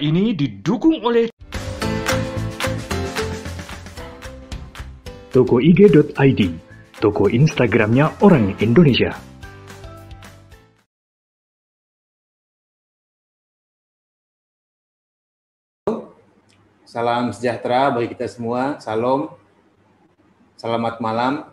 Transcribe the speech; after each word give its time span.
ini 0.00 0.32
didukung 0.32 0.96
oleh 1.04 1.28
Toko 5.30 5.62
IG.id, 5.62 6.40
toko 6.98 7.30
Instagramnya 7.30 8.18
orang 8.18 8.50
Indonesia. 8.58 9.14
Salam 16.82 17.30
sejahtera 17.30 17.94
bagi 17.94 18.10
kita 18.10 18.26
semua. 18.26 18.82
Salam. 18.82 19.30
Selamat 20.58 20.98
malam. 20.98 21.46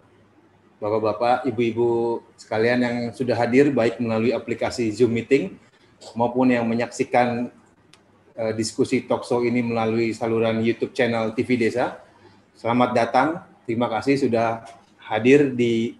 Bapak-bapak, 0.81 1.45
ibu-ibu 1.45 2.25
sekalian 2.33 2.81
yang 2.81 2.97
sudah 3.13 3.37
hadir 3.37 3.69
baik 3.69 4.01
melalui 4.01 4.33
aplikasi 4.33 4.89
Zoom 4.89 5.13
meeting 5.13 5.53
maupun 6.17 6.49
yang 6.49 6.65
menyaksikan 6.65 7.53
uh, 8.37 8.53
diskusi 8.53 9.03
talkshow 9.03 9.41
ini 9.41 9.65
melalui 9.65 10.13
saluran 10.13 10.61
YouTube 10.61 10.93
channel 10.93 11.33
TV 11.33 11.57
Desa. 11.57 11.99
Selamat 12.53 12.93
datang. 12.93 13.27
Terima 13.65 13.91
kasih 13.91 14.15
sudah 14.21 14.63
hadir 15.01 15.51
di 15.51 15.97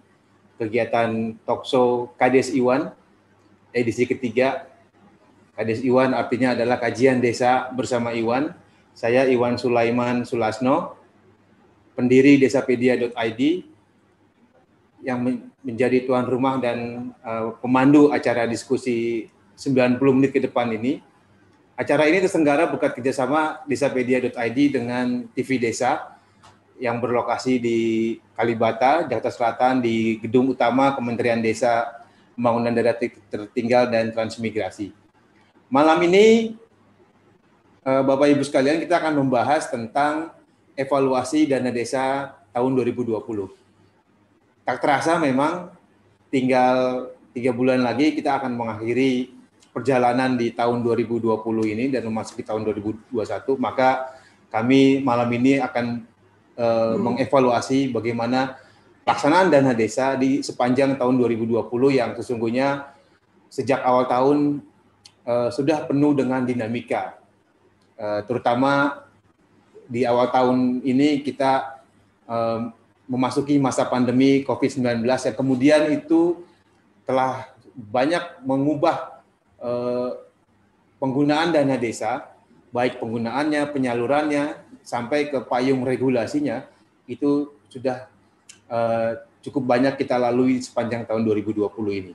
kegiatan 0.56 1.36
talkshow 1.44 2.14
Kades 2.16 2.54
Iwan 2.54 2.94
edisi 3.74 4.08
ketiga. 4.08 4.70
Kades 5.58 5.82
Iwan 5.82 6.14
artinya 6.14 6.54
adalah 6.54 6.78
kajian 6.78 7.18
desa 7.18 7.68
bersama 7.74 8.14
Iwan 8.14 8.54
saya 8.98 9.30
Iwan 9.30 9.54
Sulaiman 9.54 10.26
Sulasno, 10.26 10.98
pendiri 11.94 12.34
desapedia.id 12.34 13.42
yang 15.06 15.22
menjadi 15.62 16.02
tuan 16.02 16.26
rumah 16.26 16.58
dan 16.58 17.10
uh, 17.22 17.54
pemandu 17.62 18.10
acara 18.10 18.50
diskusi 18.50 19.30
90 19.54 20.02
menit 20.18 20.34
ke 20.34 20.42
depan 20.42 20.74
ini. 20.74 20.98
Acara 21.78 22.10
ini 22.10 22.18
terselenggara 22.18 22.66
berkat 22.66 22.98
kerjasama 22.98 23.62
desapedia.id 23.70 24.58
dengan 24.74 25.30
TV 25.30 25.62
Desa 25.62 26.18
yang 26.82 26.98
berlokasi 26.98 27.62
di 27.62 27.78
Kalibata, 28.34 29.06
Jakarta 29.06 29.30
Selatan 29.30 29.78
di 29.78 30.18
gedung 30.18 30.50
utama 30.50 30.98
Kementerian 30.98 31.38
Desa 31.38 32.02
Pembangunan 32.34 32.74
Daerah 32.74 32.98
Tertinggal 33.30 33.94
dan 33.94 34.10
Transmigrasi. 34.10 34.90
Malam 35.70 36.02
ini 36.10 36.58
Eh, 37.88 38.02
Bapak 38.04 38.28
Ibu 38.28 38.44
sekalian, 38.44 38.84
kita 38.84 39.00
akan 39.00 39.16
membahas 39.16 39.64
tentang 39.72 40.36
evaluasi 40.76 41.48
dana 41.48 41.72
desa 41.72 42.36
tahun 42.52 42.76
2020. 42.84 43.48
Tak 44.68 44.84
terasa 44.84 45.16
memang 45.16 45.72
tinggal 46.28 47.08
tiga 47.32 47.56
bulan 47.56 47.80
lagi 47.80 48.12
kita 48.12 48.36
akan 48.36 48.60
mengakhiri 48.60 49.32
perjalanan 49.70 50.34
di 50.34 50.50
tahun 50.52 50.80
2020 50.82 51.38
ini 51.74 51.84
dan 51.92 52.04
memasuki 52.08 52.42
tahun 52.42 52.66
2021. 52.66 53.14
Maka 53.60 54.14
kami 54.48 55.04
malam 55.04 55.28
ini 55.32 55.60
akan 55.60 56.04
uh, 56.56 56.94
hmm. 56.94 56.96
mengevaluasi 56.98 57.92
bagaimana 57.92 58.56
pelaksanaan 59.04 59.48
dana 59.52 59.72
desa 59.72 60.16
di 60.16 60.40
sepanjang 60.44 60.96
tahun 60.96 61.16
2020 61.20 61.68
yang 61.92 62.12
sesungguhnya 62.16 62.92
sejak 63.48 63.80
awal 63.80 64.04
tahun 64.04 64.38
uh, 65.24 65.48
sudah 65.48 65.88
penuh 65.88 66.12
dengan 66.12 66.44
dinamika 66.44 67.18
Eh, 67.98 68.20
terutama 68.30 69.02
di 69.90 70.06
awal 70.06 70.30
tahun 70.30 70.86
ini 70.86 71.18
kita 71.26 71.82
um, 72.30 72.70
memasuki 73.10 73.58
masa 73.58 73.82
pandemi 73.90 74.46
COVID-19 74.46 75.02
yang 75.02 75.34
kemudian 75.34 75.82
itu 75.90 76.46
telah 77.02 77.50
banyak 77.74 78.38
mengubah 78.46 79.17
uh, 79.62 80.10
penggunaan 80.98 81.54
dana 81.54 81.78
desa, 81.78 82.30
baik 82.74 82.98
penggunaannya, 83.02 83.62
penyalurannya, 83.70 84.44
sampai 84.82 85.30
ke 85.30 85.38
payung 85.46 85.84
regulasinya, 85.84 86.66
itu 87.06 87.52
sudah 87.68 88.08
uh, 88.68 89.20
cukup 89.44 89.64
banyak 89.64 89.94
kita 89.96 90.18
lalui 90.18 90.60
sepanjang 90.60 91.06
tahun 91.06 91.24
2020 91.24 91.68
ini. 91.94 92.14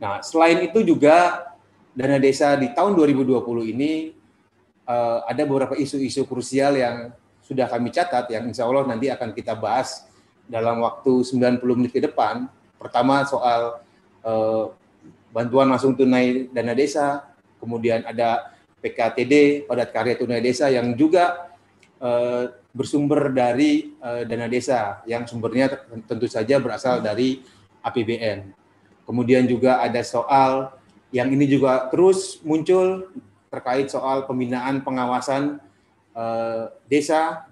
Nah, 0.00 0.24
selain 0.24 0.64
itu 0.64 0.80
juga 0.80 1.50
dana 1.92 2.16
desa 2.16 2.56
di 2.56 2.72
tahun 2.72 2.96
2020 2.96 3.72
ini 3.76 4.16
uh, 4.88 5.26
ada 5.28 5.42
beberapa 5.44 5.74
isu-isu 5.76 6.24
krusial 6.24 6.78
yang 6.78 7.12
sudah 7.44 7.66
kami 7.66 7.90
catat 7.90 8.30
yang 8.30 8.46
insya 8.46 8.64
Allah 8.64 8.86
nanti 8.86 9.10
akan 9.10 9.34
kita 9.34 9.58
bahas 9.58 10.06
dalam 10.46 10.80
waktu 10.86 11.26
90 11.26 11.60
menit 11.76 11.92
ke 11.92 12.00
depan. 12.00 12.46
Pertama 12.78 13.26
soal 13.26 13.82
uh, 14.22 14.72
bantuan 15.30 15.70
langsung 15.70 15.94
tunai 15.94 16.50
dana 16.50 16.74
desa, 16.74 17.30
kemudian 17.62 18.02
ada 18.06 18.54
PKTD 18.80 19.66
padat 19.68 19.90
karya 19.92 20.14
tunai 20.16 20.40
desa 20.42 20.66
yang 20.72 20.96
juga 20.96 21.52
uh, 22.00 22.50
bersumber 22.70 23.30
dari 23.34 23.94
uh, 24.00 24.22
dana 24.26 24.46
desa 24.46 25.02
yang 25.04 25.26
sumbernya 25.26 25.70
tentu 26.06 26.26
saja 26.30 26.58
berasal 26.62 27.02
dari 27.02 27.42
APBN. 27.82 28.54
Kemudian 29.04 29.44
juga 29.50 29.82
ada 29.82 30.00
soal 30.06 30.70
yang 31.10 31.26
ini 31.34 31.50
juga 31.50 31.90
terus 31.90 32.38
muncul 32.46 33.10
terkait 33.50 33.90
soal 33.90 34.30
pembinaan 34.30 34.86
pengawasan 34.86 35.58
uh, 36.14 36.70
desa, 36.86 37.50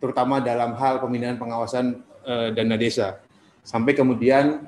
terutama 0.00 0.40
dalam 0.40 0.72
hal 0.80 1.04
pembinaan 1.04 1.36
pengawasan 1.36 2.00
uh, 2.24 2.48
dana 2.56 2.80
desa, 2.80 3.20
sampai 3.60 3.92
kemudian 3.92 4.64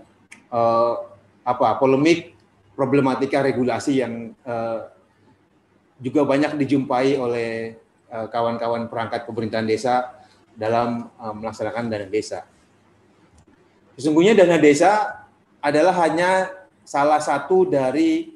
uh, 0.53 1.07
apa 1.49 1.81
polemik 1.81 2.37
problematika 2.77 3.41
regulasi 3.41 4.05
yang 4.05 4.37
uh, 4.45 4.85
juga 5.99 6.29
banyak 6.29 6.61
dijumpai 6.61 7.17
oleh 7.17 7.75
kawan-kawan 8.09 8.87
uh, 8.87 8.89
perangkat 8.93 9.25
pemerintahan 9.25 9.67
desa 9.67 9.95
dalam 10.53 11.09
uh, 11.17 11.35
melaksanakan 11.35 11.89
dana 11.89 12.06
desa. 12.06 12.45
Sesungguhnya 13.97 14.37
dana 14.37 14.61
desa 14.61 15.25
adalah 15.59 15.97
hanya 16.06 16.55
salah 16.87 17.19
satu 17.19 17.67
dari 17.67 18.31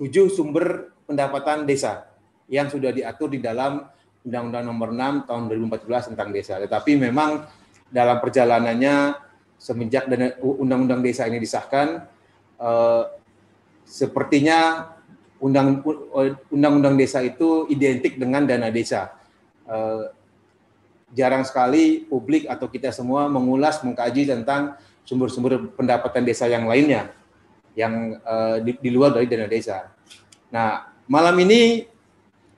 tujuh 0.00 0.32
sumber 0.32 0.96
pendapatan 1.04 1.68
desa 1.68 2.08
yang 2.48 2.72
sudah 2.72 2.88
diatur 2.90 3.28
di 3.28 3.44
dalam 3.44 3.84
Undang-Undang 4.24 4.64
Nomor 4.66 4.88
6 4.92 5.28
Tahun 5.28 5.42
2014 5.84 6.10
tentang 6.12 6.28
desa. 6.32 6.54
Tetapi 6.60 6.96
memang 6.96 7.44
dalam 7.88 8.18
perjalanannya 8.20 9.16
semenjak 9.60 10.08
Undang-Undang 10.40 11.04
Desa 11.04 11.28
ini 11.28 11.36
disahkan, 11.36 12.04
eh, 12.60 13.02
sepertinya 13.88 14.92
Undang-Undang 15.40 17.00
Desa 17.00 17.24
itu 17.24 17.64
identik 17.72 18.20
dengan 18.20 18.44
dana 18.44 18.68
desa. 18.68 19.16
Eh, 19.64 20.04
jarang 21.16 21.42
sekali 21.42 22.06
publik 22.06 22.46
atau 22.46 22.70
kita 22.70 22.94
semua 22.94 23.26
mengulas, 23.26 23.82
mengkaji 23.82 24.30
tentang 24.30 24.78
sumber-sumber 25.02 25.72
pendapatan 25.74 26.22
desa 26.22 26.46
yang 26.46 26.70
lainnya 26.70 27.10
yang 27.74 28.18
uh, 28.22 28.58
di, 28.62 28.78
di 28.78 28.90
luar 28.90 29.14
dari 29.14 29.26
dana 29.26 29.46
desa. 29.50 29.90
Nah, 30.50 30.90
malam 31.10 31.34
ini 31.42 31.86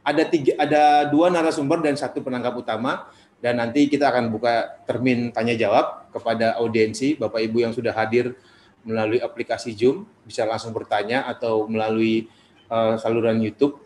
ada 0.03 0.25
tiga, 0.27 0.57
ada 0.59 1.09
dua 1.09 1.31
narasumber 1.31 1.81
dan 1.85 1.95
satu 1.97 2.25
penangkap 2.25 2.53
utama 2.57 3.09
dan 3.41 3.61
nanti 3.61 3.87
kita 3.89 4.09
akan 4.11 4.33
buka 4.33 4.83
termin 4.85 5.31
tanya 5.31 5.55
jawab 5.57 6.11
kepada 6.11 6.59
audiensi 6.59 7.15
Bapak 7.17 7.41
Ibu 7.41 7.65
yang 7.65 7.73
sudah 7.73 7.95
hadir 7.95 8.37
melalui 8.83 9.23
aplikasi 9.23 9.75
Zoom 9.75 10.05
bisa 10.27 10.43
langsung 10.47 10.75
bertanya 10.75 11.27
atau 11.27 11.67
melalui 11.71 12.27
uh, 12.67 12.99
saluran 12.99 13.39
YouTube 13.39 13.79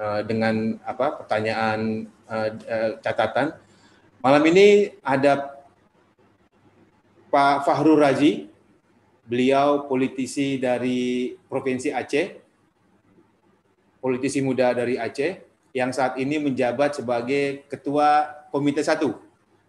uh, 0.00 0.24
dengan 0.24 0.76
apa 0.84 1.20
pertanyaan 1.20 2.08
uh, 2.28 2.50
uh, 2.52 2.90
catatan. 3.04 3.56
Malam 4.18 4.42
ini 4.50 4.96
ada 5.04 5.58
Pak 7.28 7.68
Fahru 7.68 7.94
Razi 7.94 8.48
Beliau 9.28 9.84
politisi 9.84 10.56
dari 10.56 11.36
Provinsi 11.52 11.92
Aceh, 11.92 12.40
politisi 14.00 14.40
muda 14.40 14.72
dari 14.72 14.96
Aceh, 14.96 15.44
yang 15.76 15.92
saat 15.92 16.16
ini 16.16 16.40
menjabat 16.40 16.96
sebagai 16.96 17.68
Ketua 17.68 18.24
Komite 18.48 18.80
1 18.80 19.04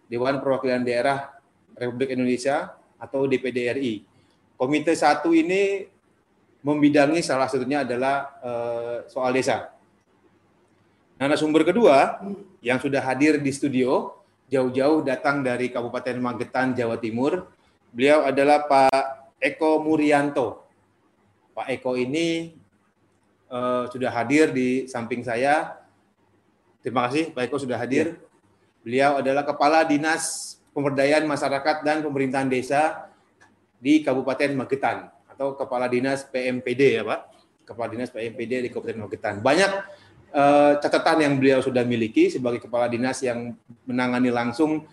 Dewan 0.07 0.39
Perwakilan 0.39 0.87
Daerah 0.87 1.35
Republik 1.75 2.15
Indonesia 2.15 2.71
atau 2.95 3.27
DPD 3.27 3.67
RI. 3.75 3.93
Komite 4.59 4.91
1 4.91 5.23
ini 5.39 5.87
membidangi 6.59 7.23
salah 7.23 7.47
satunya 7.47 7.87
adalah 7.87 8.35
uh, 8.43 8.95
soal 9.07 9.31
desa. 9.31 9.71
Nah, 11.15 11.31
sumber 11.39 11.63
kedua 11.63 12.19
yang 12.59 12.75
sudah 12.75 12.99
hadir 12.99 13.39
di 13.39 13.51
studio 13.55 14.19
jauh-jauh 14.51 14.99
datang 15.07 15.39
dari 15.39 15.71
Kabupaten 15.71 16.19
Magetan, 16.19 16.75
Jawa 16.75 16.99
Timur. 16.99 17.47
Beliau 17.95 18.27
adalah 18.27 18.67
Pak 18.67 19.39
Eko 19.39 19.79
Murianto. 19.79 20.67
Pak 21.55 21.71
Eko 21.79 21.95
ini 21.95 22.51
uh, 23.47 23.87
sudah 23.87 24.11
hadir 24.11 24.51
di 24.51 24.91
samping 24.91 25.23
saya. 25.23 25.79
Terima 26.83 27.07
kasih 27.07 27.31
Pak 27.31 27.47
Eko 27.47 27.63
sudah 27.63 27.79
hadir. 27.79 28.19
Ya. 28.19 28.27
Beliau 28.83 29.11
adalah 29.23 29.43
Kepala 29.47 29.87
Dinas 29.87 30.55
Pemberdayaan 30.75 31.27
Masyarakat 31.27 31.83
dan 31.83 32.03
Pemerintahan 32.03 32.47
Desa 32.47 33.08
di 33.79 34.03
Kabupaten 34.03 34.53
Magetan 34.53 35.07
atau 35.31 35.55
Kepala 35.55 35.87
Dinas 35.87 36.27
PMPD 36.27 36.99
ya 36.99 37.03
Pak. 37.07 37.19
Kepala 37.63 37.87
Dinas 37.87 38.11
PMPD 38.11 38.67
di 38.67 38.69
Kabupaten 38.69 38.99
Magetan. 39.07 39.39
Banyak 39.39 39.71
uh, 40.35 40.73
catatan 40.83 41.23
yang 41.23 41.33
beliau 41.39 41.63
sudah 41.63 41.87
miliki 41.87 42.27
sebagai 42.27 42.59
Kepala 42.59 42.91
Dinas 42.91 43.23
yang 43.23 43.55
menangani 43.87 44.29
langsung 44.29 44.85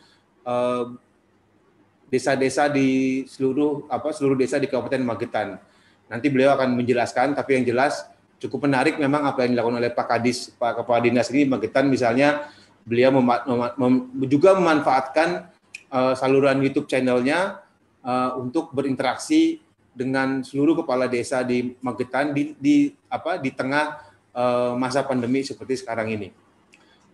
desa-desa 2.06 2.70
uh, 2.70 2.72
di 2.72 3.22
seluruh 3.26 3.90
apa 3.90 4.14
seluruh 4.14 4.38
desa 4.38 4.62
di 4.62 4.70
Kabupaten 4.70 5.02
Magetan. 5.02 5.58
Nanti 6.06 6.30
beliau 6.30 6.54
akan 6.54 6.78
menjelaskan, 6.78 7.34
tapi 7.34 7.58
yang 7.58 7.66
jelas 7.66 8.06
cukup 8.38 8.70
menarik 8.70 8.94
memang 9.00 9.26
apa 9.26 9.42
yang 9.42 9.58
dilakukan 9.58 9.82
oleh 9.82 9.90
Pak 9.90 10.06
Kadis, 10.06 10.54
Pak 10.54 10.84
Kepala 10.84 11.02
Dinas 11.02 11.26
ini 11.34 11.48
Magetan 11.50 11.90
misalnya 11.90 12.46
beliau 12.86 13.10
mem 13.10 13.26
mem 13.26 13.94
mem 14.14 14.26
juga 14.30 14.54
memanfaatkan 14.54 15.50
uh, 15.90 16.14
saluran 16.14 16.62
YouTube 16.62 16.86
channelnya 16.86 17.65
uh, 18.06 18.38
untuk 18.38 18.70
berinteraksi 18.70 19.58
dengan 19.90 20.46
seluruh 20.46 20.84
kepala 20.84 21.10
desa 21.10 21.42
di 21.42 21.74
Magetan 21.82 22.30
di, 22.30 22.54
di 22.56 22.94
apa 23.10 23.40
di 23.42 23.50
tengah 23.50 23.98
uh, 24.30 24.72
masa 24.78 25.02
pandemi 25.02 25.42
seperti 25.42 25.82
sekarang 25.82 26.14
ini. 26.14 26.28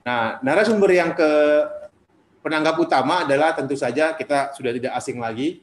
Nah, 0.02 0.42
narasumber 0.44 0.90
yang 0.92 1.14
ke 1.14 1.30
penanggap 2.42 2.74
utama 2.76 3.22
adalah 3.22 3.54
tentu 3.54 3.78
saja 3.78 4.12
kita 4.12 4.52
sudah 4.52 4.74
tidak 4.74 4.92
asing 4.98 5.16
lagi. 5.22 5.62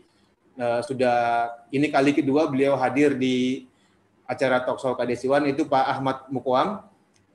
Uh, 0.60 0.84
sudah 0.84 1.48
ini 1.72 1.88
kali 1.88 2.12
kedua 2.12 2.48
beliau 2.48 2.76
hadir 2.76 3.16
di 3.16 3.68
acara 4.28 4.64
Talkshow 4.64 4.96
Kadesiwan 4.96 5.48
itu 5.48 5.64
Pak 5.68 5.86
Ahmad 5.88 6.18
Mukwam 6.32 6.84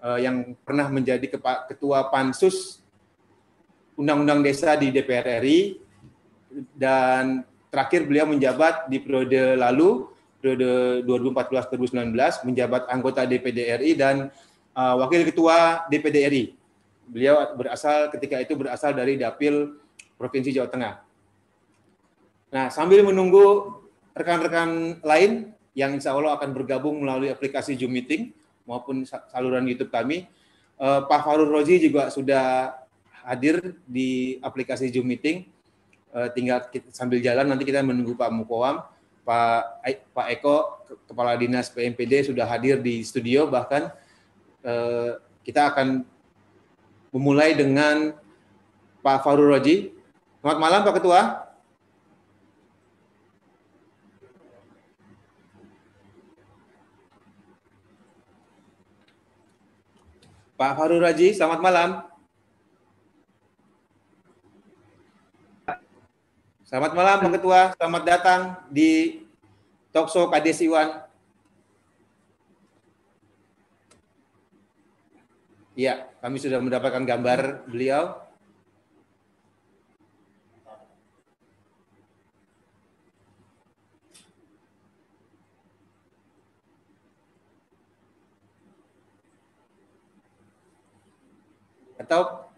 uh, 0.01 0.19
yang 0.21 0.53
pernah 0.65 0.89
menjadi 0.93 1.25
ketua 1.69 2.09
Pansus 2.13 2.85
Undang-Undang 3.97 4.45
Desa 4.45 4.77
di 4.77 4.93
DPR 4.93 5.41
RI 5.41 5.81
dan 6.77 7.47
terakhir 7.75 8.07
beliau 8.07 8.31
menjabat 8.31 8.87
di 8.87 9.03
periode 9.03 9.59
lalu 9.59 10.07
periode 10.39 11.03
2014-2019 11.11 12.15
menjabat 12.47 12.87
anggota 12.87 13.27
DPD 13.27 13.59
RI 13.83 13.93
dan 13.99 14.31
uh, 14.79 14.95
wakil 15.03 15.27
ketua 15.27 15.89
DPD 15.91 16.17
RI. 16.31 16.45
Beliau 17.11 17.51
berasal 17.59 18.15
ketika 18.15 18.39
itu 18.39 18.55
berasal 18.55 18.95
dari 18.95 19.19
Dapil 19.19 19.75
Provinsi 20.15 20.55
Jawa 20.55 20.71
Tengah. 20.71 20.95
Nah, 22.55 22.71
sambil 22.71 23.03
menunggu 23.03 23.75
rekan-rekan 24.15 25.03
lain 25.03 25.51
yang 25.75 25.99
insya 25.99 26.15
Allah 26.15 26.39
akan 26.39 26.55
bergabung 26.55 27.03
melalui 27.03 27.35
aplikasi 27.35 27.75
Zoom 27.75 27.91
Meeting 27.91 28.31
maupun 28.63 29.03
saluran 29.05 29.67
YouTube 29.67 29.91
kami, 29.91 30.31
uh, 30.79 31.03
Pak 31.05 31.27
Farul 31.27 31.51
Rozi 31.51 31.83
juga 31.83 32.09
sudah 32.15 32.79
hadir 33.27 33.75
di 33.89 34.39
aplikasi 34.45 34.93
Zoom 34.93 35.09
Meeting 35.09 35.51
uh, 36.15 36.29
tinggal 36.31 36.63
kita, 36.71 36.89
sambil 36.95 37.19
jalan 37.19 37.51
nanti 37.51 37.67
kita 37.67 37.83
menunggu 37.83 38.15
Pak 38.15 38.31
Mukowam, 38.31 38.87
Pak 39.27 39.83
Pak 40.15 40.27
Eko 40.31 40.57
Kepala 41.11 41.35
Dinas 41.35 41.69
PMPD 41.75 42.31
sudah 42.31 42.47
hadir 42.47 42.79
di 42.79 43.03
studio 43.03 43.51
bahkan 43.51 43.91
uh, 44.63 45.19
kita 45.43 45.75
akan 45.75 46.07
memulai 47.11 47.53
dengan 47.59 48.15
Pak 49.05 49.27
Farul 49.27 49.53
Roji. 49.53 49.93
Selamat 50.41 50.59
malam 50.61 50.81
Pak 50.87 50.95
Ketua. 50.97 51.23
Pak 60.55 60.73
Farul 60.79 61.03
Raji, 61.03 61.35
selamat 61.35 61.61
malam. 61.61 62.14
Selamat 66.75 66.91
malam 66.91 67.23
Pak 67.23 67.33
Ketua, 67.39 67.61
selamat 67.79 68.03
datang 68.03 68.41
di 68.67 69.23
Talkshow 69.95 70.27
Kades 70.27 70.59
Iwan. 70.59 71.07
Iya, 75.79 76.11
kami 76.19 76.43
sudah 76.43 76.59
mendapatkan 76.59 77.07
gambar 77.07 77.71
beliau. 77.71 78.19
Atau 92.03 92.51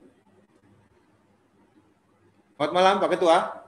Selamat 2.57 2.73
malam 2.73 2.97
Pak 2.97 3.13
Ketua. 3.13 3.66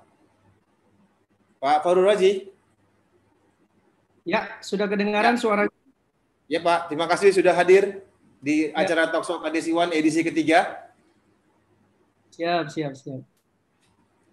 Pak 1.59 1.83
Farul 1.83 2.07
Raji. 2.07 2.51
Ya, 4.23 4.59
sudah 4.63 4.87
kedengaran 4.87 5.35
ya. 5.35 5.41
suara. 5.41 5.63
Ya 6.47 6.61
Pak, 6.63 6.89
terima 6.89 7.11
kasih 7.11 7.35
sudah 7.35 7.53
hadir 7.53 8.07
di 8.39 8.71
ya. 8.71 8.79
acara 8.79 9.11
Talkshow 9.11 9.43
Kades 9.43 9.67
Iwan 9.67 9.91
edisi 9.91 10.23
ketiga. 10.23 10.89
Siap, 12.39 12.71
siap, 12.71 12.95
siap. 12.95 13.21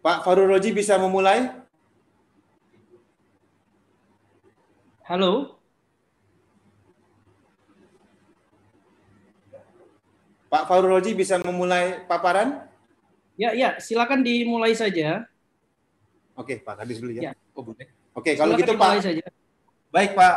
Pak 0.05 0.21
Farul 0.21 0.53
Roji 0.53 0.69
bisa 0.69 1.01
memulai? 1.01 1.49
Halo. 5.09 5.57
Pak 10.45 10.69
Farul 10.69 10.93
Roji 10.93 11.17
bisa 11.17 11.41
memulai 11.41 12.05
paparan? 12.05 12.69
Ya, 13.33 13.57
ya, 13.57 13.81
silakan 13.81 14.21
dimulai 14.21 14.77
saja. 14.77 15.25
Oke, 16.35 16.59
Pak 16.59 16.83
Kadis 16.83 16.99
dulu 16.99 17.15
ya. 17.15 17.31
ya. 17.31 17.33
Oh, 17.55 17.63
boleh. 17.63 17.87
Oke, 18.11 18.35
kalau 18.35 18.59
gitu 18.59 18.75
Pak. 18.75 18.99
Saja. 18.99 19.23
Baik, 19.91 20.11
Pak. 20.15 20.35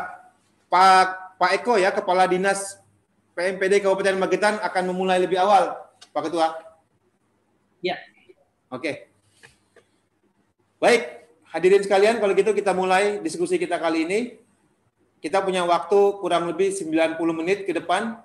Pak 0.70 1.06
Pak 1.38 1.50
Eko 1.62 1.74
ya, 1.78 1.94
Kepala 1.94 2.26
Dinas 2.26 2.78
PMPD 3.38 3.86
Kabupaten 3.86 4.18
Magetan 4.18 4.58
akan 4.58 4.82
memulai 4.90 5.22
lebih 5.22 5.38
awal, 5.38 5.78
Pak 6.10 6.22
Ketua. 6.26 6.58
Ya. 7.78 7.94
Oke. 8.74 9.06
Baik, 10.82 11.30
hadirin 11.54 11.82
sekalian, 11.82 12.18
kalau 12.18 12.34
gitu 12.34 12.50
kita 12.50 12.74
mulai 12.74 13.22
diskusi 13.22 13.58
kita 13.58 13.78
kali 13.78 14.06
ini. 14.06 14.20
Kita 15.18 15.42
punya 15.42 15.66
waktu 15.66 15.98
kurang 16.22 16.46
lebih 16.46 16.70
90 16.70 17.18
menit 17.34 17.66
ke 17.66 17.74
depan. 17.74 18.22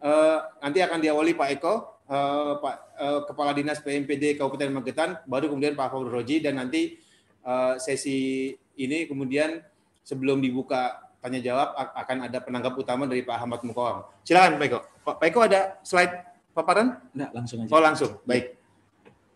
Uh, 0.00 0.40
nanti 0.64 0.80
akan 0.80 0.96
diawali 0.96 1.36
Pak 1.36 1.48
Eko, 1.60 2.00
uh, 2.08 2.56
Pak 2.56 2.76
uh, 2.96 3.20
Kepala 3.28 3.52
Dinas 3.52 3.84
PMPD 3.84 4.40
Kabupaten 4.40 4.72
Magetan, 4.72 5.20
baru 5.28 5.52
kemudian 5.52 5.76
Pak 5.76 5.92
Faul 5.92 6.08
Roji, 6.08 6.40
dan 6.40 6.56
nanti 6.56 6.96
uh, 7.44 7.74
sesi 7.76 8.52
ini 8.76 9.04
kemudian 9.04 9.60
sebelum 10.04 10.40
dibuka 10.40 11.10
tanya 11.20 11.40
jawab 11.44 11.76
akan 11.76 12.32
ada 12.32 12.38
penanggap 12.40 12.72
utama 12.80 13.04
dari 13.04 13.20
Pak 13.20 13.36
Ahmad 13.36 13.60
Mukawam. 13.60 14.08
Silakan 14.24 14.56
Pak 14.56 14.66
Eko. 14.66 14.80
Pak, 15.04 15.16
Eko 15.28 15.40
ada 15.44 15.60
slide 15.84 16.14
paparan? 16.56 16.96
Enggak, 17.12 17.30
langsung 17.36 17.58
aja. 17.60 17.70
Oh, 17.70 17.82
langsung. 17.84 18.12
Baik. 18.24 18.56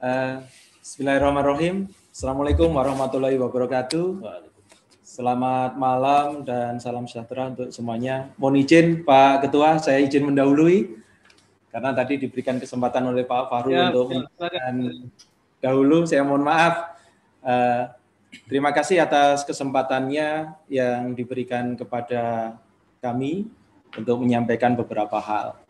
Uh, 0.00 0.40
Bismillahirrahmanirrahim. 0.80 1.88
Assalamualaikum 2.08 2.72
warahmatullahi 2.72 3.36
wabarakatuh. 3.36 4.20
Selamat 5.04 5.76
malam 5.76 6.42
dan 6.48 6.80
salam 6.80 7.04
sejahtera 7.04 7.52
untuk 7.52 7.68
semuanya. 7.68 8.32
Mohon 8.40 8.64
izin 8.64 8.86
Pak 9.04 9.44
Ketua, 9.46 9.76
saya 9.76 10.00
izin 10.00 10.24
mendahului 10.24 11.04
karena 11.68 11.90
tadi 11.90 12.22
diberikan 12.22 12.56
kesempatan 12.56 13.12
oleh 13.12 13.26
Pak 13.26 13.50
Farul 13.50 13.74
ya, 13.74 13.90
untuk 13.92 14.14
dan 14.38 15.10
dahulu. 15.60 16.08
Saya 16.08 16.24
mohon 16.24 16.46
maaf 16.46 16.93
Uh, 17.44 17.92
terima 18.48 18.72
kasih 18.72 19.04
atas 19.04 19.44
kesempatannya 19.44 20.56
yang 20.72 21.12
diberikan 21.12 21.76
kepada 21.76 22.56
kami 23.04 23.44
untuk 23.92 24.24
menyampaikan 24.24 24.72
beberapa 24.72 25.20
hal. 25.20 25.60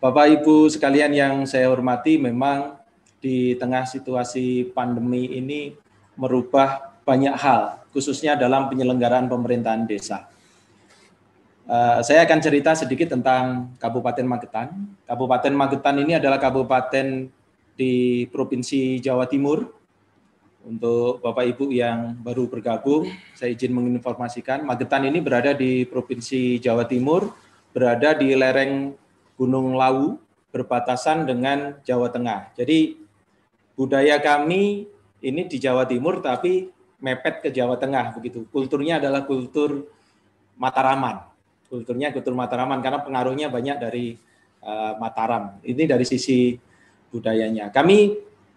Bapak 0.00 0.40
Ibu 0.40 0.72
sekalian 0.72 1.12
yang 1.12 1.34
saya 1.44 1.68
hormati, 1.68 2.16
memang 2.16 2.80
di 3.20 3.52
tengah 3.60 3.84
situasi 3.84 4.72
pandemi 4.72 5.28
ini 5.36 5.76
merubah 6.16 6.96
banyak 7.04 7.36
hal, 7.36 7.84
khususnya 7.92 8.32
dalam 8.32 8.72
penyelenggaraan 8.72 9.28
pemerintahan 9.28 9.84
desa. 9.84 10.24
Uh, 11.68 12.00
saya 12.00 12.24
akan 12.24 12.40
cerita 12.40 12.72
sedikit 12.76 13.12
tentang 13.12 13.76
Kabupaten 13.76 14.24
Magetan. 14.24 14.68
Kabupaten 15.04 15.52
Magetan 15.52 15.96
ini 16.00 16.16
adalah 16.16 16.40
kabupaten 16.40 17.28
di 17.76 18.24
Provinsi 18.28 19.00
Jawa 19.00 19.28
Timur 19.28 19.83
untuk 20.64 21.20
Bapak 21.20 21.44
Ibu 21.54 21.68
yang 21.68 22.16
baru 22.24 22.48
bergabung, 22.48 23.04
saya 23.36 23.52
izin 23.52 23.76
menginformasikan, 23.76 24.64
Magetan 24.64 25.04
ini 25.04 25.20
berada 25.20 25.52
di 25.52 25.84
Provinsi 25.84 26.56
Jawa 26.56 26.88
Timur, 26.88 27.36
berada 27.76 28.16
di 28.16 28.32
lereng 28.32 28.96
Gunung 29.36 29.76
Lawu, 29.76 30.16
berbatasan 30.50 31.28
dengan 31.28 31.78
Jawa 31.84 32.08
Tengah. 32.08 32.56
Jadi 32.56 32.96
budaya 33.76 34.16
kami 34.22 34.88
ini 35.20 35.42
di 35.44 35.56
Jawa 35.60 35.84
Timur, 35.84 36.24
tapi 36.24 36.72
mepet 37.02 37.44
ke 37.44 37.48
Jawa 37.52 37.76
Tengah 37.76 38.16
begitu. 38.16 38.48
Kulturnya 38.48 38.96
adalah 38.96 39.28
kultur 39.28 39.84
Mataraman. 40.56 41.28
Kulturnya 41.68 42.14
kultur 42.14 42.32
Mataraman 42.32 42.80
karena 42.80 43.02
pengaruhnya 43.04 43.52
banyak 43.52 43.76
dari 43.76 44.16
uh, 44.64 44.96
Mataram. 44.96 45.60
Ini 45.60 45.84
dari 45.84 46.06
sisi 46.06 46.56
budayanya. 47.12 47.68
Kami 47.74 48.14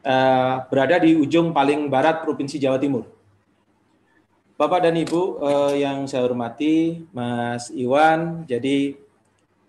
uh, 0.07 0.63
berada 0.71 1.03
di 1.03 1.19
ujung 1.19 1.51
paling 1.51 1.91
barat 1.91 2.23
Provinsi 2.23 2.55
Jawa 2.55 2.79
Timur. 2.79 3.17
Bapak 4.57 4.89
dan 4.89 4.97
Ibu 4.97 5.37
eh, 5.37 5.85
yang 5.85 6.09
saya 6.09 6.25
hormati, 6.25 7.05
Mas 7.13 7.69
Iwan, 7.69 8.41
jadi 8.49 8.97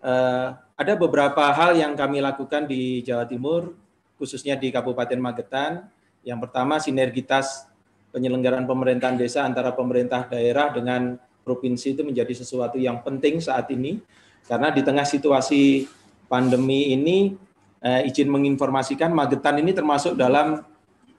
eh, 0.00 0.48
ada 0.56 0.92
beberapa 0.96 1.44
hal 1.52 1.76
yang 1.76 1.92
kami 1.92 2.24
lakukan 2.24 2.64
di 2.64 3.04
Jawa 3.04 3.28
Timur, 3.28 3.76
khususnya 4.16 4.56
di 4.56 4.72
Kabupaten 4.72 5.20
Magetan. 5.20 5.84
Yang 6.24 6.48
pertama, 6.48 6.80
sinergitas 6.80 7.68
penyelenggaraan 8.16 8.64
pemerintahan 8.64 9.20
desa 9.20 9.44
antara 9.44 9.76
pemerintah 9.76 10.24
daerah 10.24 10.72
dengan 10.72 11.20
provinsi 11.44 11.92
itu 11.92 12.00
menjadi 12.00 12.32
sesuatu 12.32 12.80
yang 12.80 13.04
penting 13.04 13.44
saat 13.44 13.68
ini, 13.68 14.00
karena 14.48 14.72
di 14.72 14.80
tengah 14.80 15.04
situasi 15.04 15.84
pandemi 16.32 16.96
ini, 16.96 17.36
eh, 17.82 18.08
izin 18.08 18.28
menginformasikan 18.30 19.10
Magetan 19.10 19.60
ini 19.62 19.74
termasuk 19.74 20.14
dalam 20.18 20.62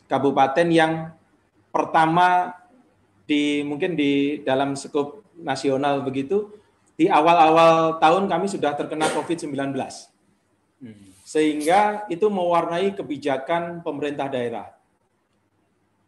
kabupaten 0.10 0.68
yang 0.68 1.14
pertama 1.70 2.56
di 3.30 3.62
mungkin 3.62 3.94
di 3.94 4.42
dalam 4.42 4.74
skup 4.74 5.22
nasional 5.38 6.02
begitu 6.02 6.50
di 7.00 7.08
awal-awal 7.08 8.02
tahun 8.02 8.28
kami 8.28 8.52
sudah 8.52 8.76
terkena 8.76 9.08
COVID-19. 9.16 9.72
Sehingga 11.24 12.10
itu 12.10 12.26
mewarnai 12.26 12.92
kebijakan 12.98 13.86
pemerintah 13.86 14.28
daerah. 14.28 14.68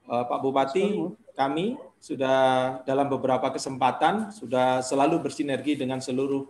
Eh, 0.10 0.24
Pak 0.26 0.40
Bupati, 0.42 0.98
kami 1.38 1.78
sudah 2.02 2.82
dalam 2.84 3.08
beberapa 3.08 3.54
kesempatan 3.54 4.34
sudah 4.34 4.82
selalu 4.82 5.22
bersinergi 5.22 5.78
dengan 5.78 6.02
seluruh 6.02 6.50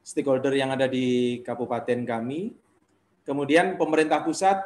stakeholder 0.00 0.56
yang 0.56 0.72
ada 0.72 0.88
di 0.88 1.38
kabupaten 1.44 2.02
kami. 2.08 2.56
Kemudian 3.26 3.74
pemerintah 3.74 4.22
pusat 4.22 4.62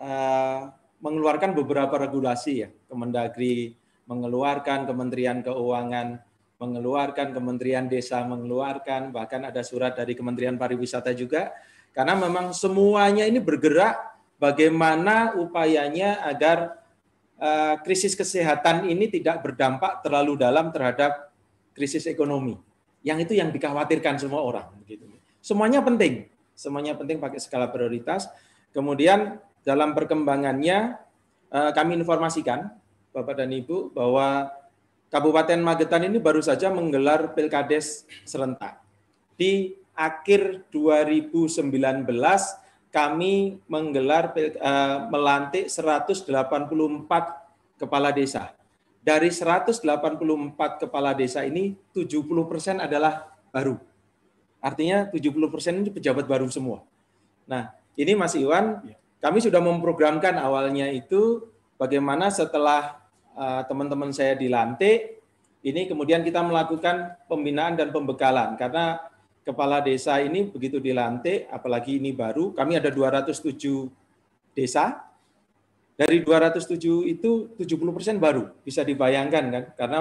uh, 0.00 0.72
mengeluarkan 1.04 1.52
beberapa 1.52 2.00
regulasi 2.00 2.64
ya, 2.64 2.68
Kemendagri 2.88 3.76
mengeluarkan, 4.08 4.88
Kementerian 4.88 5.44
Keuangan 5.44 6.24
mengeluarkan, 6.56 7.36
Kementerian 7.36 7.84
Desa 7.84 8.24
mengeluarkan, 8.24 9.12
bahkan 9.12 9.44
ada 9.44 9.60
surat 9.60 9.92
dari 9.92 10.16
Kementerian 10.16 10.56
Pariwisata 10.56 11.12
juga, 11.12 11.52
karena 11.92 12.16
memang 12.16 12.56
semuanya 12.56 13.28
ini 13.28 13.36
bergerak 13.36 14.16
bagaimana 14.40 15.36
upayanya 15.36 16.24
agar 16.24 16.80
uh, 17.36 17.76
krisis 17.84 18.16
kesehatan 18.16 18.88
ini 18.88 19.12
tidak 19.12 19.44
berdampak 19.44 20.00
terlalu 20.00 20.40
dalam 20.40 20.72
terhadap 20.72 21.30
krisis 21.76 22.08
ekonomi. 22.08 22.56
Yang 23.04 23.28
itu 23.28 23.32
yang 23.36 23.52
dikhawatirkan 23.52 24.16
semua 24.16 24.40
orang. 24.40 24.72
Begitu. 24.80 25.04
Semuanya 25.44 25.84
penting, 25.84 26.32
semuanya 26.54 26.94
penting 26.94 27.18
pakai 27.18 27.42
skala 27.42 27.68
prioritas. 27.68 28.30
Kemudian 28.70 29.38
dalam 29.66 29.92
perkembangannya 29.92 30.98
uh, 31.50 31.70
kami 31.74 31.98
informasikan 31.98 32.70
Bapak 33.14 33.38
dan 33.38 33.54
Ibu 33.54 33.94
bahwa 33.94 34.50
Kabupaten 35.10 35.62
Magetan 35.62 36.10
ini 36.10 36.18
baru 36.18 36.42
saja 36.42 36.74
menggelar 36.74 37.38
Pilkades 37.38 38.02
serentak. 38.26 38.82
Di 39.38 39.78
akhir 39.94 40.66
2019 40.74 41.70
kami 42.90 43.62
menggelar 43.70 44.34
uh, 44.34 45.06
melantik 45.10 45.70
184 45.70 46.26
kepala 47.78 48.10
desa. 48.10 48.54
Dari 49.04 49.30
184 49.30 49.86
kepala 50.82 51.10
desa 51.14 51.46
ini 51.46 51.78
70% 51.94 52.82
adalah 52.82 53.30
baru. 53.54 53.93
Artinya 54.64 55.12
70% 55.12 55.84
ini 55.84 55.92
pejabat 55.92 56.24
baru 56.24 56.48
semua. 56.48 56.80
Nah, 57.44 57.76
ini 58.00 58.16
Mas 58.16 58.32
Iwan, 58.32 58.80
ya. 58.88 58.96
kami 59.20 59.44
sudah 59.44 59.60
memprogramkan 59.60 60.40
awalnya 60.40 60.88
itu 60.88 61.44
bagaimana 61.76 62.32
setelah 62.32 63.04
Eh, 63.34 63.62
teman-teman 63.66 64.14
saya 64.14 64.38
dilantik, 64.38 65.18
ini 65.66 65.90
kemudian 65.90 66.22
kita 66.22 66.38
melakukan 66.38 67.18
pembinaan 67.26 67.74
dan 67.74 67.90
pembekalan 67.90 68.54
karena 68.54 69.02
kepala 69.42 69.82
desa 69.82 70.22
ini 70.22 70.46
begitu 70.46 70.78
dilantik, 70.78 71.50
apalagi 71.50 71.98
ini 71.98 72.14
baru, 72.14 72.54
kami 72.54 72.78
ada 72.78 72.94
207 72.94 73.90
desa. 74.54 75.02
Dari 75.98 76.22
207 76.22 77.10
itu 77.10 77.50
70% 77.58 78.22
baru, 78.22 78.54
bisa 78.62 78.86
dibayangkan 78.86 79.44
kan? 79.50 79.64
Karena 79.74 79.98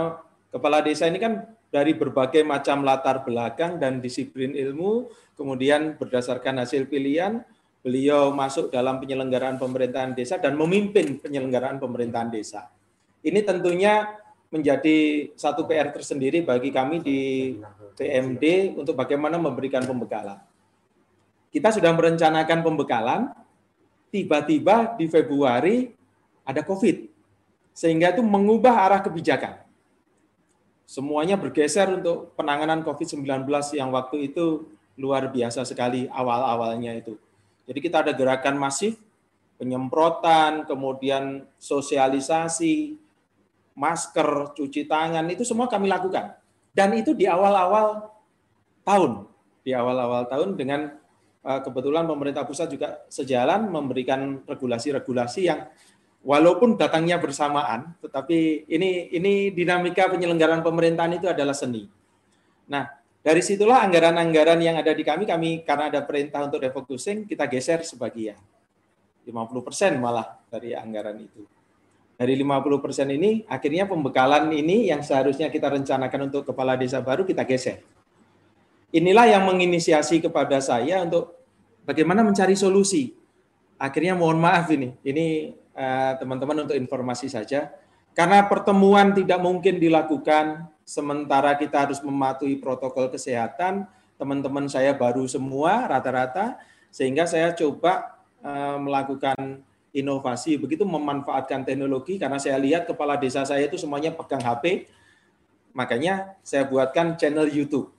kepala 0.54 0.86
desa 0.86 1.10
ini 1.10 1.18
kan 1.18 1.42
dari 1.74 1.98
berbagai 1.98 2.46
macam 2.46 2.86
latar 2.86 3.26
belakang 3.26 3.82
dan 3.82 3.98
disiplin 3.98 4.54
ilmu, 4.54 5.10
kemudian 5.34 5.98
berdasarkan 5.98 6.62
hasil 6.62 6.86
pilihan, 6.86 7.42
beliau 7.82 8.30
masuk 8.30 8.70
dalam 8.70 9.02
penyelenggaraan 9.02 9.58
pemerintahan 9.58 10.14
desa 10.14 10.38
dan 10.38 10.54
memimpin 10.54 11.18
penyelenggaraan 11.18 11.82
pemerintahan 11.82 12.30
desa. 12.30 12.70
Ini 13.26 13.42
tentunya 13.42 14.06
menjadi 14.54 15.30
satu 15.34 15.66
PR 15.66 15.90
tersendiri 15.90 16.46
bagi 16.46 16.70
kami 16.70 17.02
di 17.02 17.20
PMD 17.98 18.78
untuk 18.78 18.94
bagaimana 18.94 19.42
memberikan 19.42 19.82
pembekalan. 19.82 20.38
Kita 21.50 21.74
sudah 21.74 21.90
merencanakan 21.90 22.62
pembekalan, 22.62 23.34
tiba-tiba 24.14 24.94
di 24.94 25.10
Februari 25.10 25.90
ada 26.46 26.62
COVID, 26.62 27.10
sehingga 27.74 28.14
itu 28.14 28.22
mengubah 28.22 28.86
arah 28.86 29.02
kebijakan. 29.02 29.63
Semuanya 30.94 31.42
bergeser 31.42 31.90
untuk 31.90 32.38
penanganan 32.38 32.86
COVID-19 32.86 33.26
yang 33.74 33.90
waktu 33.90 34.30
itu 34.30 34.70
luar 34.94 35.26
biasa 35.26 35.66
sekali 35.66 36.06
awal-awalnya 36.06 36.94
itu. 36.94 37.18
Jadi 37.66 37.80
kita 37.82 38.06
ada 38.06 38.14
gerakan 38.14 38.62
masif, 38.62 39.02
penyemprotan, 39.58 40.70
kemudian 40.70 41.50
sosialisasi, 41.58 42.94
masker, 43.74 44.54
cuci 44.54 44.86
tangan, 44.86 45.26
itu 45.34 45.42
semua 45.42 45.66
kami 45.66 45.90
lakukan. 45.90 46.38
Dan 46.78 46.94
itu 46.94 47.18
di 47.18 47.26
awal-awal 47.26 48.14
tahun. 48.86 49.26
Di 49.66 49.74
awal-awal 49.74 50.30
tahun 50.30 50.54
dengan 50.54 50.94
eh, 51.42 51.60
kebetulan 51.66 52.06
pemerintah 52.06 52.46
pusat 52.46 52.70
juga 52.70 53.02
sejalan 53.10 53.66
memberikan 53.66 54.46
regulasi-regulasi 54.46 55.42
yang 55.42 55.66
walaupun 56.24 56.80
datangnya 56.80 57.20
bersamaan, 57.20 57.94
tetapi 58.00 58.66
ini 58.72 59.14
ini 59.14 59.54
dinamika 59.54 60.10
penyelenggaraan 60.10 60.64
pemerintahan 60.66 61.20
itu 61.20 61.28
adalah 61.30 61.54
seni. 61.54 61.86
Nah, 62.72 62.90
dari 63.22 63.44
situlah 63.44 63.84
anggaran-anggaran 63.86 64.60
yang 64.64 64.80
ada 64.80 64.96
di 64.96 65.04
kami, 65.04 65.28
kami 65.28 65.68
karena 65.68 65.92
ada 65.94 66.02
perintah 66.02 66.44
untuk 66.48 66.64
refocusing, 66.64 67.28
kita 67.28 67.46
geser 67.52 67.84
sebagian. 67.84 68.40
50% 69.24 70.00
malah 70.00 70.40
dari 70.52 70.76
anggaran 70.76 71.16
itu 71.20 71.44
dari 72.14 72.38
50% 72.40 73.10
ini 73.10 73.44
akhirnya 73.50 73.90
pembekalan 73.90 74.54
ini 74.54 74.88
yang 74.94 75.02
seharusnya 75.02 75.50
kita 75.50 75.68
rencanakan 75.74 76.30
untuk 76.30 76.46
kepala 76.48 76.78
desa 76.78 77.02
baru 77.02 77.26
kita 77.26 77.44
geser. 77.44 77.82
Inilah 78.94 79.26
yang 79.26 79.44
menginisiasi 79.50 80.22
kepada 80.22 80.62
saya 80.62 81.02
untuk 81.02 81.34
bagaimana 81.82 82.22
mencari 82.22 82.54
solusi. 82.54 83.18
Akhirnya 83.82 84.14
mohon 84.14 84.38
maaf 84.38 84.70
ini, 84.70 84.94
ini 85.02 85.58
teman-teman 86.20 86.62
uh, 86.62 86.64
untuk 86.70 86.78
informasi 86.78 87.28
saja. 87.30 87.74
Karena 88.14 88.46
pertemuan 88.46 89.10
tidak 89.18 89.42
mungkin 89.42 89.82
dilakukan 89.82 90.70
sementara 90.86 91.58
kita 91.58 91.90
harus 91.90 91.98
mematuhi 92.06 92.62
protokol 92.62 93.10
kesehatan, 93.10 93.90
teman-teman 94.22 94.70
saya 94.70 94.94
baru 94.94 95.26
semua 95.26 95.90
rata-rata, 95.90 96.62
sehingga 96.94 97.26
saya 97.26 97.58
coba 97.58 98.22
uh, 98.46 98.78
melakukan 98.78 99.66
inovasi, 99.94 100.58
begitu 100.58 100.86
memanfaatkan 100.86 101.66
teknologi 101.66 102.18
karena 102.18 102.42
saya 102.42 102.58
lihat 102.58 102.90
kepala 102.90 103.18
desa 103.18 103.46
saya 103.46 103.66
itu 103.66 103.78
semuanya 103.78 104.14
pegang 104.14 104.42
HP, 104.42 104.90
makanya 105.74 106.38
saya 106.42 106.66
buatkan 106.66 107.18
channel 107.18 107.50
YouTube. 107.50 107.94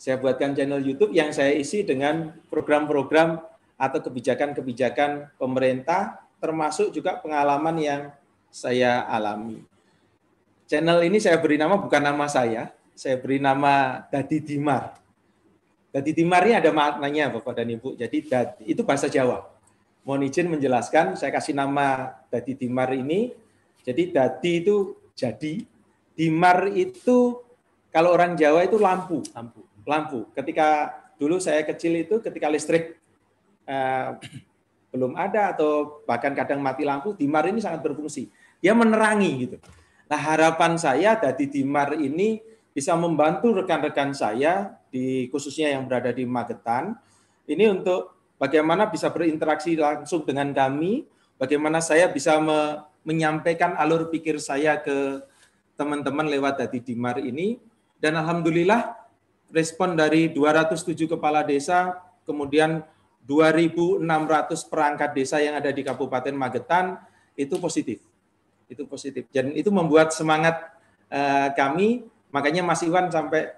Saya 0.00 0.20
buatkan 0.20 0.52
channel 0.52 0.84
YouTube 0.84 1.16
yang 1.16 1.32
saya 1.32 1.56
isi 1.56 1.84
dengan 1.84 2.34
program-program 2.52 3.40
atau 3.80 3.98
kebijakan-kebijakan 4.04 5.36
pemerintah, 5.40 6.23
termasuk 6.44 6.92
juga 6.92 7.16
pengalaman 7.24 7.80
yang 7.80 8.02
saya 8.52 9.08
alami. 9.08 9.64
Channel 10.68 11.08
ini 11.08 11.16
saya 11.16 11.40
beri 11.40 11.56
nama 11.56 11.80
bukan 11.80 12.04
nama 12.04 12.28
saya, 12.28 12.68
saya 12.92 13.16
beri 13.16 13.40
nama 13.40 14.04
Dadi 14.12 14.44
Dimar. 14.44 15.00
Dadi 15.88 16.12
Dimar 16.12 16.44
ini 16.44 16.60
ada 16.60 16.68
maknanya 16.68 17.32
Bapak 17.32 17.56
dan 17.56 17.72
Ibu. 17.72 17.96
Jadi 17.96 18.28
itu 18.68 18.84
bahasa 18.84 19.08
Jawa 19.08 19.54
mohon 20.04 20.22
izin 20.28 20.52
menjelaskan, 20.52 21.16
saya 21.16 21.32
kasih 21.32 21.56
nama 21.56 22.12
Dadi 22.28 22.54
Dimar 22.54 22.92
ini. 22.92 23.32
Jadi 23.82 24.12
Dadi 24.12 24.52
itu 24.60 24.96
jadi, 25.16 25.64
Dimar 26.14 26.70
itu 26.70 27.40
kalau 27.90 28.12
orang 28.12 28.36
Jawa 28.36 28.62
itu 28.68 28.76
lampu, 28.76 29.24
lampu, 29.32 29.64
lampu. 29.88 30.28
Ketika 30.36 30.92
dulu 31.16 31.40
saya 31.40 31.64
kecil 31.64 32.04
itu 32.04 32.20
ketika 32.20 32.46
listrik 32.52 33.00
eh, 33.64 34.08
belum 34.94 35.18
ada 35.18 35.50
atau 35.50 36.00
bahkan 36.06 36.30
kadang 36.38 36.62
mati 36.62 36.86
lampu, 36.86 37.18
Dimar 37.18 37.50
ini 37.50 37.58
sangat 37.58 37.82
berfungsi. 37.82 38.30
Dia 38.62 38.78
menerangi 38.78 39.30
gitu. 39.42 39.56
Nah 40.06 40.20
harapan 40.22 40.78
saya 40.78 41.18
Dadi 41.18 41.50
Dimar 41.50 41.98
ini 41.98 42.38
bisa 42.70 42.94
membantu 42.94 43.50
rekan-rekan 43.50 44.14
saya 44.14 44.78
di 44.94 45.26
khususnya 45.34 45.74
yang 45.74 45.90
berada 45.90 46.14
di 46.14 46.22
Magetan 46.22 46.94
ini 47.50 47.66
untuk 47.66 48.14
bagaimana 48.38 48.86
bisa 48.86 49.10
berinteraksi 49.10 49.74
langsung 49.74 50.22
dengan 50.22 50.54
kami, 50.54 51.02
bagaimana 51.34 51.82
saya 51.82 52.06
bisa 52.06 52.38
me 52.38 52.86
menyampaikan 53.04 53.76
alur 53.76 54.08
pikir 54.08 54.40
saya 54.40 54.80
ke 54.80 55.20
teman-teman 55.76 56.24
lewat 56.24 56.56
Dadi 56.56 56.80
Dimar 56.80 57.20
ini 57.20 57.60
dan 58.00 58.16
alhamdulillah 58.16 58.96
respon 59.52 59.92
dari 59.92 60.32
207 60.32 61.04
kepala 61.04 61.44
desa 61.44 62.00
kemudian 62.24 62.80
2.600 63.24 64.04
perangkat 64.68 65.10
desa 65.16 65.40
yang 65.40 65.56
ada 65.56 65.72
di 65.72 65.80
Kabupaten 65.80 66.34
Magetan 66.36 67.00
itu 67.34 67.56
positif. 67.56 68.04
Itu 68.68 68.84
positif. 68.84 69.28
Dan 69.32 69.56
itu 69.56 69.72
membuat 69.72 70.12
semangat 70.12 70.76
uh, 71.08 71.48
kami, 71.56 72.04
makanya 72.28 72.60
Mas 72.60 72.84
Iwan 72.84 73.08
sampai 73.08 73.52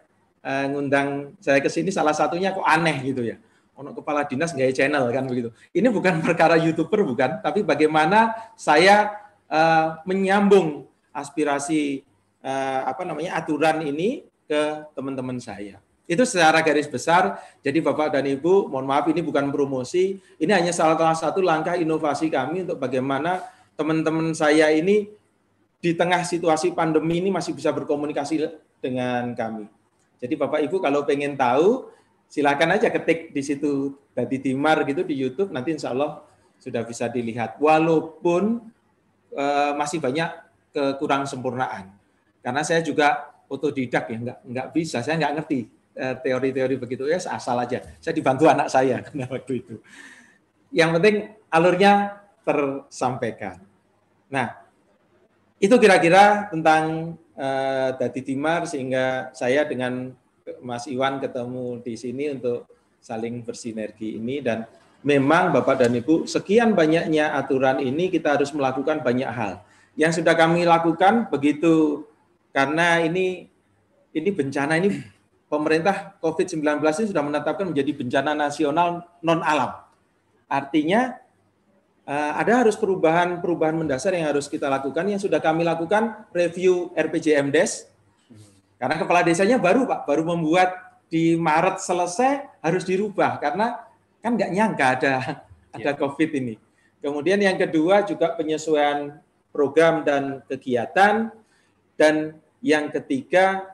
uh, 0.47 0.67
ngundang 0.71 1.35
saya 1.43 1.59
ke 1.59 1.67
sini 1.67 1.91
salah 1.91 2.15
satunya 2.15 2.55
kok 2.55 2.65
aneh 2.65 3.03
gitu 3.03 3.27
ya. 3.27 3.37
Ono 3.77 3.93
kepala 3.93 4.25
dinas 4.25 4.57
nggak 4.57 4.73
channel 4.73 5.05
kan 5.13 5.29
begitu. 5.29 5.53
Ini 5.75 5.93
bukan 5.93 6.25
perkara 6.25 6.57
youtuber 6.57 7.05
bukan, 7.05 7.45
tapi 7.45 7.61
bagaimana 7.61 8.33
saya 8.57 9.13
uh, 9.51 10.01
menyambung 10.09 10.89
aspirasi 11.13 12.07
uh, 12.41 12.81
apa 12.89 13.03
namanya 13.05 13.37
aturan 13.37 13.85
ini 13.85 14.25
ke 14.47 14.89
teman-teman 14.95 15.37
saya. 15.43 15.83
Itu 16.07 16.23
secara 16.23 16.63
garis 16.63 16.87
besar. 16.87 17.43
Jadi 17.67 17.83
Bapak 17.83 18.15
dan 18.15 18.23
Ibu, 18.23 18.71
mohon 18.71 18.87
maaf 18.87 19.11
ini 19.11 19.27
bukan 19.27 19.51
promosi, 19.51 20.23
ini 20.39 20.53
hanya 20.55 20.71
salah 20.71 20.95
satu 21.19 21.43
langkah 21.43 21.75
inovasi 21.75 22.31
kami 22.31 22.63
untuk 22.63 22.79
bagaimana 22.79 23.43
teman-teman 23.75 24.31
saya 24.33 24.71
ini 24.71 25.11
di 25.83 25.93
tengah 25.93 26.23
situasi 26.23 26.73
pandemi 26.73 27.19
ini 27.19 27.29
masih 27.35 27.53
bisa 27.53 27.75
berkomunikasi 27.75 28.49
dengan 28.79 29.35
kami. 29.35 29.67
Jadi 30.23 30.35
Bapak 30.39 30.63
Ibu 30.63 30.79
kalau 30.79 31.03
pengen 31.03 31.35
tahu, 31.35 31.91
silakan 32.31 32.79
aja 32.79 32.89
ketik 32.89 33.35
di 33.35 33.43
situ 33.43 33.99
Dadi 34.15 34.39
Timar 34.41 34.87
gitu 34.87 35.03
di 35.03 35.19
YouTube, 35.19 35.51
nanti 35.51 35.75
insya 35.75 35.91
Allah 35.91 36.23
sudah 36.57 36.87
bisa 36.87 37.11
dilihat. 37.11 37.59
Walaupun 37.59 38.63
uh, 39.35 39.73
masih 39.77 39.99
banyak 39.99 40.31
kekurang 40.71 41.27
sempurnaan. 41.27 41.93
Karena 42.41 42.63
saya 42.63 42.81
juga 42.81 43.35
otodidak 43.51 44.07
ya, 44.07 44.17
nggak 44.23 44.39
nggak 44.49 44.69
bisa, 44.71 45.03
saya 45.03 45.19
nggak 45.19 45.35
ngerti 45.43 45.76
teori-teori 45.97 46.77
begitu 46.77 47.09
ya 47.09 47.17
asal 47.17 47.57
aja. 47.57 47.81
Saya 47.99 48.13
dibantu 48.13 48.47
anak 48.47 48.69
saya 48.69 49.01
waktu 49.33 49.65
itu. 49.65 49.81
Yang 50.71 50.91
penting 51.01 51.17
alurnya 51.49 52.21
tersampaikan. 52.45 53.65
Nah, 54.29 54.61
itu 55.57 55.73
kira-kira 55.81 56.53
tentang 56.53 57.17
uh, 57.35 57.89
Dadi 57.97 58.21
Timar 58.21 58.69
sehingga 58.69 59.33
saya 59.33 59.65
dengan 59.65 60.13
Mas 60.61 60.87
Iwan 60.87 61.19
ketemu 61.19 61.81
di 61.81 61.95
sini 61.97 62.31
untuk 62.31 62.69
saling 63.01 63.43
bersinergi 63.43 64.21
ini 64.21 64.45
dan 64.45 64.69
memang 65.03 65.51
Bapak 65.51 65.83
dan 65.83 65.95
Ibu 65.95 66.27
sekian 66.27 66.75
banyaknya 66.75 67.35
aturan 67.35 67.83
ini 67.83 68.11
kita 68.13 68.39
harus 68.39 68.53
melakukan 68.53 69.03
banyak 69.03 69.31
hal. 69.31 69.63
Yang 69.97 70.23
sudah 70.23 70.37
kami 70.37 70.69
lakukan 70.69 71.33
begitu 71.33 72.05
karena 72.53 73.01
ini 73.01 73.49
ini 74.13 74.31
bencana 74.33 74.77
ini 74.77 75.16
pemerintah 75.47 76.19
COVID-19 76.19 76.63
ini 76.83 77.07
sudah 77.11 77.25
menetapkan 77.25 77.67
menjadi 77.67 77.93
bencana 77.95 78.35
nasional 78.35 79.07
non 79.23 79.41
alam. 79.43 79.79
Artinya 80.47 81.19
eh, 82.07 82.33
ada 82.39 82.67
harus 82.67 82.75
perubahan-perubahan 82.79 83.79
mendasar 83.79 84.15
yang 84.15 84.31
harus 84.31 84.51
kita 84.51 84.67
lakukan 84.67 85.07
yang 85.07 85.23
sudah 85.23 85.39
kami 85.39 85.63
lakukan 85.63 86.27
review 86.35 86.91
RPJMDes 86.95 87.91
karena 88.77 89.01
kepala 89.01 89.25
desanya 89.25 89.57
baru 89.57 89.89
Pak 89.89 90.05
baru 90.05 90.23
membuat 90.37 91.01
di 91.07 91.39
Maret 91.39 91.81
selesai 91.81 92.61
harus 92.61 92.83
dirubah 92.83 93.39
karena 93.39 93.87
kan 94.21 94.35
nggak 94.35 94.51
nyangka 94.53 94.87
ada 94.99 95.15
ada 95.77 95.93
ya. 95.93 95.97
COVID 95.97 96.31
ini. 96.43 96.55
Kemudian 96.99 97.39
yang 97.39 97.55
kedua 97.55 98.03
juga 98.03 98.35
penyesuaian 98.35 99.15
program 99.55 100.03
dan 100.03 100.43
kegiatan 100.51 101.31
dan 101.95 102.15
yang 102.61 102.91
ketiga 102.91 103.65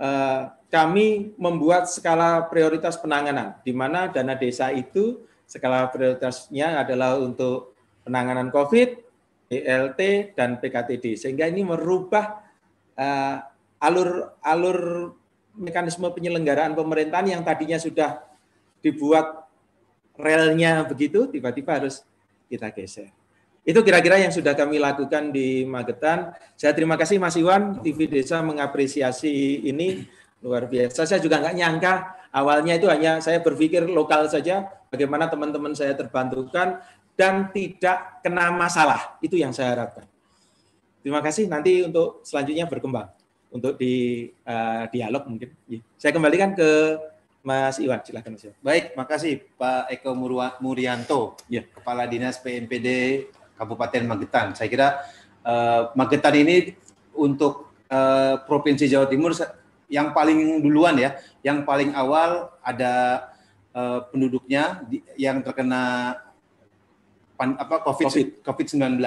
eh, 0.00 0.42
kami 0.74 1.38
membuat 1.38 1.86
skala 1.86 2.50
prioritas 2.50 2.98
penanganan, 2.98 3.54
di 3.62 3.70
mana 3.70 4.10
dana 4.10 4.34
desa 4.34 4.74
itu 4.74 5.22
skala 5.46 5.86
prioritasnya 5.86 6.82
adalah 6.82 7.14
untuk 7.22 7.78
penanganan 8.02 8.50
COVID, 8.50 8.88
BLT, 9.46 10.34
dan 10.34 10.58
PKTD. 10.58 11.14
Sehingga 11.14 11.46
ini 11.46 11.62
merubah 11.62 12.42
uh, 12.98 13.38
alur 13.78 14.34
alur 14.42 14.78
mekanisme 15.54 16.10
penyelenggaraan 16.10 16.74
pemerintahan 16.74 17.38
yang 17.38 17.42
tadinya 17.46 17.78
sudah 17.78 18.26
dibuat 18.82 19.46
relnya 20.18 20.82
begitu, 20.90 21.30
tiba-tiba 21.30 21.78
harus 21.78 22.02
kita 22.50 22.74
geser. 22.74 23.14
Itu 23.62 23.80
kira-kira 23.86 24.18
yang 24.18 24.34
sudah 24.34 24.58
kami 24.58 24.82
lakukan 24.82 25.30
di 25.30 25.62
Magetan. 25.64 26.34
Saya 26.58 26.74
terima 26.74 26.98
kasih 26.98 27.16
Mas 27.22 27.38
Iwan, 27.38 27.80
TV 27.80 28.10
Desa 28.10 28.42
mengapresiasi 28.44 29.64
ini 29.64 30.04
luar 30.44 30.68
biasa. 30.68 31.08
Saya 31.08 31.24
juga 31.24 31.40
nggak 31.40 31.56
nyangka 31.56 31.92
awalnya 32.28 32.76
itu 32.76 32.84
hanya 32.92 33.24
saya 33.24 33.40
berpikir 33.40 33.88
lokal 33.88 34.28
saja, 34.28 34.68
bagaimana 34.92 35.32
teman-teman 35.32 35.72
saya 35.72 35.96
terbantukan 35.96 36.84
dan 37.16 37.48
tidak 37.54 38.20
kena 38.20 38.52
masalah. 38.52 39.16
Itu 39.24 39.40
yang 39.40 39.56
saya 39.56 39.72
harapkan. 39.72 40.04
Terima 41.00 41.24
kasih. 41.24 41.48
Nanti 41.48 41.80
untuk 41.86 42.20
selanjutnya 42.26 42.68
berkembang 42.68 43.08
untuk 43.54 43.78
di 43.78 44.26
uh, 44.44 44.84
dialog 44.90 45.30
mungkin. 45.30 45.54
Iya. 45.70 45.80
Saya 45.94 46.12
kembalikan 46.12 46.58
ke 46.58 46.98
Mas 47.46 47.78
Iwan, 47.78 48.02
silakan 48.02 48.34
Mas 48.34 48.44
Iwan. 48.50 48.58
Baik, 48.58 48.84
makasih 48.98 49.46
Pak 49.54 49.94
Eko 49.94 50.10
Murianto, 50.58 51.38
ya. 51.46 51.62
Kepala 51.62 52.10
Dinas 52.10 52.42
PMPD 52.42 52.88
Kabupaten 53.54 54.02
Magetan. 54.10 54.58
Saya 54.58 54.66
kira 54.66 54.88
uh, 55.46 55.94
Magetan 55.94 56.34
ini 56.34 56.74
untuk 57.14 57.70
uh, 57.86 58.42
Provinsi 58.42 58.90
Jawa 58.90 59.06
Timur 59.06 59.30
yang 59.88 60.12
paling 60.16 60.60
duluan 60.64 60.96
ya, 60.96 61.18
yang 61.44 61.62
paling 61.62 61.92
awal 61.92 62.52
ada 62.64 63.26
uh, 63.74 64.04
penduduknya 64.08 64.84
di, 64.88 65.02
yang 65.18 65.42
terkena 65.44 66.16
pan, 67.36 67.58
apa 67.58 67.82
COVID, 67.84 68.42
COVID-19. 68.46 68.98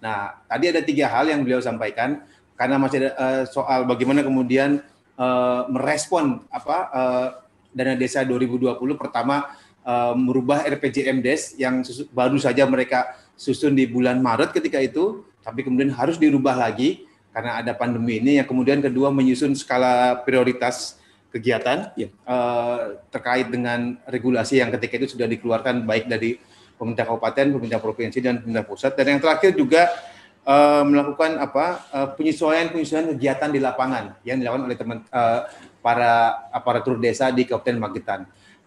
Nah, 0.00 0.40
tadi 0.48 0.64
ada 0.72 0.80
tiga 0.80 1.06
hal 1.12 1.28
yang 1.28 1.44
beliau 1.44 1.60
sampaikan 1.60 2.24
karena 2.56 2.76
masih 2.80 3.04
ada 3.04 3.10
uh, 3.16 3.42
soal 3.48 3.84
bagaimana 3.84 4.24
kemudian 4.24 4.80
uh, 5.16 5.68
merespon 5.68 6.44
apa 6.48 6.76
uh, 6.92 7.28
dana 7.72 7.94
desa 7.94 8.24
2020 8.24 8.76
pertama 8.96 9.52
uh, 9.84 10.16
merubah 10.16 10.64
RPJMDes 10.66 11.56
yang 11.60 11.84
susu, 11.84 12.08
baru 12.10 12.36
saja 12.40 12.64
mereka 12.66 13.16
susun 13.36 13.72
di 13.72 13.88
bulan 13.88 14.20
Maret 14.20 14.52
ketika 14.52 14.80
itu, 14.80 15.24
tapi 15.40 15.64
kemudian 15.64 15.92
harus 15.92 16.20
dirubah 16.20 16.56
lagi 16.56 17.08
karena 17.30 17.62
ada 17.62 17.72
pandemi 17.74 18.18
ini 18.18 18.42
yang 18.42 18.46
kemudian 18.46 18.82
kedua 18.82 19.14
menyusun 19.14 19.54
skala 19.54 20.18
prioritas 20.26 20.98
kegiatan 21.30 21.94
ya. 21.94 22.10
uh, 22.26 22.98
terkait 23.14 23.46
dengan 23.46 23.94
regulasi 24.10 24.58
yang 24.58 24.74
ketika 24.74 24.98
itu 24.98 25.14
sudah 25.14 25.30
dikeluarkan 25.30 25.86
baik 25.86 26.10
dari 26.10 26.42
pemerintah 26.74 27.06
kabupaten, 27.06 27.54
pemerintah 27.54 27.80
provinsi 27.80 28.18
dan 28.18 28.42
pemerintah 28.42 28.66
pusat 28.66 28.92
dan 28.98 29.14
yang 29.14 29.20
terakhir 29.22 29.54
juga 29.54 29.94
uh, 30.42 30.82
melakukan 30.82 31.38
apa 31.38 31.66
uh, 31.94 32.08
penyesuaian 32.18 32.72
penyesuaian 32.74 33.14
kegiatan 33.14 33.50
di 33.52 33.60
lapangan 33.62 34.18
yang 34.26 34.42
dilakukan 34.42 34.64
oleh 34.66 34.76
teman 34.76 34.98
uh, 35.14 35.46
para 35.80 36.44
aparatur 36.50 36.98
desa 37.00 37.30
di 37.32 37.46
Kabupaten 37.48 37.78
Magetan. 37.78 38.20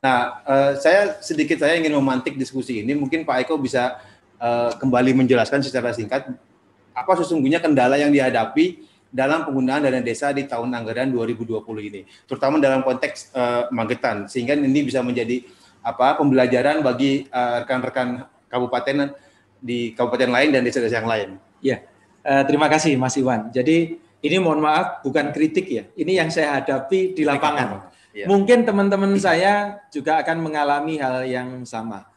Nah, 0.03 0.43
uh, 0.43 0.71
saya 0.79 1.19
sedikit 1.19 1.63
saya 1.63 1.79
ingin 1.79 1.95
memantik 1.95 2.35
diskusi 2.35 2.83
ini 2.83 2.95
mungkin 2.95 3.23
Pak 3.27 3.47
Eko 3.47 3.55
bisa 3.59 3.99
uh, 4.39 4.71
kembali 4.75 5.15
menjelaskan 5.15 5.63
secara 5.63 5.91
singkat 5.91 6.31
apa 6.93 7.11
sesungguhnya 7.19 7.59
kendala 7.59 7.97
yang 7.97 8.13
dihadapi 8.13 8.85
dalam 9.13 9.45
penggunaan 9.45 9.85
dana 9.85 10.01
desa 10.01 10.33
di 10.33 10.49
tahun 10.49 10.73
anggaran 10.73 11.13
2020 11.13 11.61
ini, 11.85 12.01
terutama 12.25 12.57
dalam 12.57 12.81
konteks 12.81 13.29
uh, 13.37 13.69
Magetan, 13.69 14.25
sehingga 14.25 14.57
ini 14.57 14.81
bisa 14.81 15.05
menjadi 15.05 15.45
apa 15.85 16.17
pembelajaran 16.17 16.81
bagi 16.81 17.29
uh, 17.29 17.61
rekan-rekan 17.61 18.25
kabupaten 18.49 19.13
di 19.61 19.93
kabupaten 19.93 20.33
lain 20.33 20.49
dan 20.49 20.65
desa-desa 20.65 20.97
yang 20.97 21.09
lain. 21.09 21.29
Ya, 21.61 21.85
uh, 22.25 22.41
terima 22.49 22.65
kasih 22.73 22.97
Mas 22.97 23.13
Iwan. 23.13 23.53
Jadi 23.53 24.01
ini 24.01 24.35
mohon 24.41 24.65
maaf 24.65 25.05
bukan 25.05 25.29
kritik 25.29 25.69
ya, 25.69 25.85
ini 25.93 26.17
yang 26.17 26.33
saya 26.33 26.57
hadapi 26.57 27.13
di 27.13 27.21
lapangan. 27.21 27.93
Ya. 28.17 28.25
Mungkin 28.25 28.65
teman-teman 28.65 29.13
saya 29.21 29.81
juga 29.93 30.21
akan 30.25 30.41
mengalami 30.41 30.97
hal 30.97 31.25
yang 31.29 31.61
sama. 31.69 32.09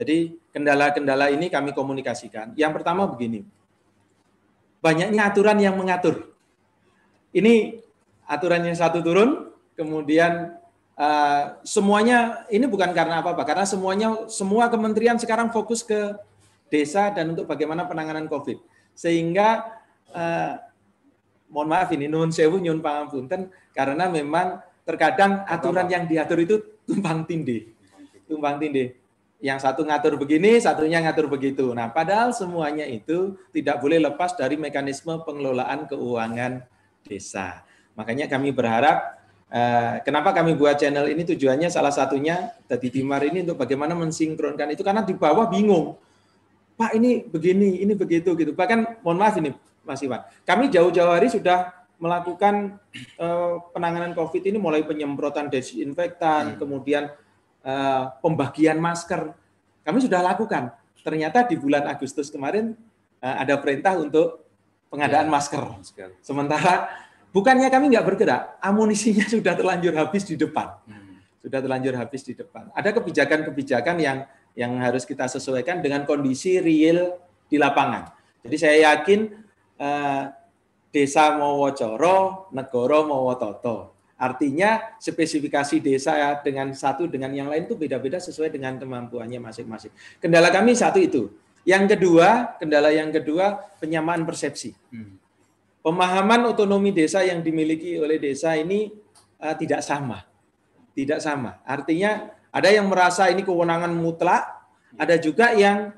Jadi 0.00 0.38
kendala-kendala 0.54 1.28
ini 1.28 1.52
kami 1.52 1.74
komunikasikan. 1.74 2.54
Yang 2.54 2.72
pertama 2.80 3.04
begini, 3.10 3.42
banyaknya 4.82 5.22
aturan 5.28 5.58
yang 5.58 5.74
mengatur. 5.78 6.34
Ini 7.34 7.82
aturan 8.24 8.64
yang 8.66 8.76
satu 8.76 9.04
turun, 9.04 9.52
kemudian 9.78 10.58
uh, 10.98 11.60
semuanya 11.62 12.48
ini 12.50 12.66
bukan 12.66 12.90
karena 12.92 13.22
apa-apa, 13.22 13.46
karena 13.46 13.64
semuanya 13.64 14.26
semua 14.26 14.66
kementerian 14.68 15.16
sekarang 15.16 15.54
fokus 15.54 15.86
ke 15.86 16.16
desa 16.68 17.14
dan 17.14 17.32
untuk 17.32 17.48
bagaimana 17.48 17.88
penanganan 17.88 18.28
COVID. 18.28 18.60
Sehingga 18.92 19.78
uh, 20.12 20.52
mohon 21.48 21.68
maaf 21.70 21.88
ini 21.94 22.10
nun 22.10 22.34
sewu 22.34 22.60
nyun 22.60 22.82
pangapunten 22.84 23.48
karena 23.72 24.10
memang 24.10 24.60
terkadang 24.82 25.44
aturan 25.46 25.86
yang 25.88 26.04
diatur 26.04 26.42
itu 26.42 26.56
tumpang 26.84 27.24
tindih. 27.24 27.70
Tumpang 28.28 28.58
tindih. 28.60 28.97
Yang 29.38 29.62
satu 29.62 29.86
ngatur 29.86 30.18
begini, 30.18 30.58
satunya 30.58 30.98
ngatur 30.98 31.30
begitu. 31.30 31.70
Nah, 31.70 31.86
padahal 31.94 32.34
semuanya 32.34 32.82
itu 32.82 33.38
tidak 33.54 33.78
boleh 33.78 34.02
lepas 34.02 34.34
dari 34.34 34.58
mekanisme 34.58 35.14
pengelolaan 35.22 35.86
keuangan 35.86 36.66
desa. 37.06 37.62
Makanya 37.94 38.26
kami 38.26 38.50
berharap 38.50 39.14
eh, 39.50 40.02
kenapa 40.02 40.34
kami 40.34 40.58
buat 40.58 40.74
channel 40.74 41.06
ini 41.06 41.22
tujuannya 41.22 41.70
salah 41.70 41.94
satunya 41.94 42.50
tadi 42.66 42.90
Timar 42.90 43.22
ini 43.22 43.46
untuk 43.46 43.62
bagaimana 43.62 43.94
mensinkronkan 43.94 44.74
itu 44.74 44.82
karena 44.82 45.06
di 45.06 45.14
bawah 45.14 45.46
bingung. 45.46 45.94
Pak 46.78 46.94
ini 46.94 47.26
begini, 47.26 47.82
ini 47.82 47.94
begitu 47.94 48.34
gitu. 48.38 48.54
Bahkan 48.54 49.02
mohon 49.02 49.18
maaf 49.18 49.38
ini 49.38 49.54
Mas 49.82 50.02
Iwan. 50.02 50.22
Kami 50.46 50.70
jauh-jauh 50.70 51.10
hari 51.10 51.30
sudah 51.30 51.78
melakukan 52.02 52.78
eh, 52.94 53.54
penanganan 53.70 54.18
COVID 54.18 54.42
ini 54.50 54.58
mulai 54.58 54.82
penyemprotan 54.82 55.46
desinfektan, 55.46 56.54
hmm. 56.54 56.58
kemudian 56.58 57.10
Eh, 57.68 58.02
pembagian 58.24 58.80
masker. 58.80 59.28
Kami 59.84 59.98
sudah 60.00 60.24
lakukan. 60.24 60.72
Ternyata 61.04 61.44
di 61.44 61.60
bulan 61.60 61.84
Agustus 61.84 62.32
kemarin 62.32 62.72
eh, 63.20 63.36
ada 63.44 63.60
perintah 63.60 63.92
untuk 64.00 64.40
pengadaan 64.88 65.28
ya, 65.28 65.32
masker. 65.36 65.62
Sementara 66.24 66.88
bukannya 67.28 67.68
kami 67.68 67.92
nggak 67.92 68.06
bergerak, 68.08 68.56
amunisinya 68.64 69.28
sudah 69.36 69.52
terlanjur 69.52 69.92
habis 70.00 70.24
di 70.24 70.40
depan. 70.40 70.80
Hmm. 70.88 71.20
Sudah 71.44 71.60
terlanjur 71.60 71.92
habis 71.92 72.24
di 72.24 72.32
depan. 72.32 72.72
Ada 72.72 72.96
kebijakan-kebijakan 72.96 73.96
yang 74.00 74.24
yang 74.56 74.72
harus 74.80 75.04
kita 75.04 75.28
sesuaikan 75.28 75.84
dengan 75.84 76.08
kondisi 76.08 76.64
real 76.64 77.20
di 77.52 77.60
lapangan. 77.60 78.16
Jadi 78.48 78.56
saya 78.56 78.96
yakin 78.96 79.28
eh, 79.76 80.22
desa 80.88 81.36
mau 81.36 81.68
wocoro, 81.68 82.48
negoro 82.56 83.04
mau 83.04 83.28
wototo. 83.28 83.97
Artinya 84.18 84.98
spesifikasi 84.98 85.78
desa 85.78 86.18
dengan 86.42 86.74
satu 86.74 87.06
dengan 87.06 87.30
yang 87.30 87.46
lain 87.48 87.70
itu 87.70 87.78
beda-beda 87.78 88.18
sesuai 88.18 88.50
dengan 88.50 88.74
kemampuannya 88.74 89.38
masing-masing. 89.38 89.94
Kendala 90.18 90.50
kami 90.50 90.74
satu 90.74 90.98
itu. 90.98 91.30
Yang 91.62 91.94
kedua, 91.94 92.58
kendala 92.58 92.90
yang 92.90 93.14
kedua 93.14 93.62
penyamaan 93.78 94.26
persepsi. 94.26 94.74
Hmm. 94.90 95.14
Pemahaman 95.86 96.50
otonomi 96.50 96.90
desa 96.90 97.22
yang 97.22 97.38
dimiliki 97.46 97.94
oleh 97.96 98.18
desa 98.18 98.58
ini 98.58 98.90
uh, 99.38 99.54
tidak 99.54 99.86
sama. 99.86 100.26
Tidak 100.98 101.22
sama. 101.22 101.62
Artinya 101.62 102.34
ada 102.50 102.68
yang 102.74 102.90
merasa 102.90 103.30
ini 103.30 103.46
kewenangan 103.46 103.94
mutlak, 103.94 104.42
ada 104.98 105.14
juga 105.20 105.54
yang 105.54 105.94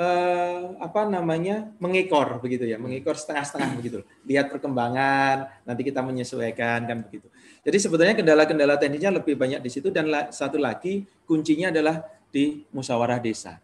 eh, 0.00 0.62
apa 0.80 1.04
namanya 1.06 1.70
mengekor 1.76 2.40
begitu 2.40 2.64
ya, 2.64 2.80
mengekor 2.80 3.14
setengah-setengah 3.14 3.70
begitu. 3.76 3.98
Lihat 4.24 4.48
perkembangan, 4.48 5.46
nanti 5.68 5.82
kita 5.84 6.00
menyesuaikan 6.00 6.88
kan 6.88 6.98
begitu. 7.04 7.28
Jadi 7.60 7.76
sebetulnya 7.76 8.16
kendala-kendala 8.16 8.80
teknisnya 8.80 9.12
lebih 9.12 9.36
banyak 9.36 9.60
di 9.60 9.70
situ 9.70 9.92
dan 9.92 10.08
satu 10.32 10.56
lagi 10.56 11.04
kuncinya 11.28 11.68
adalah 11.68 12.00
di 12.32 12.64
musyawarah 12.72 13.20
desa. 13.20 13.60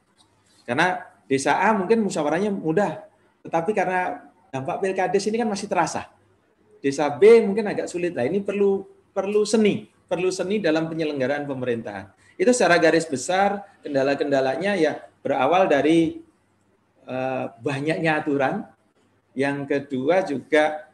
Karena 0.68 1.00
desa 1.24 1.56
A 1.64 1.72
mungkin 1.72 2.04
musyawarahnya 2.04 2.52
mudah, 2.52 3.00
tetapi 3.46 3.72
karena 3.72 4.20
dampak 4.52 4.84
pilkades 4.84 5.24
ini 5.30 5.36
kan 5.40 5.48
masih 5.48 5.70
terasa. 5.70 6.12
Desa 6.84 7.08
B 7.08 7.40
mungkin 7.42 7.66
agak 7.66 7.88
sulit. 7.88 8.12
Nah 8.12 8.28
ini 8.28 8.44
perlu 8.44 8.84
perlu 9.16 9.48
seni, 9.48 9.88
perlu 10.06 10.28
seni 10.28 10.60
dalam 10.60 10.92
penyelenggaraan 10.92 11.48
pemerintahan. 11.48 12.12
Itu 12.36 12.52
secara 12.52 12.76
garis 12.76 13.08
besar 13.08 13.64
kendala-kendalanya 13.80 14.76
ya 14.76 14.92
berawal 15.24 15.66
dari 15.66 16.20
uh, 17.08 17.48
banyaknya 17.64 18.20
aturan. 18.20 18.68
Yang 19.32 19.58
kedua 19.68 20.24
juga 20.24 20.85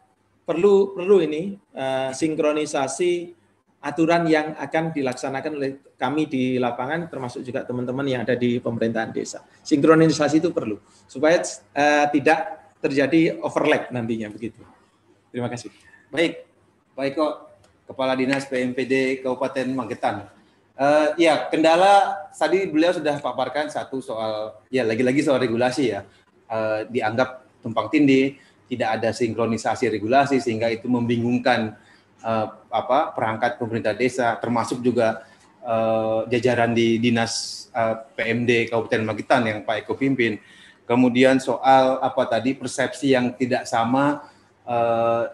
perlu 0.43 0.95
perlu 0.99 1.23
ini 1.23 1.55
uh, 1.75 2.11
sinkronisasi 2.11 3.43
aturan 3.83 4.31
yang 4.31 4.55
akan 4.55 4.95
dilaksanakan 4.95 5.53
oleh 5.59 5.71
kami 5.99 6.31
di 6.31 6.55
lapangan 6.59 7.11
termasuk 7.11 7.43
juga 7.43 7.67
teman-teman 7.67 8.07
yang 8.07 8.23
ada 8.23 8.39
di 8.39 8.63
pemerintahan 8.63 9.11
desa. 9.11 9.43
Sinkronisasi 9.67 10.39
itu 10.39 10.55
perlu 10.55 10.79
supaya 11.11 11.43
uh, 11.75 12.07
tidak 12.15 12.71
terjadi 12.79 13.43
overlap 13.43 13.91
nantinya 13.91 14.31
begitu. 14.31 14.63
Terima 15.35 15.51
kasih. 15.51 15.71
Baik, 16.11 16.47
Pak 16.95 17.05
Eko, 17.11 17.27
Kepala 17.89 18.15
Dinas 18.15 18.47
PMPD 18.47 19.25
Kabupaten 19.27 19.67
Magetan. 19.75 20.31
Uh, 20.79 21.15
ya, 21.19 21.47
kendala 21.51 22.27
tadi 22.35 22.67
beliau 22.71 22.95
sudah 22.95 23.19
paparkan 23.19 23.71
satu 23.71 24.03
soal 24.03 24.59
ya 24.71 24.87
lagi-lagi 24.87 25.23
soal 25.23 25.43
regulasi 25.43 25.95
ya. 25.95 26.07
Uh, 26.53 26.85
dianggap 26.91 27.43
tumpang 27.65 27.89
tindih 27.89 28.37
tidak 28.73 28.97
ada 28.97 29.13
sinkronisasi 29.13 29.93
regulasi 29.93 30.41
sehingga 30.41 30.73
itu 30.73 30.89
membingungkan 30.89 31.77
uh, 32.25 32.47
apa 32.73 33.13
perangkat 33.13 33.61
pemerintah 33.61 33.93
desa 33.93 34.33
termasuk 34.41 34.81
juga 34.81 35.29
uh, 35.61 36.25
jajaran 36.33 36.73
di 36.73 36.97
dinas 36.97 37.67
uh, 37.77 38.01
PMD 38.17 38.73
Kabupaten 38.73 39.05
Magetan 39.05 39.43
yang 39.45 39.59
Pak 39.61 39.85
Eko 39.85 39.95
pimpin. 40.01 40.41
Kemudian 40.89 41.39
soal 41.39 42.01
apa 42.01 42.27
tadi 42.27 42.57
persepsi 42.57 43.13
yang 43.13 43.37
tidak 43.37 43.69
sama 43.69 44.25
uh, 44.67 45.29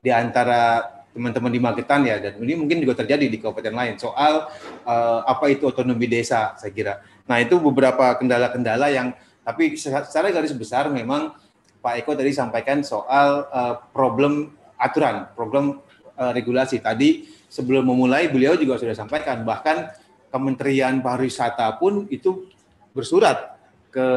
di 0.00 0.12
antara 0.12 0.84
teman-teman 1.10 1.50
di 1.50 1.60
Magetan 1.60 2.06
ya 2.06 2.22
dan 2.22 2.38
ini 2.38 2.54
mungkin 2.54 2.78
juga 2.78 3.02
terjadi 3.02 3.26
di 3.26 3.42
kabupaten 3.42 3.74
lain 3.74 3.98
soal 3.98 4.46
uh, 4.86 5.20
apa 5.26 5.50
itu 5.50 5.66
otonomi 5.66 6.06
desa 6.06 6.54
saya 6.54 6.70
kira. 6.70 6.94
Nah 7.26 7.42
itu 7.42 7.58
beberapa 7.58 8.14
kendala-kendala 8.14 8.94
yang 8.94 9.10
tapi 9.42 9.74
secara 9.74 10.30
garis 10.30 10.54
besar 10.54 10.86
memang 10.86 11.34
Pak 11.80 12.04
Eko 12.04 12.12
tadi 12.12 12.32
sampaikan 12.36 12.84
soal 12.84 13.48
uh, 13.48 13.74
problem 13.92 14.52
aturan, 14.76 15.28
problem 15.32 15.80
uh, 16.20 16.32
regulasi. 16.36 16.80
Tadi 16.80 17.24
sebelum 17.48 17.88
memulai 17.88 18.28
beliau 18.28 18.54
juga 18.56 18.76
sudah 18.76 18.96
sampaikan 18.96 19.42
bahkan 19.42 19.88
Kementerian 20.30 21.02
Pariwisata 21.02 21.66
pun 21.74 22.06
itu 22.06 22.46
bersurat 22.94 23.58
ke 23.90 24.08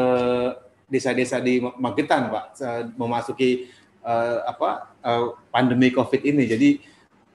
desa-desa 0.85 1.41
di 1.41 1.57
Magetan, 1.57 2.29
Pak, 2.29 2.45
memasuki 2.93 3.65
uh, 4.05 4.45
apa 4.45 4.93
uh, 5.01 5.33
pandemi 5.49 5.89
Covid 5.89 6.21
ini. 6.21 6.45
Jadi 6.45 6.69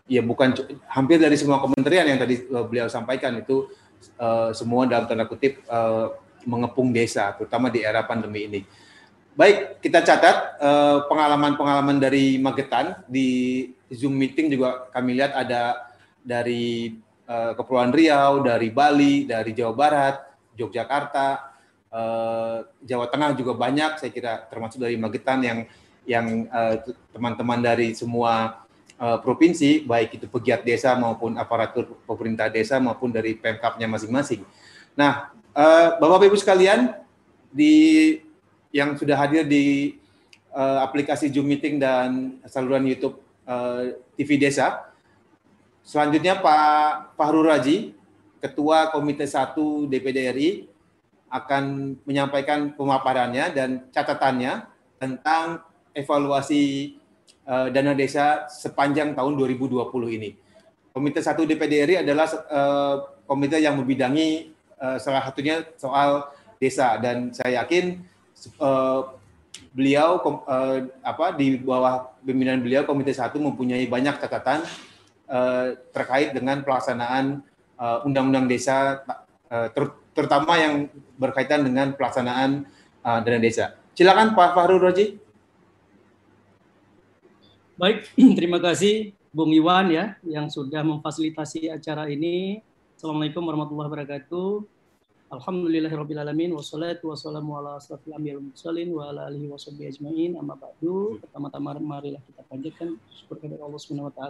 ya 0.06 0.22
bukan 0.22 0.54
hampir 0.86 1.18
dari 1.18 1.34
semua 1.34 1.58
kementerian 1.58 2.06
yang 2.06 2.22
tadi 2.22 2.46
beliau 2.46 2.86
sampaikan 2.86 3.34
itu 3.42 3.66
uh, 4.22 4.54
semua 4.54 4.86
dalam 4.86 5.10
tanda 5.10 5.26
kutip 5.26 5.58
uh, 5.66 6.14
mengepung 6.46 6.94
desa, 6.94 7.34
terutama 7.34 7.66
di 7.68 7.82
era 7.82 8.06
pandemi 8.06 8.46
ini. 8.46 8.60
Baik, 9.38 9.78
kita 9.78 10.02
catat 10.02 10.58
eh, 10.58 10.98
pengalaman-pengalaman 11.06 12.02
dari 12.02 12.42
Magetan 12.42 13.06
di 13.06 13.70
Zoom 13.86 14.18
meeting 14.18 14.50
juga 14.50 14.90
kami 14.90 15.14
lihat 15.14 15.30
ada 15.30 15.94
dari 16.26 16.98
uh, 17.24 17.54
Kepulauan 17.56 17.94
Riau, 17.94 18.44
dari 18.44 18.68
Bali, 18.68 19.24
dari 19.24 19.56
Jawa 19.56 19.72
Barat, 19.72 20.16
Yogyakarta, 20.60 21.54
uh, 21.88 22.68
Jawa 22.84 23.06
Tengah 23.08 23.32
juga 23.32 23.56
banyak. 23.56 23.96
Saya 24.02 24.12
kira 24.12 24.44
termasuk 24.50 24.82
dari 24.82 24.98
Magetan 25.00 25.40
yang 25.40 25.58
yang 26.04 26.48
teman-teman 27.12 27.60
dari 27.60 27.92
semua 27.92 28.64
provinsi, 28.98 29.84
baik 29.84 30.16
itu 30.20 30.26
pegiat 30.28 30.64
desa 30.64 30.96
maupun 30.96 31.36
aparatur 31.36 32.00
pemerintah 32.08 32.48
desa 32.48 32.80
maupun 32.80 33.12
dari 33.12 33.36
pemkapnya 33.36 33.84
masing-masing. 33.84 34.40
Nah, 34.96 35.28
Bapak 36.00 36.32
Ibu 36.32 36.36
sekalian 36.40 36.96
di 37.52 38.16
yang 38.74 38.96
sudah 38.96 39.16
hadir 39.16 39.48
di 39.48 39.96
uh, 40.52 40.84
aplikasi 40.84 41.32
Zoom 41.32 41.48
Meeting 41.48 41.80
dan 41.80 42.40
saluran 42.44 42.84
YouTube 42.84 43.20
uh, 43.48 43.96
TV 44.14 44.36
Desa. 44.36 44.92
Selanjutnya 45.84 46.36
Pak 46.36 47.16
Fahru 47.16 47.40
Raji, 47.40 47.96
Ketua 48.44 48.92
Komite 48.92 49.24
1 49.24 49.56
DPD 49.88 50.18
RI, 50.36 50.50
akan 51.28 51.96
menyampaikan 52.04 52.72
pemaparannya 52.76 53.52
dan 53.52 53.70
catatannya 53.92 54.68
tentang 55.00 55.64
evaluasi 55.92 56.96
uh, 57.48 57.68
dana 57.72 57.92
desa 57.96 58.48
sepanjang 58.48 59.16
tahun 59.16 59.32
2020 59.36 60.16
ini. 60.16 60.30
Komite 60.92 61.20
1 61.20 61.36
DPD 61.36 61.74
RI 61.88 61.96
adalah 62.04 62.28
uh, 62.48 62.94
komite 63.28 63.60
yang 63.60 63.76
membidangi 63.76 64.52
uh, 64.80 64.96
salah 64.96 65.24
satunya 65.24 65.64
soal 65.76 66.32
desa 66.58 66.98
dan 66.98 67.30
saya 67.30 67.62
yakin 67.64 68.02
uh, 68.58 69.14
beliau 69.74 70.22
uh, 70.22 70.86
apa 71.02 71.34
di 71.34 71.58
bawah 71.58 72.14
pimpinan 72.22 72.62
beliau 72.62 72.86
Komite 72.86 73.14
Satu 73.14 73.42
mempunyai 73.42 73.86
banyak 73.86 74.18
catatan 74.22 74.62
uh, 75.26 75.74
terkait 75.90 76.34
dengan 76.34 76.62
pelaksanaan 76.62 77.42
undang-undang 77.78 78.46
uh, 78.46 78.50
desa 78.50 79.06
uh, 79.50 79.68
ter 79.70 79.84
terutama 80.18 80.58
yang 80.58 80.90
berkaitan 81.14 81.62
dengan 81.62 81.94
pelaksanaan 81.94 82.66
uh, 83.06 83.18
dana 83.22 83.38
desa. 83.38 83.78
Silakan 83.94 84.34
Pak 84.34 84.50
Fahru 84.54 84.82
Roji. 84.82 85.14
Baik, 87.78 88.10
terima 88.38 88.58
kasih 88.58 89.14
Bung 89.30 89.54
Iwan 89.54 89.94
ya 89.94 90.18
yang 90.26 90.50
sudah 90.50 90.82
memfasilitasi 90.82 91.70
acara 91.70 92.10
ini. 92.10 92.58
Assalamualaikum 92.98 93.46
warahmatullahi 93.46 93.86
wabarakatuh. 93.94 94.77
Alhamdulillahirrahmanirrahim 95.28 96.56
Wassalatu 96.56 97.12
wassalamu 97.12 97.52
ala 97.60 97.76
asrafil 97.76 98.16
anbiya 98.16 98.40
wal 98.40 98.48
mursalin 98.48 98.88
Wa 98.96 99.12
ala 99.12 99.28
alihi 99.28 99.52
wa 99.52 99.60
sahbihi 99.60 99.92
ajma'in 99.92 100.40
Amma 100.40 100.56
ba'du 100.56 101.20
Pertama-tama 101.20 101.76
marilah 101.76 102.24
kita 102.24 102.40
panjatkan 102.48 102.96
Syukur 103.12 103.36
kepada 103.36 103.60
Allah 103.60 103.76
SWT 103.76 104.24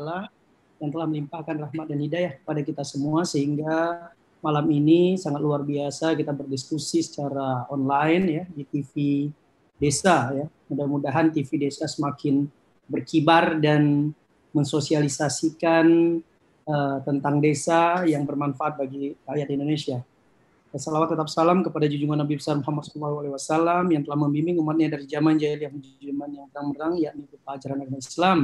Yang 0.83 0.91
telah 0.91 1.07
melimpahkan 1.07 1.55
rahmat 1.55 1.87
dan 1.87 1.99
hidayah 2.03 2.33
kepada 2.43 2.61
kita 2.67 2.83
semua 2.83 3.23
Sehingga 3.23 4.11
malam 4.43 4.67
ini 4.75 5.15
sangat 5.15 5.39
luar 5.39 5.63
biasa 5.63 6.19
kita 6.19 6.35
berdiskusi 6.35 6.99
secara 7.07 7.71
online 7.71 8.25
ya 8.27 8.45
di 8.51 8.67
TV 8.67 8.95
Desa 9.79 10.35
ya. 10.35 10.51
Mudah-mudahan 10.67 11.31
TV 11.31 11.63
Desa 11.63 11.87
semakin 11.87 12.51
berkibar 12.91 13.63
dan 13.63 14.11
mensosialisasikan 14.51 15.87
uh, 16.67 16.99
tentang 17.07 17.39
desa 17.39 18.03
yang 18.03 18.27
bermanfaat 18.27 18.79
bagi 18.83 19.15
rakyat 19.27 19.49
Indonesia. 19.55 20.03
Salawat 20.77 21.17
tetap 21.17 21.33
salam 21.33 21.65
kepada 21.65 21.89
junjungan 21.89 22.21
Nabi 22.21 22.37
besar 22.37 22.61
Muhammad 22.61 22.85
SAW 22.85 23.89
yang 23.89 24.05
telah 24.05 24.19
membimbing 24.21 24.61
umatnya 24.61 25.01
dari 25.01 25.09
zaman 25.09 25.41
jahiliyah 25.41 25.73
menuju 25.73 25.97
zaman 25.97 26.29
yang 26.29 26.47
terang-terang 26.53 26.93
yakni 27.01 27.25
berupa 27.25 27.57
ajaran 27.57 27.81
agama 27.81 27.97
Islam. 27.97 28.39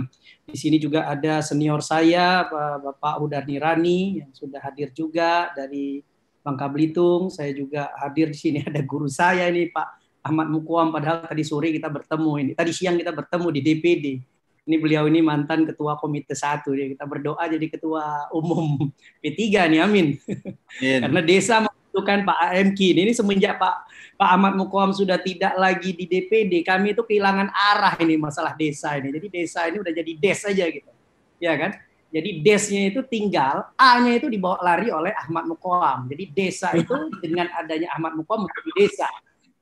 Di 0.49 0.57
sini 0.57 0.81
juga 0.81 1.05
ada 1.05 1.45
senior 1.45 1.85
saya 1.85 2.49
Bapak 2.81 3.21
Udar 3.21 3.45
Nirani 3.45 4.25
yang 4.25 4.33
sudah 4.33 4.57
hadir 4.65 4.89
juga 4.97 5.53
dari 5.53 6.01
Bangka 6.41 6.65
Belitung. 6.73 7.29
Saya 7.29 7.53
juga 7.53 7.93
hadir 8.01 8.33
di 8.33 8.39
sini 8.41 8.65
ada 8.73 8.81
guru 8.81 9.05
saya 9.05 9.45
ini 9.53 9.69
Pak 9.69 10.25
Ahmad 10.25 10.49
Mukwam 10.49 10.97
padahal 10.97 11.29
tadi 11.29 11.45
sore 11.45 11.77
kita 11.77 11.93
bertemu 11.93 12.33
ini. 12.41 12.51
Tadi 12.57 12.73
siang 12.73 12.97
kita 12.97 13.13
bertemu 13.13 13.53
di 13.53 13.61
DPD. 13.61 14.07
Ini 14.65 14.81
beliau 14.81 15.05
ini 15.13 15.21
mantan 15.21 15.69
ketua 15.69 16.01
komite 16.01 16.33
satu 16.33 16.73
ya. 16.73 16.89
Kita 16.89 17.05
berdoa 17.05 17.45
jadi 17.53 17.69
ketua 17.69 18.33
umum 18.33 18.81
P3 19.21 19.69
nih 19.69 19.81
amin. 19.85 20.17
Karena 21.05 21.21
desa 21.21 21.61
itu 21.95 22.03
kan 22.03 22.27
Pak 22.27 22.39
AMK 22.51 22.81
ini 22.91 23.15
semenjak 23.15 23.55
Pak 23.63 23.87
Pak 24.19 24.29
Ahmad 24.35 24.59
Mukwam 24.59 24.91
sudah 24.91 25.15
tidak 25.23 25.55
lagi 25.55 25.95
di 25.95 26.11
DPD 26.11 26.67
kami 26.67 26.91
itu 26.91 27.07
kehilangan 27.07 27.55
arah 27.55 27.95
ini 28.03 28.19
masalah 28.19 28.59
desa 28.59 28.99
ini. 28.99 29.15
Jadi 29.15 29.31
desa 29.31 29.71
ini 29.71 29.79
udah 29.79 29.95
jadi 29.95 30.13
des 30.19 30.41
aja 30.43 30.65
gitu. 30.67 30.91
Ya 31.39 31.55
kan? 31.55 31.79
Jadi 32.11 32.43
desnya 32.47 32.83
itu 32.95 33.03
tinggal 33.07 33.75
A-nya 33.75 34.19
itu 34.19 34.27
dibawa 34.27 34.59
lari 34.63 34.91
oleh 34.91 35.11
Ahmad 35.19 35.51
Mukwam 35.51 36.07
jadi 36.07 36.31
desa 36.31 36.71
itu 36.75 36.95
dengan 37.23 37.47
adanya 37.55 37.95
Ahmad 37.95 38.19
Mukwam 38.19 38.47
menjadi 38.51 38.71
desa. 38.75 39.09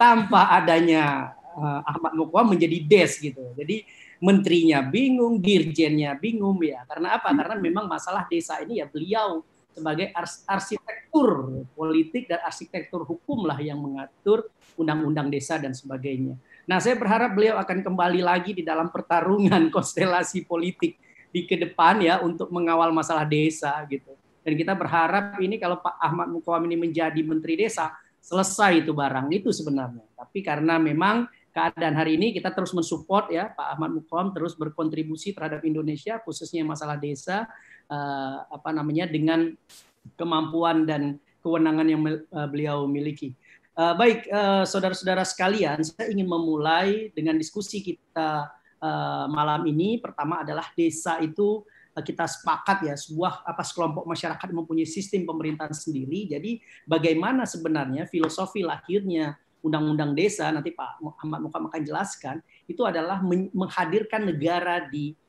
Tanpa 0.00 0.48
adanya 0.56 1.36
uh, 1.52 1.80
Ahmad 1.84 2.16
Mukwam 2.16 2.56
menjadi 2.56 2.80
des 2.80 3.12
gitu. 3.20 3.44
Jadi 3.56 3.84
menterinya 4.24 4.80
bingung 4.84 5.36
dirjennya 5.36 6.16
bingung 6.16 6.56
ya. 6.64 6.84
Karena 6.88 7.20
apa? 7.20 7.28
Karena 7.28 7.60
memang 7.60 7.84
masalah 7.88 8.24
desa 8.28 8.56
ini 8.64 8.80
ya 8.80 8.88
beliau 8.88 9.44
sebagai 9.72 10.12
arsitektur 10.46 11.64
politik 11.72 12.28
dan 12.28 12.44
arsitektur 12.44 13.08
hukum 13.08 13.48
lah 13.48 13.56
yang 13.58 13.80
mengatur 13.80 14.52
undang-undang 14.76 15.28
desa 15.32 15.56
dan 15.56 15.72
sebagainya. 15.72 16.36
Nah, 16.68 16.78
saya 16.78 16.94
berharap 16.94 17.34
beliau 17.34 17.58
akan 17.58 17.82
kembali 17.82 18.20
lagi 18.22 18.52
di 18.54 18.62
dalam 18.62 18.88
pertarungan 18.92 19.68
konstelasi 19.74 20.46
politik 20.46 20.96
di 21.32 21.48
ke 21.48 21.56
depan 21.56 22.04
ya 22.04 22.20
untuk 22.20 22.52
mengawal 22.52 22.92
masalah 22.92 23.24
desa 23.24 23.72
gitu. 23.88 24.12
Dan 24.42 24.58
kita 24.58 24.76
berharap 24.76 25.38
ini 25.38 25.56
kalau 25.56 25.80
Pak 25.80 25.96
Ahmad 26.02 26.28
Mukwam 26.28 26.66
ini 26.66 26.76
menjadi 26.76 27.20
menteri 27.22 27.56
desa, 27.56 27.94
selesai 28.20 28.84
itu 28.84 28.92
barang 28.92 29.30
itu 29.32 29.50
sebenarnya. 29.54 30.02
Tapi 30.18 30.42
karena 30.42 30.76
memang 30.76 31.30
keadaan 31.52 31.94
hari 31.94 32.16
ini 32.16 32.32
kita 32.32 32.50
terus 32.50 32.72
mensupport 32.72 33.28
ya 33.28 33.52
Pak 33.52 33.76
Ahmad 33.76 33.92
Mukwam 33.92 34.32
terus 34.32 34.56
berkontribusi 34.56 35.36
terhadap 35.36 35.60
Indonesia 35.68 36.16
khususnya 36.24 36.64
masalah 36.64 36.96
desa 36.96 37.44
uh, 37.92 38.48
apa 38.48 38.72
namanya 38.72 39.04
dengan 39.04 39.52
kemampuan 40.16 40.88
dan 40.88 41.20
kewenangan 41.44 41.86
yang 41.86 42.00
uh, 42.32 42.48
beliau 42.48 42.88
miliki. 42.88 43.36
Uh, 43.72 43.96
baik, 43.96 44.28
saudara-saudara 44.68 45.24
sekalian, 45.24 45.80
saya 45.80 46.12
ingin 46.12 46.28
memulai 46.28 47.08
dengan 47.16 47.40
diskusi 47.40 47.80
kita 47.80 48.52
uh, 48.80 49.24
malam 49.32 49.64
ini. 49.64 49.96
Pertama 49.96 50.44
adalah 50.44 50.68
desa 50.76 51.16
itu 51.24 51.64
uh, 51.96 52.02
kita 52.04 52.28
sepakat 52.28 52.84
ya 52.84 52.94
sebuah 52.98 53.48
apa 53.48 53.64
sekelompok 53.64 54.04
masyarakat 54.04 54.48
mempunyai 54.52 54.84
sistem 54.84 55.24
pemerintahan 55.24 55.72
sendiri. 55.72 56.28
Jadi 56.28 56.60
bagaimana 56.84 57.48
sebenarnya 57.48 58.04
filosofi 58.04 58.60
lahirnya 58.60 59.40
undang-undang 59.62 60.12
desa 60.12 60.50
nanti 60.50 60.74
Pak 60.74 60.98
Muhammad 61.00 61.48
Mukam 61.48 61.70
akan 61.70 61.82
jelaskan 61.86 62.36
itu 62.66 62.82
adalah 62.82 63.22
menghadirkan 63.54 64.26
negara 64.26 64.90
di 64.90 65.14
Eh, 65.14 65.14
eh, 65.14 65.21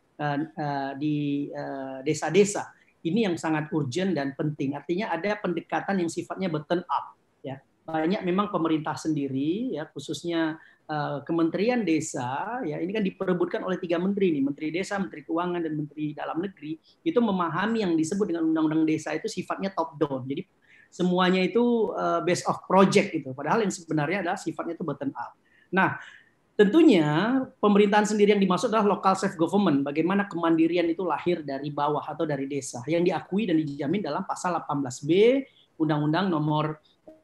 di 0.99 1.49
eh, 1.49 1.99
desa-desa. 2.05 2.69
Ini 3.03 3.27
yang 3.27 3.35
sangat 3.35 3.67
urgent 3.75 4.15
dan 4.15 4.31
penting. 4.37 4.79
Artinya 4.79 5.11
ada 5.11 5.35
pendekatan 5.35 5.99
yang 5.99 6.09
sifatnya 6.09 6.47
bottom 6.47 6.81
up. 6.87 7.19
Ya, 7.43 7.59
banyak 7.83 8.23
memang 8.23 8.47
pemerintah 8.47 8.95
sendiri, 8.95 9.75
ya 9.75 9.83
khususnya 9.91 10.55
Kementerian 11.23 11.87
Desa, 11.87 12.59
ya 12.67 12.75
ini 12.75 12.91
kan 12.91 12.99
diperebutkan 12.99 13.63
oleh 13.63 13.79
tiga 13.79 13.95
menteri 14.03 14.35
nih, 14.35 14.43
Menteri 14.43 14.67
Desa, 14.67 14.99
Menteri 14.99 15.23
Keuangan, 15.23 15.63
dan 15.63 15.79
Menteri 15.79 16.11
Dalam 16.11 16.43
Negeri, 16.43 16.75
itu 17.07 17.19
memahami 17.23 17.87
yang 17.87 17.95
disebut 17.95 18.27
dengan 18.27 18.43
Undang-Undang 18.51 18.83
Desa 18.83 19.15
itu 19.15 19.31
sifatnya 19.31 19.71
top 19.71 19.95
down. 19.95 20.27
Jadi 20.27 20.43
semuanya 20.91 21.39
itu 21.39 21.95
uh, 21.95 22.19
based 22.27 22.43
of 22.51 22.59
project 22.67 23.15
itu, 23.15 23.31
padahal 23.31 23.63
yang 23.63 23.71
sebenarnya 23.71 24.27
adalah 24.27 24.35
sifatnya 24.35 24.75
itu 24.75 24.83
bottom 24.83 25.15
up. 25.15 25.39
Nah, 25.71 25.97
Tentunya 26.53 27.41
pemerintahan 27.57 28.05
sendiri 28.05 28.37
yang 28.37 28.41
dimaksud 28.41 28.69
adalah 28.69 28.93
local 28.93 29.17
self 29.17 29.33
government. 29.33 29.81
Bagaimana 29.81 30.29
kemandirian 30.29 30.85
itu 30.85 31.01
lahir 31.01 31.41
dari 31.41 31.73
bawah 31.73 32.05
atau 32.05 32.29
dari 32.29 32.45
desa 32.45 32.85
yang 32.85 33.01
diakui 33.01 33.49
dan 33.49 33.57
dijamin 33.57 34.05
dalam 34.05 34.21
pasal 34.21 34.53
18B 34.61 35.41
Undang-Undang 35.81 36.29
Nomor 36.29 36.77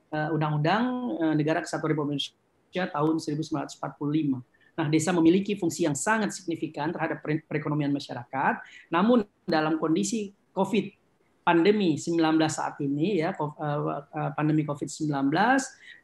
uh, 0.10 0.34
Undang-Undang 0.34 0.84
uh, 1.22 1.34
Negara 1.38 1.62
Kesatuan 1.62 1.94
Republik 1.94 2.18
Indonesia 2.18 2.90
tahun 2.90 3.16
1945. 3.22 4.82
Nah, 4.82 4.88
desa 4.90 5.14
memiliki 5.14 5.54
fungsi 5.54 5.86
yang 5.86 5.94
sangat 5.94 6.34
signifikan 6.34 6.90
terhadap 6.90 7.22
perekonomian 7.22 7.94
masyarakat. 7.94 8.66
Namun 8.90 9.30
dalam 9.46 9.78
kondisi 9.78 10.34
COVID 10.58 10.99
pandemi 11.50 11.98
19 11.98 12.22
saat 12.46 12.78
ini 12.86 13.26
ya 13.26 13.34
eh, 13.34 13.42
eh, 13.42 14.32
pandemi 14.38 14.62
Covid-19 14.62 15.34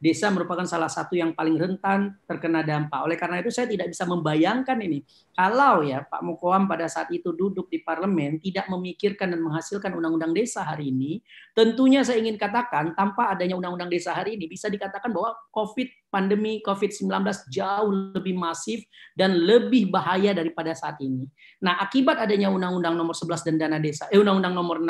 desa 0.02 0.26
merupakan 0.34 0.66
salah 0.66 0.90
satu 0.90 1.14
yang 1.14 1.38
paling 1.38 1.54
rentan 1.54 2.18
terkena 2.26 2.66
dampak. 2.66 3.06
Oleh 3.06 3.14
karena 3.14 3.38
itu 3.38 3.54
saya 3.54 3.70
tidak 3.70 3.94
bisa 3.94 4.02
membayangkan 4.10 4.74
ini 4.82 5.06
kalau 5.38 5.86
ya 5.86 6.02
Pak 6.02 6.26
Mukoam 6.26 6.66
pada 6.66 6.90
saat 6.90 7.14
itu 7.14 7.30
duduk 7.30 7.70
di 7.70 7.78
parlemen 7.78 8.42
tidak 8.42 8.66
memikirkan 8.66 9.30
dan 9.30 9.38
menghasilkan 9.38 9.94
undang-undang 9.94 10.34
desa 10.34 10.66
hari 10.66 10.90
ini, 10.90 11.22
tentunya 11.54 12.02
saya 12.02 12.18
ingin 12.18 12.34
katakan 12.34 12.98
tanpa 12.98 13.30
adanya 13.30 13.54
undang-undang 13.54 13.92
desa 13.92 14.18
hari 14.18 14.34
ini 14.34 14.50
bisa 14.50 14.66
dikatakan 14.66 15.14
bahwa 15.14 15.36
Covid 15.54 15.92
pandemi 16.10 16.58
Covid-19 16.64 17.22
jauh 17.52 17.92
lebih 18.16 18.34
masif 18.34 18.82
dan 19.14 19.36
lebih 19.36 19.92
bahaya 19.94 20.34
daripada 20.34 20.74
saat 20.74 20.98
ini. 21.04 21.28
Nah, 21.60 21.78
akibat 21.78 22.18
adanya 22.18 22.50
undang-undang 22.50 22.96
nomor 22.98 23.12
11 23.12 23.46
dan 23.46 23.54
dana 23.60 23.78
desa, 23.78 24.08
eh 24.08 24.18
undang-undang 24.18 24.56
nomor 24.56 24.80
6 24.80 24.88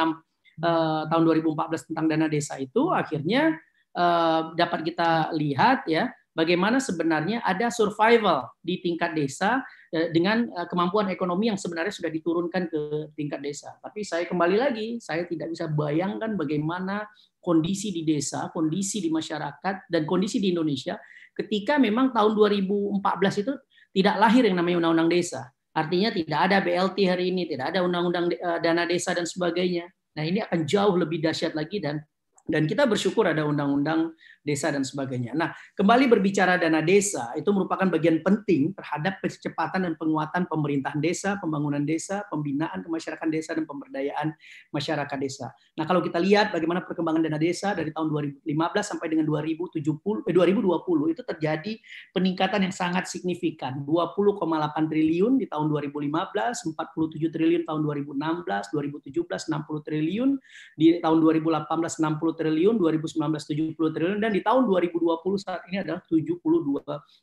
uh, 0.63 1.09
tahun 1.09 1.23
2014 1.43 1.89
tentang 1.93 2.07
dana 2.07 2.27
desa 2.31 2.57
itu 2.57 2.93
akhirnya 2.93 3.57
uh, 3.97 4.53
dapat 4.57 4.93
kita 4.93 5.33
lihat 5.37 5.89
ya 5.89 6.13
bagaimana 6.37 6.77
sebenarnya 6.77 7.41
ada 7.41 7.73
survival 7.73 8.53
di 8.61 8.85
tingkat 8.85 9.17
desa 9.17 9.65
uh, 9.65 10.09
dengan 10.13 10.45
uh, 10.53 10.69
kemampuan 10.69 11.09
ekonomi 11.09 11.49
yang 11.49 11.57
sebenarnya 11.57 11.97
sudah 11.97 12.13
diturunkan 12.13 12.69
ke 12.69 12.81
tingkat 13.17 13.41
desa. 13.41 13.73
Tapi 13.81 14.05
saya 14.05 14.29
kembali 14.29 14.57
lagi, 14.61 14.87
saya 15.01 15.25
tidak 15.25 15.57
bisa 15.57 15.65
bayangkan 15.73 16.37
bagaimana 16.37 17.09
kondisi 17.41 17.89
di 17.91 18.05
desa, 18.05 18.53
kondisi 18.53 19.01
di 19.01 19.09
masyarakat 19.09 19.89
dan 19.89 20.03
kondisi 20.05 20.37
di 20.37 20.53
Indonesia 20.53 21.01
ketika 21.33 21.77
memang 21.81 22.13
tahun 22.13 22.33
2014 22.33 23.43
itu 23.45 23.53
tidak 23.97 24.17
lahir 24.21 24.45
yang 24.45 24.61
namanya 24.61 24.77
undang-undang 24.85 25.13
desa. 25.13 25.49
Artinya 25.77 26.09
tidak 26.09 26.41
ada 26.49 26.57
BLT 26.65 26.99
hari 27.05 27.25
ini, 27.33 27.45
tidak 27.45 27.77
ada 27.77 27.85
undang-undang 27.85 28.33
dana 28.65 28.89
desa 28.89 29.13
dan 29.13 29.29
sebagainya. 29.29 29.85
Nah 30.17 30.25
ini 30.25 30.41
akan 30.41 30.65
jauh 30.65 30.97
lebih 30.97 31.21
dahsyat 31.21 31.53
lagi 31.53 31.79
dan 31.79 32.01
dan 32.47 32.65
kita 32.65 32.87
bersyukur 32.87 33.27
ada 33.27 33.43
undang-undang 33.45 34.15
desa 34.47 34.71
dan 34.71 34.87
sebagainya. 34.87 35.35
Nah, 35.35 35.51
kembali 35.75 36.07
berbicara 36.07 36.55
dana 36.55 36.79
desa 36.79 37.35
itu 37.35 37.51
merupakan 37.51 37.91
bagian 37.91 38.23
penting 38.23 38.71
terhadap 38.79 39.19
percepatan 39.19 39.91
dan 39.91 39.99
penguatan 39.99 40.47
pemerintahan 40.47 41.03
desa, 41.03 41.35
pembangunan 41.43 41.83
desa, 41.83 42.23
pembinaan 42.31 42.87
kemasyarakatan 42.87 43.31
desa 43.35 43.51
dan 43.59 43.67
pemberdayaan 43.67 44.31
masyarakat 44.71 45.19
desa. 45.19 45.51
Nah, 45.75 45.83
kalau 45.83 45.99
kita 45.99 46.23
lihat 46.23 46.55
bagaimana 46.55 46.87
perkembangan 46.87 47.27
dana 47.27 47.43
desa 47.43 47.75
dari 47.75 47.91
tahun 47.91 48.39
2015 48.47 48.47
sampai 48.87 49.07
dengan 49.11 49.27
2070 49.27 49.83
eh, 49.83 50.35
2020 50.35 51.13
itu 51.13 51.23
terjadi 51.27 51.73
peningkatan 52.15 52.63
yang 52.63 52.75
sangat 52.75 53.11
signifikan. 53.11 53.83
20,8 53.83 54.39
triliun 54.87 55.43
di 55.43 55.51
tahun 55.51 55.67
2015, 55.75 56.71
47 56.79 57.35
triliun 57.35 57.63
tahun 57.67 57.81
2016, 57.83 58.71
2017 58.71 59.51
60 59.51 59.89
triliun, 59.89 60.31
di 60.79 61.03
tahun 61.03 61.19
2018 61.19 61.67
60 61.67 62.39
triliun, 62.39 62.75
2019 62.79 63.75
70 63.75 63.97
triliun, 63.97 64.21
dan 64.21 64.36
di 64.37 64.45
tahun 64.45 64.69
2020 64.69 65.41
saat 65.41 65.65
ini 65.73 65.81
adalah 65.81 66.05
72 66.05 66.37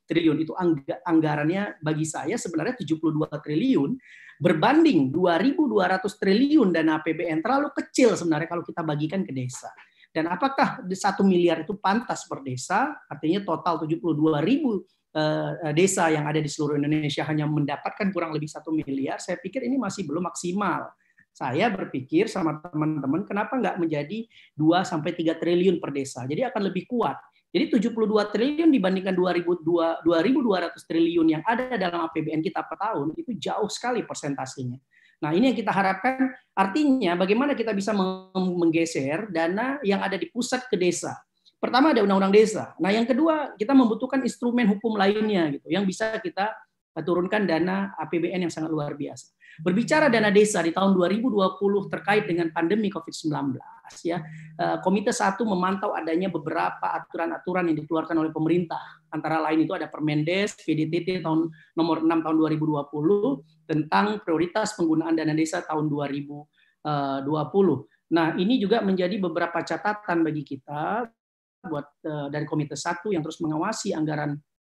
triliun. 0.09 0.37
Itu 0.41 0.57
anggarannya 1.05 1.77
bagi 1.79 2.05
saya 2.09 2.33
sebenarnya 2.33 2.81
72 2.81 3.29
triliun 3.29 3.91
berbanding 4.41 5.13
2.200 5.13 6.19
triliun 6.19 6.73
dana 6.73 6.97
APBN 6.97 7.39
terlalu 7.45 7.69
kecil 7.77 8.17
sebenarnya 8.17 8.49
kalau 8.49 8.65
kita 8.65 8.81
bagikan 8.81 9.21
ke 9.21 9.31
desa. 9.31 9.69
Dan 10.13 10.29
apakah 10.29 10.85
satu 10.93 11.25
miliar 11.25 11.65
itu 11.65 11.77
pantas 11.77 12.25
per 12.29 12.45
desa? 12.45 12.93
Artinya 13.09 13.41
total 13.41 13.81
72 13.81 14.03
ribu 14.45 14.85
eh, 15.13 15.73
desa 15.73 16.09
yang 16.09 16.29
ada 16.29 16.37
di 16.37 16.49
seluruh 16.49 16.77
Indonesia 16.77 17.25
hanya 17.25 17.49
mendapatkan 17.49 18.13
kurang 18.13 18.33
lebih 18.33 18.49
satu 18.49 18.69
miliar. 18.73 19.17
Saya 19.17 19.41
pikir 19.41 19.65
ini 19.65 19.77
masih 19.77 20.05
belum 20.05 20.29
maksimal 20.29 20.93
saya 21.33 21.65
berpikir 21.73 22.29
sama 22.29 22.61
teman-teman 22.61 23.25
kenapa 23.25 23.57
nggak 23.57 23.81
menjadi 23.81 24.29
2 24.53 24.85
sampai 24.85 25.17
3 25.17 25.33
triliun 25.41 25.81
per 25.81 25.89
desa. 25.89 26.21
Jadi 26.29 26.45
akan 26.45 26.69
lebih 26.69 26.85
kuat. 26.85 27.17
Jadi 27.53 27.77
72 27.77 28.33
triliun 28.33 28.69
dibandingkan 28.69 29.13
2.200 29.13 29.45
triliun 30.89 31.27
yang 31.37 31.43
ada 31.45 31.77
dalam 31.77 32.05
APBN 32.09 32.41
kita 32.41 32.65
per 32.65 32.77
tahun 32.81 33.13
itu 33.17 33.33
jauh 33.37 33.69
sekali 33.69 34.01
persentasenya. 34.05 34.77
Nah, 35.21 35.31
ini 35.37 35.53
yang 35.53 35.57
kita 35.57 35.69
harapkan 35.69 36.33
artinya 36.57 37.13
bagaimana 37.13 37.53
kita 37.53 37.71
bisa 37.71 37.93
menggeser 38.33 39.29
dana 39.29 39.77
yang 39.85 40.01
ada 40.01 40.17
di 40.17 40.27
pusat 40.33 40.65
ke 40.65 40.75
desa. 40.75 41.13
Pertama 41.61 41.95
ada 41.95 42.03
undang-undang 42.03 42.33
desa. 42.33 42.75
Nah, 42.81 42.91
yang 42.91 43.05
kedua 43.05 43.55
kita 43.55 43.71
membutuhkan 43.71 44.19
instrumen 44.25 44.67
hukum 44.67 44.97
lainnya 44.99 45.53
gitu 45.53 45.69
yang 45.69 45.87
bisa 45.87 46.17
kita 46.19 46.51
turunkan 47.01 47.49
dana 47.49 47.97
APBN 47.97 48.45
yang 48.45 48.53
sangat 48.53 48.69
luar 48.69 48.93
biasa. 48.93 49.33
Berbicara 49.61 50.09
dana 50.09 50.29
desa 50.33 50.61
di 50.61 50.73
tahun 50.73 50.93
2020 50.97 51.89
terkait 51.89 52.25
dengan 52.29 52.49
pandemi 52.53 52.89
COVID-19 52.89 53.57
ya, 54.01 54.17
eh, 54.57 54.77
Komite 54.81 55.13
1 55.13 55.45
memantau 55.45 55.93
adanya 55.93 56.33
beberapa 56.33 56.89
aturan-aturan 56.89 57.69
yang 57.69 57.77
dikeluarkan 57.85 58.17
oleh 58.17 58.33
pemerintah. 58.33 58.81
Antara 59.13 59.37
lain 59.45 59.69
itu 59.69 59.77
ada 59.77 59.85
Permendes 59.85 60.57
PDTT 60.57 61.21
tahun 61.21 61.53
nomor 61.77 62.01
6 62.01 62.25
tahun 62.25 62.35
2020 62.41 63.69
tentang 63.69 64.17
prioritas 64.25 64.73
penggunaan 64.73 65.13
dana 65.13 65.37
desa 65.37 65.61
tahun 65.61 65.85
2020. 65.85 66.49
Nah, 68.13 68.37
ini 68.37 68.57
juga 68.57 68.81
menjadi 68.81 69.17
beberapa 69.21 69.61
catatan 69.61 70.25
bagi 70.25 70.41
kita 70.41 71.05
buat 71.63 71.87
eh, 72.03 72.27
dari 72.33 72.45
Komite 72.49 72.73
1 72.73 73.13
yang 73.13 73.21
terus 73.21 73.37
mengawasi 73.39 73.93
anggaran 73.93 74.33
eh, 74.33 74.52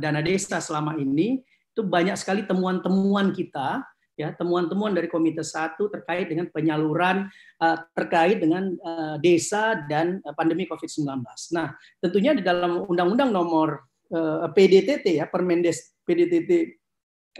dana 0.00 0.20
desa 0.24 0.58
selama 0.58 0.96
ini 0.96 1.44
itu 1.70 1.82
banyak 1.86 2.16
sekali 2.18 2.42
temuan-temuan 2.48 3.30
kita 3.30 3.84
ya 4.20 4.36
temuan-temuan 4.36 4.92
dari 4.92 5.08
Komite 5.08 5.40
Satu 5.40 5.88
terkait 5.88 6.28
dengan 6.28 6.52
penyaluran 6.52 7.32
uh, 7.56 7.76
terkait 7.96 8.36
dengan 8.36 8.76
uh, 8.84 9.16
desa 9.16 9.80
dan 9.88 10.20
uh, 10.28 10.36
pandemi 10.36 10.68
COVID-19. 10.68 11.24
Nah, 11.56 11.72
tentunya 12.04 12.36
di 12.36 12.44
dalam 12.44 12.84
Undang-Undang 12.84 13.32
Nomor 13.32 13.80
uh, 14.12 14.44
PDTT 14.52 15.16
ya 15.16 15.24
Permendes 15.24 15.96
PDTT 16.04 16.76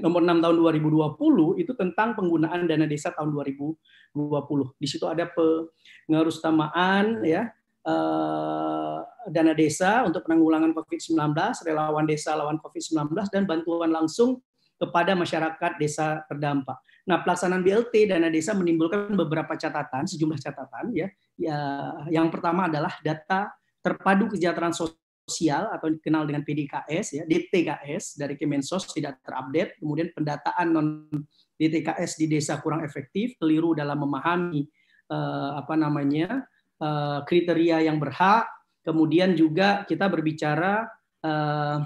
nomor 0.01 0.23
6 0.23 0.39
tahun 0.41 0.57
2020 0.81 1.61
itu 1.61 1.73
tentang 1.75 2.14
penggunaan 2.14 2.64
dana 2.64 2.87
desa 2.89 3.11
tahun 3.12 3.35
2020. 3.35 3.75
Di 4.79 4.87
situ 4.87 5.05
ada 5.05 5.27
pengerutamaan 5.29 7.27
ya 7.27 7.51
dana 9.29 9.53
desa 9.53 10.07
untuk 10.09 10.25
penanggulangan 10.25 10.73
COVID-19, 10.73 11.37
relawan 11.66 12.09
desa 12.09 12.33
lawan 12.33 12.57
COVID-19 12.62 13.12
dan 13.29 13.45
bantuan 13.45 13.93
langsung 13.93 14.41
kepada 14.81 15.12
masyarakat 15.12 15.77
desa 15.77 16.25
terdampak. 16.25 16.81
Nah, 17.05 17.21
pelaksanaan 17.21 17.61
BLT 17.61 18.09
dana 18.09 18.33
desa 18.33 18.57
menimbulkan 18.57 19.12
beberapa 19.12 19.53
catatan, 19.53 20.09
sejumlah 20.09 20.41
catatan 20.41 20.97
ya. 20.97 21.09
ya 21.37 21.59
yang 22.09 22.33
pertama 22.33 22.64
adalah 22.64 22.97
data 23.05 23.53
terpadu 23.85 24.33
kesejahteraan 24.33 24.73
sosial 24.73 25.68
atau 25.68 25.93
dikenal 25.93 26.25
dengan 26.25 26.41
PDKS 26.45 27.07
ya, 27.21 27.25
DTKS 27.29 28.16
dari 28.16 28.41
Kemensos 28.41 28.89
tidak 28.89 29.21
terupdate, 29.21 29.77
kemudian 29.81 30.09
pendataan 30.16 30.66
non 30.73 30.87
DTKS 31.61 32.16
di 32.16 32.27
desa 32.29 32.57
kurang 32.64 32.81
efektif, 32.81 33.37
keliru 33.37 33.77
dalam 33.77 34.01
memahami 34.01 34.64
eh, 35.12 35.51
apa 35.61 35.77
namanya 35.77 36.49
eh, 36.81 37.21
kriteria 37.29 37.85
yang 37.85 38.01
berhak, 38.01 38.49
kemudian 38.83 39.37
juga 39.37 39.85
kita 39.85 40.09
berbicara 40.09 40.89
eh, 41.24 41.78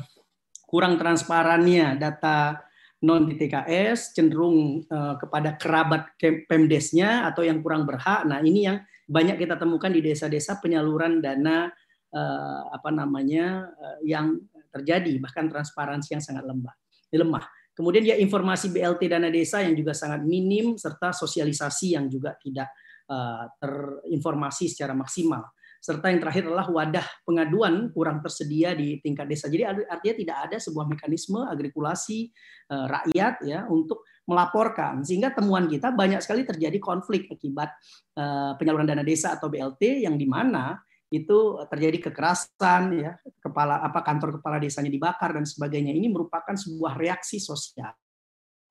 kurang 0.74 0.99
transparannya 0.99 1.95
data 2.01 2.59
non 3.05 3.28
di 3.28 3.36
TKS 3.36 4.16
cenderung 4.16 4.80
uh, 4.88 5.14
kepada 5.20 5.61
kerabat 5.61 6.16
Pemdesnya 6.49 7.28
atau 7.28 7.45
yang 7.45 7.61
kurang 7.61 7.84
berhak. 7.84 8.24
Nah, 8.24 8.40
ini 8.40 8.64
yang 8.64 8.80
banyak 9.05 9.36
kita 9.36 9.61
temukan 9.61 9.92
di 9.92 10.01
desa-desa 10.01 10.59
penyaluran 10.59 11.20
dana 11.20 11.68
uh, 12.16 12.61
apa 12.72 12.88
namanya 12.88 13.68
uh, 13.76 13.99
yang 14.01 14.40
terjadi 14.72 15.20
bahkan 15.20 15.53
transparansi 15.53 16.16
yang 16.16 16.24
sangat 16.24 16.49
lemah. 16.49 16.74
lemah. 17.12 17.45
Kemudian 17.76 18.03
ya 18.03 18.16
informasi 18.18 18.72
BLT 18.72 19.07
dana 19.07 19.28
desa 19.28 19.62
yang 19.62 19.76
juga 19.76 19.92
sangat 19.92 20.24
minim 20.24 20.74
serta 20.80 21.12
sosialisasi 21.14 21.95
yang 21.95 22.11
juga 22.11 22.34
tidak 22.40 22.72
uh, 23.07 23.47
terinformasi 23.61 24.72
secara 24.72 24.97
maksimal 24.97 25.53
serta 25.85 26.09
yang 26.09 26.24
terakhir 26.24 26.49
adalah 26.49 26.64
wadah 26.72 27.05
pengaduan 27.28 27.93
kurang 27.93 28.24
tersedia 28.24 28.72
di 28.72 29.05
tingkat 29.05 29.28
desa. 29.28 29.53
Jadi 29.53 29.68
artinya 29.68 30.16
tidak 30.16 30.37
ada 30.49 30.57
sebuah 30.57 30.89
mekanisme 30.89 31.45
agrikulasi 31.45 32.32
eh, 32.72 32.87
rakyat 32.89 33.45
ya 33.45 33.68
untuk 33.68 34.09
melaporkan. 34.24 35.05
Sehingga 35.05 35.37
temuan 35.37 35.68
kita 35.68 35.93
banyak 35.93 36.24
sekali 36.24 36.49
terjadi 36.49 36.80
konflik 36.80 37.28
akibat 37.28 37.68
eh, 38.16 38.53
penyaluran 38.57 38.89
dana 38.89 39.05
desa 39.05 39.37
atau 39.37 39.53
BLT 39.53 40.09
yang 40.09 40.16
di 40.16 40.24
mana 40.24 40.80
itu 41.12 41.61
terjadi 41.68 42.11
kekerasan 42.11 42.82
ya 42.97 43.12
kepala 43.39 43.85
apa 43.85 44.01
kantor 44.03 44.41
kepala 44.41 44.57
desanya 44.57 44.89
dibakar 44.89 45.37
dan 45.37 45.45
sebagainya. 45.45 45.93
Ini 45.93 46.09
merupakan 46.09 46.57
sebuah 46.57 46.97
reaksi 46.97 47.37
sosial 47.37 47.93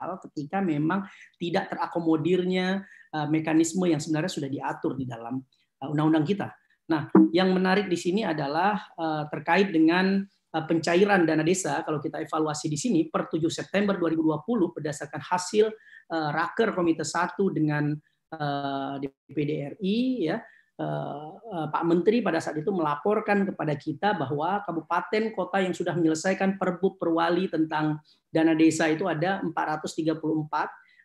ketika 0.04 0.60
memang 0.60 1.08
tidak 1.38 1.70
terakomodirnya 1.70 2.82
eh, 3.14 3.28
mekanisme 3.30 3.86
yang 3.86 4.02
sebenarnya 4.02 4.34
sudah 4.34 4.50
diatur 4.50 4.98
di 4.98 5.06
dalam 5.06 5.38
undang-undang 5.78 6.26
kita 6.26 6.50
Nah, 6.92 7.08
yang 7.32 7.56
menarik 7.56 7.88
di 7.88 7.96
sini 7.96 8.28
adalah 8.28 8.76
uh, 9.00 9.24
terkait 9.32 9.72
dengan 9.72 10.20
uh, 10.24 10.64
pencairan 10.68 11.24
dana 11.24 11.44
desa. 11.46 11.80
Kalau 11.88 12.04
kita 12.04 12.20
evaluasi 12.20 12.68
di 12.68 12.76
sini 12.76 13.08
per 13.08 13.32
7 13.32 13.40
September 13.48 13.96
2020 13.96 14.76
berdasarkan 14.76 15.22
hasil 15.24 15.72
uh, 16.12 16.30
raker 16.36 16.76
Komite 16.76 17.08
1 17.08 17.40
dengan 17.56 17.96
uh, 18.36 18.96
DPD 19.00 19.80
RI 19.80 20.28
ya 20.28 20.38
uh, 20.80 21.30
uh, 21.38 21.68
Pak 21.70 21.84
Menteri 21.86 22.22
pada 22.26 22.42
saat 22.42 22.58
itu 22.58 22.74
melaporkan 22.74 23.46
kepada 23.46 23.74
kita 23.78 24.18
bahwa 24.18 24.62
kabupaten 24.66 25.34
kota 25.34 25.62
yang 25.62 25.74
sudah 25.76 25.94
menyelesaikan 25.94 26.58
perbuk 26.58 26.98
perwali 26.98 27.50
tentang 27.50 28.02
dana 28.34 28.58
desa 28.58 28.90
itu 28.90 29.06
ada 29.06 29.42
434 29.46 30.10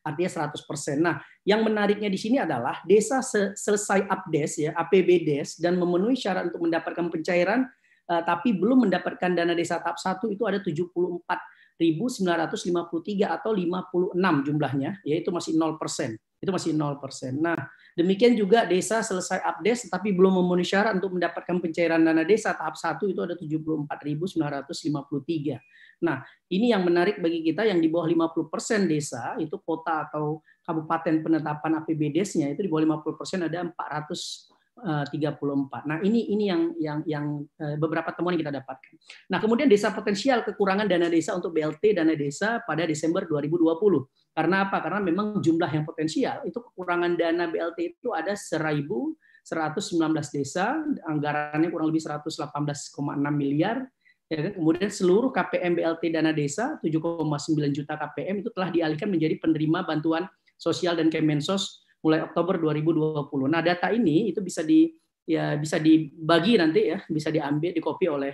artinya 0.08 0.48
100%. 0.48 0.96
Nah, 0.98 1.20
yang 1.44 1.60
menariknya 1.60 2.08
di 2.08 2.16
sini 2.16 2.40
adalah 2.40 2.80
desa 2.88 3.20
selesai 3.54 4.08
updes 4.08 4.64
ya, 4.64 4.72
APBDes 4.72 5.60
dan 5.60 5.76
memenuhi 5.76 6.16
syarat 6.16 6.48
untuk 6.48 6.64
mendapatkan 6.64 7.12
pencairan 7.12 7.68
uh, 8.08 8.24
tapi 8.24 8.56
belum 8.56 8.88
mendapatkan 8.88 9.36
dana 9.36 9.52
desa 9.52 9.76
tahap 9.78 10.00
1 10.00 10.24
itu 10.32 10.48
ada 10.48 10.64
74.953 10.64 13.28
atau 13.28 13.52
56 13.52 14.16
jumlahnya, 14.48 15.04
yaitu 15.04 15.28
masih 15.28 15.52
0%. 15.54 16.16
Itu 16.38 16.54
masih 16.54 16.70
0%. 16.72 17.34
Nah, 17.38 17.58
demikian 17.98 18.38
juga 18.38 18.64
desa 18.64 19.02
selesai 19.02 19.42
updes 19.42 19.90
tapi 19.90 20.14
belum 20.14 20.38
memenuhi 20.42 20.66
syarat 20.66 20.94
untuk 20.96 21.12
mendapatkan 21.18 21.58
pencairan 21.58 22.00
dana 22.00 22.24
desa 22.24 22.54
tahap 22.54 22.78
1 22.78 23.10
itu 23.10 23.20
ada 23.20 23.34
74.953. 23.36 25.58
Nah, 25.98 26.22
ini 26.50 26.70
yang 26.70 26.86
menarik 26.86 27.18
bagi 27.18 27.42
kita 27.42 27.66
yang 27.66 27.82
di 27.82 27.90
bawah 27.90 28.06
50% 28.06 28.86
desa, 28.86 29.34
itu 29.42 29.58
kota 29.58 30.06
atau 30.06 30.38
kabupaten 30.62 31.24
penetapan 31.24 31.82
APBDes-nya 31.82 32.54
itu 32.54 32.62
di 32.62 32.70
bawah 32.70 33.02
50% 33.02 33.50
ada 33.50 33.66
434. 33.66 34.78
Eh, 34.78 35.82
nah, 35.90 35.98
ini 36.04 36.30
ini 36.30 36.44
yang 36.46 36.62
yang 36.78 36.98
yang 37.02 37.26
eh, 37.58 37.74
beberapa 37.74 38.14
temuan 38.14 38.38
yang 38.38 38.46
kita 38.46 38.54
dapatkan. 38.62 38.94
Nah, 39.26 39.38
kemudian 39.42 39.66
desa 39.66 39.90
potensial 39.90 40.46
kekurangan 40.46 40.86
dana 40.86 41.10
desa 41.10 41.34
untuk 41.34 41.50
BLT 41.50 41.98
dana 41.98 42.14
desa 42.14 42.62
pada 42.62 42.86
Desember 42.86 43.26
2020. 43.26 44.06
Karena 44.38 44.70
apa? 44.70 44.78
Karena 44.78 45.02
memang 45.02 45.42
jumlah 45.42 45.70
yang 45.72 45.82
potensial 45.82 46.46
itu 46.46 46.62
kekurangan 46.62 47.18
dana 47.18 47.50
BLT 47.50 47.98
itu 47.98 48.14
ada 48.14 48.38
1.119 48.38 49.10
desa, 50.30 50.78
anggarannya 51.10 51.74
kurang 51.74 51.90
lebih 51.90 52.06
118,6 52.06 52.94
miliar 53.34 53.82
Ya 54.28 54.44
kan? 54.44 54.52
Kemudian 54.60 54.90
seluruh 54.92 55.32
KPM 55.32 55.72
BLT 55.80 56.12
dana 56.12 56.36
desa 56.36 56.76
7,9 56.84 57.24
juta 57.72 57.96
KPM 57.96 58.44
itu 58.44 58.52
telah 58.52 58.68
dialihkan 58.68 59.08
menjadi 59.08 59.40
penerima 59.40 59.88
bantuan 59.88 60.28
sosial 60.60 61.00
dan 61.00 61.08
Kemensos 61.08 61.88
mulai 62.04 62.20
Oktober 62.22 62.60
2020. 62.60 63.24
Nah, 63.48 63.64
data 63.64 63.88
ini 63.88 64.30
itu 64.30 64.44
bisa 64.44 64.60
di 64.60 64.92
ya 65.28 65.56
bisa 65.56 65.80
dibagi 65.80 66.60
nanti 66.60 66.92
ya, 66.92 67.00
bisa 67.08 67.32
diambil 67.32 67.72
dikopi 67.72 68.06
oleh 68.08 68.32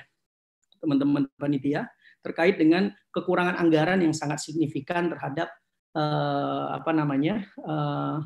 teman-teman 0.82 1.30
panitia 1.38 1.86
terkait 2.20 2.58
dengan 2.58 2.90
kekurangan 3.14 3.56
anggaran 3.60 4.02
yang 4.02 4.12
sangat 4.16 4.42
signifikan 4.42 5.12
terhadap 5.12 5.48
eh, 5.94 6.66
apa 6.74 6.90
namanya 6.90 7.44
eh, 7.62 8.18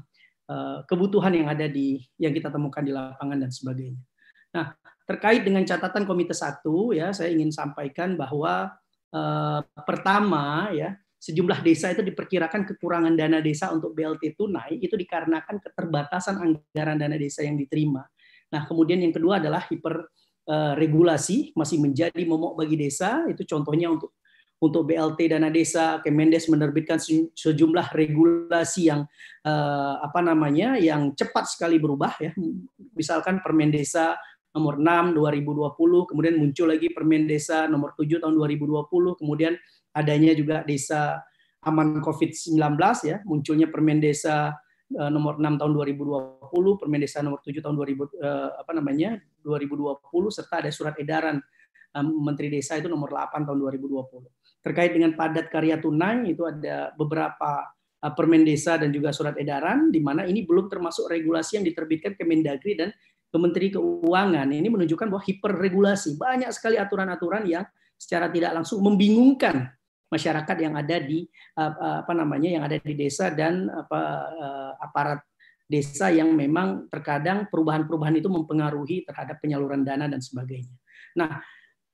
eh, 0.49 0.79
kebutuhan 0.89 1.37
yang 1.37 1.53
ada 1.53 1.69
di 1.69 2.01
yang 2.17 2.33
kita 2.33 2.49
temukan 2.49 2.81
di 2.81 2.97
lapangan 2.97 3.39
dan 3.45 3.51
sebagainya. 3.53 4.01
Nah, 4.57 4.73
terkait 5.09 5.41
dengan 5.41 5.65
catatan 5.65 6.05
Komite 6.05 6.37
Satu, 6.37 6.93
ya, 6.93 7.17
saya 7.17 7.33
ingin 7.33 7.49
sampaikan 7.49 8.13
bahwa 8.13 8.77
eh, 9.09 9.61
pertama 9.89 10.69
ya 10.77 10.93
sejumlah 11.19 11.65
desa 11.65 11.91
itu 11.91 12.05
diperkirakan 12.05 12.69
kekurangan 12.69 13.17
dana 13.17 13.43
desa 13.43 13.73
untuk 13.75 13.91
BLT 13.97 14.39
tunai 14.39 14.79
itu 14.79 14.95
dikarenakan 14.95 15.59
keterbatasan 15.59 16.39
anggaran 16.39 17.01
dana 17.01 17.17
desa 17.17 17.43
yang 17.43 17.57
diterima. 17.57 18.05
Nah, 18.53 18.69
kemudian 18.69 19.01
yang 19.01 19.11
kedua 19.17 19.41
adalah 19.41 19.65
hiper 19.65 20.13
eh, 20.45 20.73
regulasi 20.77 21.57
masih 21.57 21.81
menjadi 21.81 22.23
momok 22.29 22.61
bagi 22.61 22.77
desa 22.77 23.25
itu 23.33 23.49
contohnya 23.49 23.89
untuk 23.89 24.13
untuk 24.59 24.91
BLT 24.91 25.31
dana 25.31 25.55
desa, 25.55 26.03
Kemendes 26.03 26.51
menerbitkan 26.51 26.99
sejumlah 27.33 27.95
regulasi 27.95 28.91
yang 28.91 29.07
eh, 29.47 29.95
apa 30.03 30.21
namanya 30.21 30.75
yang 30.77 31.15
cepat 31.15 31.47
sekali 31.47 31.79
berubah 31.79 32.19
ya. 32.19 32.35
Misalkan 32.99 33.39
Permen 33.39 33.71
Desa 33.71 34.19
nomor 34.59 34.75
6 34.83 35.15
2020, 35.15 36.11
kemudian 36.11 36.35
muncul 36.35 36.67
lagi 36.67 36.91
Permen 36.91 37.31
Desa 37.31 37.71
nomor 37.71 37.95
7 37.95 38.19
tahun 38.19 38.35
2020, 38.35 38.91
kemudian 39.15 39.55
adanya 39.95 40.35
juga 40.35 40.67
Desa 40.67 41.23
Aman 41.63 42.03
COVID-19 42.03 42.59
ya, 43.07 43.23
munculnya 43.23 43.71
Permen 43.71 44.03
Desa 44.03 44.59
eh, 44.91 45.11
nomor 45.11 45.39
6 45.39 45.63
tahun 45.63 45.73
2020, 45.79 46.81
Permen 46.83 47.01
Desa 47.01 47.23
nomor 47.23 47.39
7 47.47 47.63
tahun 47.63 47.75
2000 47.79 47.87
eh, 48.19 48.51
apa 48.59 48.73
namanya 48.75 49.15
2020 49.47 50.03
serta 50.35 50.67
ada 50.67 50.71
surat 50.75 50.99
edaran 50.99 51.39
eh, 51.95 52.05
Menteri 52.05 52.51
Desa 52.51 52.75
itu 52.75 52.91
nomor 52.91 53.15
8 53.15 53.47
tahun 53.47 53.59
2020 53.79 54.39
terkait 54.59 54.91
dengan 54.91 55.15
padat 55.15 55.49
karya 55.49 55.79
tunai 55.79 56.35
itu 56.35 56.43
ada 56.43 56.91
beberapa 56.99 57.71
permen 57.99 58.47
desa 58.47 58.79
dan 58.79 58.95
juga 58.95 59.11
surat 59.11 59.35
edaran 59.35 59.91
di 59.91 59.99
mana 59.99 60.23
ini 60.23 60.47
belum 60.47 60.71
termasuk 60.71 61.11
regulasi 61.11 61.59
yang 61.59 61.67
diterbitkan 61.67 62.15
Kemendagri 62.15 62.79
dan 62.79 62.95
Kementerian 63.29 63.77
Keuangan. 63.77 64.49
Ini 64.49 64.69
menunjukkan 64.69 65.09
bahwa 65.09 65.23
hiperregulasi, 65.25 66.17
banyak 66.17 66.51
sekali 66.53 66.81
aturan-aturan 66.81 67.45
yang 67.45 67.65
secara 67.99 68.31
tidak 68.31 68.57
langsung 68.57 68.81
membingungkan 68.81 69.69
masyarakat 70.09 70.57
yang 70.57 70.75
ada 70.79 70.97
di 71.05 71.29
uh, 71.61 71.69
uh, 71.69 71.97
apa 72.01 72.13
namanya 72.17 72.49
yang 72.49 72.65
ada 72.65 72.81
di 72.81 72.97
desa 72.97 73.29
dan 73.29 73.69
apa 73.69 74.01
aparat 74.81 75.21
desa 75.69 76.09
yang 76.09 76.33
memang 76.33 76.89
terkadang 76.89 77.45
perubahan-perubahan 77.53 78.17
itu 78.17 78.33
mempengaruhi 78.33 79.05
terhadap 79.05 79.37
penyaluran 79.45 79.85
dana 79.85 80.09
dan 80.09 80.25
sebagainya. 80.25 80.73
Nah, 81.13 81.45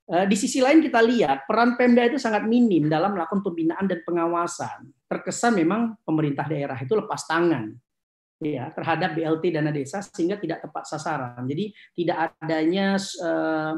Eh, 0.05 0.29
di 0.29 0.37
sisi 0.37 0.61
lain 0.61 0.85
kita 0.85 1.01
lihat 1.01 1.49
peran 1.49 1.81
Pemda 1.81 2.05
itu 2.05 2.21
sangat 2.21 2.45
minim 2.45 2.93
dalam 2.93 3.17
melakukan 3.17 3.41
pembinaan 3.41 3.89
dan 3.89 4.05
pengawasan. 4.05 4.93
Terkesan 5.09 5.57
memang 5.57 5.97
pemerintah 6.05 6.45
daerah 6.45 6.77
itu 6.77 6.93
lepas 6.93 7.25
tangan 7.25 7.73
ya 8.45 8.69
terhadap 8.77 9.17
BLT 9.17 9.57
dana 9.57 9.73
desa 9.73 10.05
sehingga 10.05 10.37
tidak 10.37 10.61
tepat 10.61 10.85
sasaran. 10.85 11.41
Jadi 11.49 11.73
tidak 11.97 12.37
adanya 12.37 13.01
uh, 13.25 13.75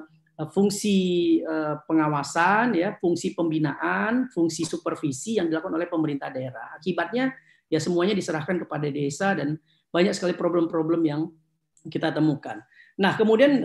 fungsi 0.50 0.98
uh, 1.46 1.78
pengawasan 1.86 2.74
ya, 2.74 2.98
fungsi 2.98 3.32
pembinaan, 3.38 4.26
fungsi 4.34 4.66
supervisi 4.66 5.38
yang 5.38 5.46
dilakukan 5.46 5.78
oleh 5.78 5.86
pemerintah 5.86 6.28
daerah. 6.34 6.74
Akibatnya 6.74 7.30
ya 7.70 7.78
semuanya 7.78 8.18
diserahkan 8.18 8.58
kepada 8.66 8.90
desa 8.90 9.38
dan 9.38 9.54
banyak 9.94 10.12
sekali 10.12 10.34
problem-problem 10.34 11.02
yang 11.06 11.30
kita 11.86 12.10
temukan. 12.10 12.58
Nah, 12.96 13.12
kemudian 13.14 13.60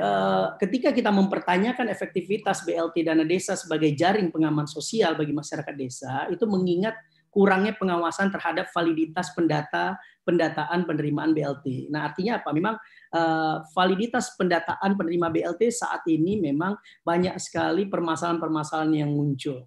ketika 0.60 0.92
kita 0.92 1.08
mempertanyakan 1.08 1.88
efektivitas 1.88 2.68
BLT 2.68 3.08
dana 3.08 3.24
desa 3.24 3.56
sebagai 3.56 3.90
jaring 3.96 4.28
pengaman 4.28 4.68
sosial 4.68 5.16
bagi 5.16 5.32
masyarakat 5.32 5.72
desa, 5.74 6.28
itu 6.28 6.44
mengingat 6.46 7.00
kurangnya 7.32 7.74
pengawasan 7.80 8.28
terhadap 8.28 8.68
validitas 8.76 9.32
pendata 9.32 9.96
pendataan 10.22 10.86
penerimaan 10.86 11.34
BLT. 11.34 11.90
Nah, 11.90 12.10
artinya 12.10 12.42
apa? 12.42 12.50
Memang 12.54 12.76
eh, 13.14 13.56
validitas 13.74 14.38
pendataan 14.38 14.94
penerima 14.94 15.28
BLT 15.34 15.74
saat 15.74 16.06
ini 16.08 16.38
memang 16.38 16.78
banyak 17.02 17.36
sekali 17.42 17.90
permasalahan-permasalahan 17.90 19.06
yang 19.06 19.12
muncul. 19.12 19.66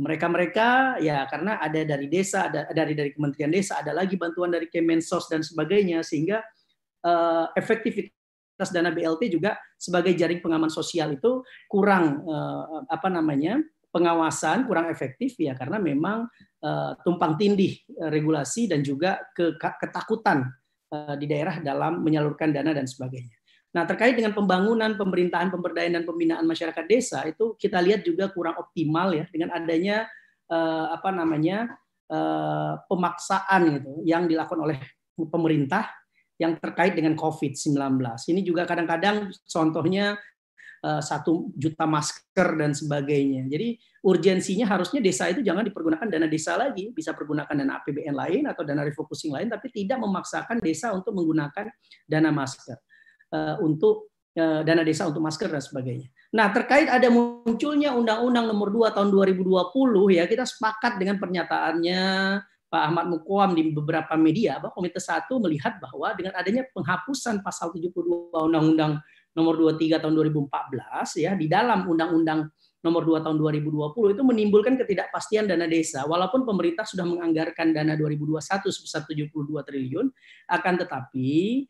Mereka-mereka 0.00 1.00
ya 1.02 1.28
karena 1.28 1.60
ada 1.60 1.80
dari 1.84 2.08
desa, 2.08 2.48
ada 2.48 2.70
dari 2.72 2.96
dari 2.96 3.10
Kementerian 3.12 3.52
Desa, 3.52 3.82
ada 3.84 3.92
lagi 3.92 4.16
bantuan 4.16 4.48
dari 4.48 4.70
Kemensos 4.70 5.28
dan 5.28 5.44
sebagainya 5.44 6.00
sehingga 6.00 6.40
uh, 7.04 7.52
efektivitas 7.52 8.70
dana 8.72 8.94
BLT 8.94 9.28
juga 9.28 9.60
sebagai 9.76 10.16
jaring 10.16 10.40
pengaman 10.40 10.68
sosial 10.68 11.16
itu 11.16 11.40
kurang 11.64 12.20
eh, 12.28 12.64
apa 12.92 13.08
namanya 13.08 13.56
pengawasan 13.90 14.66
kurang 14.66 14.88
efektif 14.88 15.34
ya 15.38 15.54
karena 15.58 15.82
memang 15.82 16.26
eh, 16.62 16.92
tumpang 17.02 17.34
tindih 17.36 17.78
eh, 17.86 18.10
regulasi 18.10 18.70
dan 18.70 18.82
juga 18.86 19.18
ketakutan 19.58 20.46
di 20.90 21.30
daerah 21.30 21.62
dalam 21.62 22.02
menyalurkan 22.02 22.50
dana 22.50 22.74
dan 22.74 22.82
sebagainya. 22.82 23.30
Nah, 23.70 23.86
terkait 23.86 24.18
dengan 24.18 24.34
pembangunan, 24.34 24.98
pemerintahan, 24.98 25.46
pemberdayaan 25.54 26.02
dan 26.02 26.02
pembinaan 26.02 26.42
masyarakat 26.42 26.82
desa 26.90 27.22
itu 27.30 27.54
kita 27.54 27.78
lihat 27.78 28.02
juga 28.02 28.26
kurang 28.34 28.58
optimal 28.58 29.14
ya 29.14 29.22
dengan 29.30 29.54
adanya 29.54 30.10
apa 30.90 31.14
namanya 31.14 31.78
pemaksaan 32.90 33.78
gitu 33.78 34.02
yang 34.02 34.26
dilakukan 34.26 34.66
oleh 34.66 34.82
pemerintah 35.14 35.86
yang 36.40 36.56
terkait 36.56 36.96
dengan 36.96 37.12
COVID-19. 37.12 37.76
Ini 38.32 38.40
juga 38.40 38.64
kadang-kadang 38.64 39.28
contohnya 39.44 40.16
eh, 40.16 40.29
satu 40.80 41.52
juta 41.60 41.84
masker 41.84 42.56
dan 42.56 42.72
sebagainya. 42.72 43.44
Jadi 43.52 43.76
urgensinya 44.00 44.64
harusnya 44.64 45.04
desa 45.04 45.28
itu 45.28 45.44
jangan 45.44 45.68
dipergunakan 45.68 46.08
dana 46.08 46.24
desa 46.24 46.56
lagi, 46.56 46.88
bisa 46.88 47.12
pergunakan 47.12 47.52
dana 47.52 47.84
APBN 47.84 48.16
lain 48.16 48.42
atau 48.48 48.64
dana 48.64 48.80
refocusing 48.80 49.36
lain, 49.36 49.52
tapi 49.52 49.68
tidak 49.68 50.00
memaksakan 50.00 50.56
desa 50.56 50.96
untuk 50.96 51.12
menggunakan 51.12 51.68
dana 52.08 52.30
masker 52.32 52.80
eh, 53.36 53.56
untuk 53.60 54.08
eh, 54.32 54.64
dana 54.64 54.80
desa 54.80 55.04
untuk 55.04 55.20
masker 55.20 55.52
dan 55.52 55.60
sebagainya. 55.60 56.08
Nah, 56.32 56.48
terkait 56.54 56.88
ada 56.88 57.10
munculnya 57.12 57.92
Undang-Undang 57.92 58.46
Nomor 58.54 58.70
2 58.70 58.96
Tahun 58.96 59.08
2020 59.10 60.16
ya, 60.16 60.24
kita 60.30 60.46
sepakat 60.46 60.96
dengan 60.96 61.18
pernyataannya 61.20 62.02
Pak 62.70 62.82
Ahmad 62.86 63.10
Mukwam 63.10 63.50
di 63.58 63.66
beberapa 63.74 64.14
media 64.14 64.62
bahwa 64.62 64.70
Komite 64.70 65.02
1 65.02 65.26
melihat 65.42 65.82
bahwa 65.82 66.14
dengan 66.14 66.38
adanya 66.38 66.62
penghapusan 66.70 67.42
pasal 67.42 67.74
72 67.74 68.30
Undang-Undang 68.30 69.02
nomor 69.36 69.54
23 69.58 70.02
tahun 70.02 70.14
2014 70.16 71.22
ya 71.22 71.32
di 71.38 71.46
dalam 71.46 71.86
Undang-Undang 71.86 72.50
nomor 72.80 73.04
2 73.04 73.20
tahun 73.20 73.36
2020 73.36 74.16
itu 74.16 74.22
menimbulkan 74.24 74.74
ketidakpastian 74.80 75.44
dana 75.44 75.68
desa 75.68 76.08
walaupun 76.08 76.48
pemerintah 76.48 76.88
sudah 76.88 77.04
menganggarkan 77.04 77.76
dana 77.76 77.92
2021 77.94 78.40
sebesar 78.72 79.04
72 79.04 79.30
triliun 79.68 80.06
akan 80.48 80.74
tetapi 80.80 81.68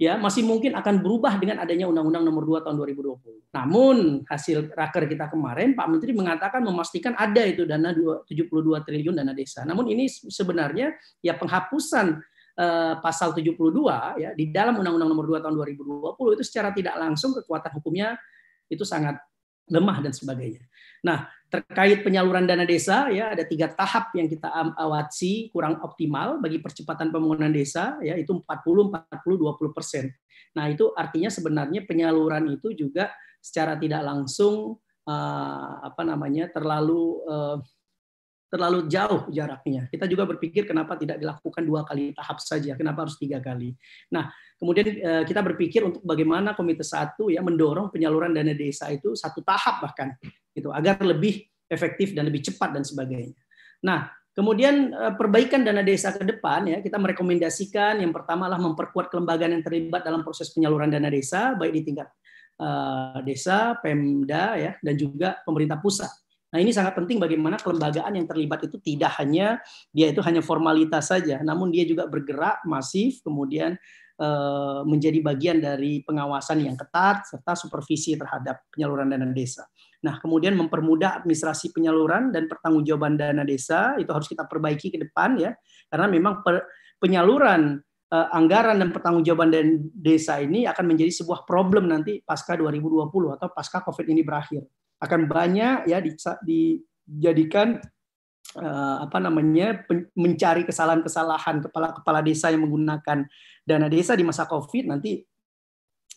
ya 0.00 0.16
masih 0.16 0.44
mungkin 0.48 0.72
akan 0.72 1.04
berubah 1.04 1.36
dengan 1.36 1.60
adanya 1.60 1.84
Undang-Undang 1.84 2.24
Nomor 2.24 2.44
2 2.48 2.64
Tahun 2.64 2.72
2020. 2.72 3.52
Namun 3.52 4.24
hasil 4.24 4.72
raker 4.72 5.04
kita 5.04 5.28
kemarin 5.28 5.76
Pak 5.76 5.86
Menteri 5.92 6.16
mengatakan 6.16 6.64
memastikan 6.64 7.12
ada 7.20 7.44
itu 7.44 7.68
dana 7.68 7.92
72 7.92 8.48
triliun 8.80 9.12
dana 9.12 9.36
desa. 9.36 9.60
Namun 9.68 9.92
ini 9.92 10.08
sebenarnya 10.08 10.96
ya 11.20 11.36
penghapusan 11.36 12.16
eh, 12.60 12.94
pasal 13.00 13.32
72 13.32 13.56
ya 14.20 14.30
di 14.36 14.52
dalam 14.52 14.76
Undang-Undang 14.76 15.08
Nomor 15.08 15.24
2 15.40 15.44
Tahun 15.44 15.54
2020 15.56 16.36
itu 16.36 16.44
secara 16.44 16.68
tidak 16.76 16.94
langsung 17.00 17.32
kekuatan 17.32 17.72
hukumnya 17.80 18.20
itu 18.68 18.84
sangat 18.84 19.16
lemah 19.70 20.02
dan 20.04 20.12
sebagainya. 20.12 20.66
Nah, 21.00 21.30
terkait 21.50 22.06
penyaluran 22.06 22.46
dana 22.46 22.62
desa 22.62 23.10
ya 23.10 23.34
ada 23.34 23.42
tiga 23.42 23.66
tahap 23.74 24.14
yang 24.14 24.30
kita 24.30 24.46
awasi 24.78 25.50
kurang 25.50 25.82
optimal 25.82 26.38
bagi 26.38 26.62
percepatan 26.62 27.10
pembangunan 27.10 27.50
desa 27.50 27.98
ya 28.04 28.14
itu 28.14 28.38
40 28.46 28.46
40 28.46 29.10
20 29.10 29.74
persen. 29.76 30.14
Nah 30.54 30.70
itu 30.70 30.94
artinya 30.94 31.26
sebenarnya 31.26 31.82
penyaluran 31.86 32.54
itu 32.54 32.70
juga 32.74 33.10
secara 33.42 33.74
tidak 33.74 34.06
langsung 34.06 34.78
uh, 35.10 35.72
apa 35.82 36.02
namanya 36.06 36.46
terlalu 36.54 37.18
uh, 37.26 37.58
terlalu 38.50 38.90
jauh 38.90 39.30
jaraknya. 39.30 39.86
Kita 39.86 40.10
juga 40.10 40.26
berpikir 40.26 40.66
kenapa 40.66 40.98
tidak 40.98 41.22
dilakukan 41.22 41.62
dua 41.62 41.86
kali 41.86 42.10
tahap 42.10 42.42
saja, 42.42 42.74
kenapa 42.74 43.06
harus 43.06 43.14
tiga 43.14 43.38
kali. 43.38 43.78
Nah, 44.10 44.26
kemudian 44.58 44.86
uh, 45.00 45.22
kita 45.22 45.40
berpikir 45.40 45.86
untuk 45.86 46.02
bagaimana 46.02 46.58
Komite 46.58 46.82
Satu 46.82 47.30
ya 47.30 47.40
mendorong 47.46 47.94
penyaluran 47.94 48.34
dana 48.34 48.50
desa 48.50 48.90
itu 48.90 49.14
satu 49.14 49.46
tahap 49.46 49.86
bahkan 49.86 50.18
gitu 50.50 50.74
agar 50.74 50.98
lebih 51.06 51.46
efektif 51.70 52.12
dan 52.12 52.26
lebih 52.26 52.42
cepat 52.42 52.74
dan 52.74 52.82
sebagainya. 52.82 53.38
Nah, 53.86 54.10
kemudian 54.34 54.90
eh, 54.90 55.12
perbaikan 55.14 55.62
dana 55.62 55.86
desa 55.86 56.10
ke 56.10 56.26
depan 56.26 56.66
ya 56.66 56.78
kita 56.82 56.98
merekomendasikan 56.98 58.02
yang 58.02 58.10
pertama 58.10 58.50
adalah 58.50 58.62
memperkuat 58.62 59.10
kelembagaan 59.10 59.58
yang 59.58 59.64
terlibat 59.64 60.02
dalam 60.02 60.26
proses 60.26 60.50
penyaluran 60.50 60.90
dana 60.90 61.06
desa 61.06 61.54
baik 61.54 61.72
di 61.78 61.82
tingkat 61.86 62.08
uh, 62.60 63.18
desa, 63.24 63.78
Pemda 63.80 64.58
ya 64.58 64.72
dan 64.82 64.94
juga 64.94 65.40
pemerintah 65.42 65.80
pusat. 65.80 66.10
Nah, 66.50 66.58
ini 66.58 66.74
sangat 66.74 66.98
penting 66.98 67.22
bagaimana 67.22 67.62
kelembagaan 67.62 68.18
yang 68.18 68.26
terlibat 68.26 68.66
itu 68.66 68.82
tidak 68.82 69.14
hanya 69.22 69.62
dia 69.94 70.10
itu 70.10 70.18
hanya 70.26 70.42
formalitas 70.42 71.14
saja, 71.14 71.38
namun 71.46 71.70
dia 71.70 71.86
juga 71.86 72.10
bergerak 72.10 72.66
masif 72.66 73.22
kemudian 73.22 73.78
eh, 74.18 74.80
menjadi 74.82 75.22
bagian 75.22 75.62
dari 75.62 76.02
pengawasan 76.02 76.66
yang 76.66 76.74
ketat 76.74 77.22
serta 77.30 77.54
supervisi 77.54 78.18
terhadap 78.18 78.66
penyaluran 78.74 79.14
dana 79.14 79.30
desa. 79.30 79.62
Nah, 80.02 80.18
kemudian 80.18 80.58
mempermudah 80.58 81.22
administrasi 81.22 81.70
penyaluran 81.70 82.34
dan 82.34 82.50
pertanggungjawaban 82.50 83.14
dana 83.14 83.46
desa 83.46 83.94
itu 84.02 84.10
harus 84.10 84.26
kita 84.26 84.50
perbaiki 84.50 84.90
ke 84.90 84.98
depan 84.98 85.38
ya, 85.38 85.54
karena 85.86 86.10
memang 86.10 86.42
penyaluran 86.98 87.78
uh, 88.10 88.28
anggaran 88.34 88.82
dan 88.82 88.90
pertanggungjawaban 88.90 89.50
dan 89.54 89.66
desa 89.94 90.42
ini 90.42 90.66
akan 90.66 90.84
menjadi 90.84 91.14
sebuah 91.22 91.46
problem 91.46 91.86
nanti 91.86 92.18
pasca 92.26 92.58
2020 92.58 93.38
atau 93.38 93.48
pasca 93.54 93.86
Covid 93.86 94.06
ini 94.10 94.26
berakhir. 94.26 94.66
Akan 95.00 95.24
banyak 95.26 95.88
ya 95.88 95.98
di, 96.04 96.12
dijadikan 96.44 97.80
uh, 98.60 98.96
apa 99.08 99.18
namanya 99.18 99.80
mencari 100.12 100.68
kesalahan-kesalahan 100.68 101.64
kepala-kepala 101.64 102.20
desa 102.20 102.52
yang 102.52 102.68
menggunakan 102.68 103.24
dana 103.64 103.88
desa 103.88 104.12
di 104.12 104.22
masa 104.22 104.44
Covid 104.44 104.92
nanti 104.92 105.24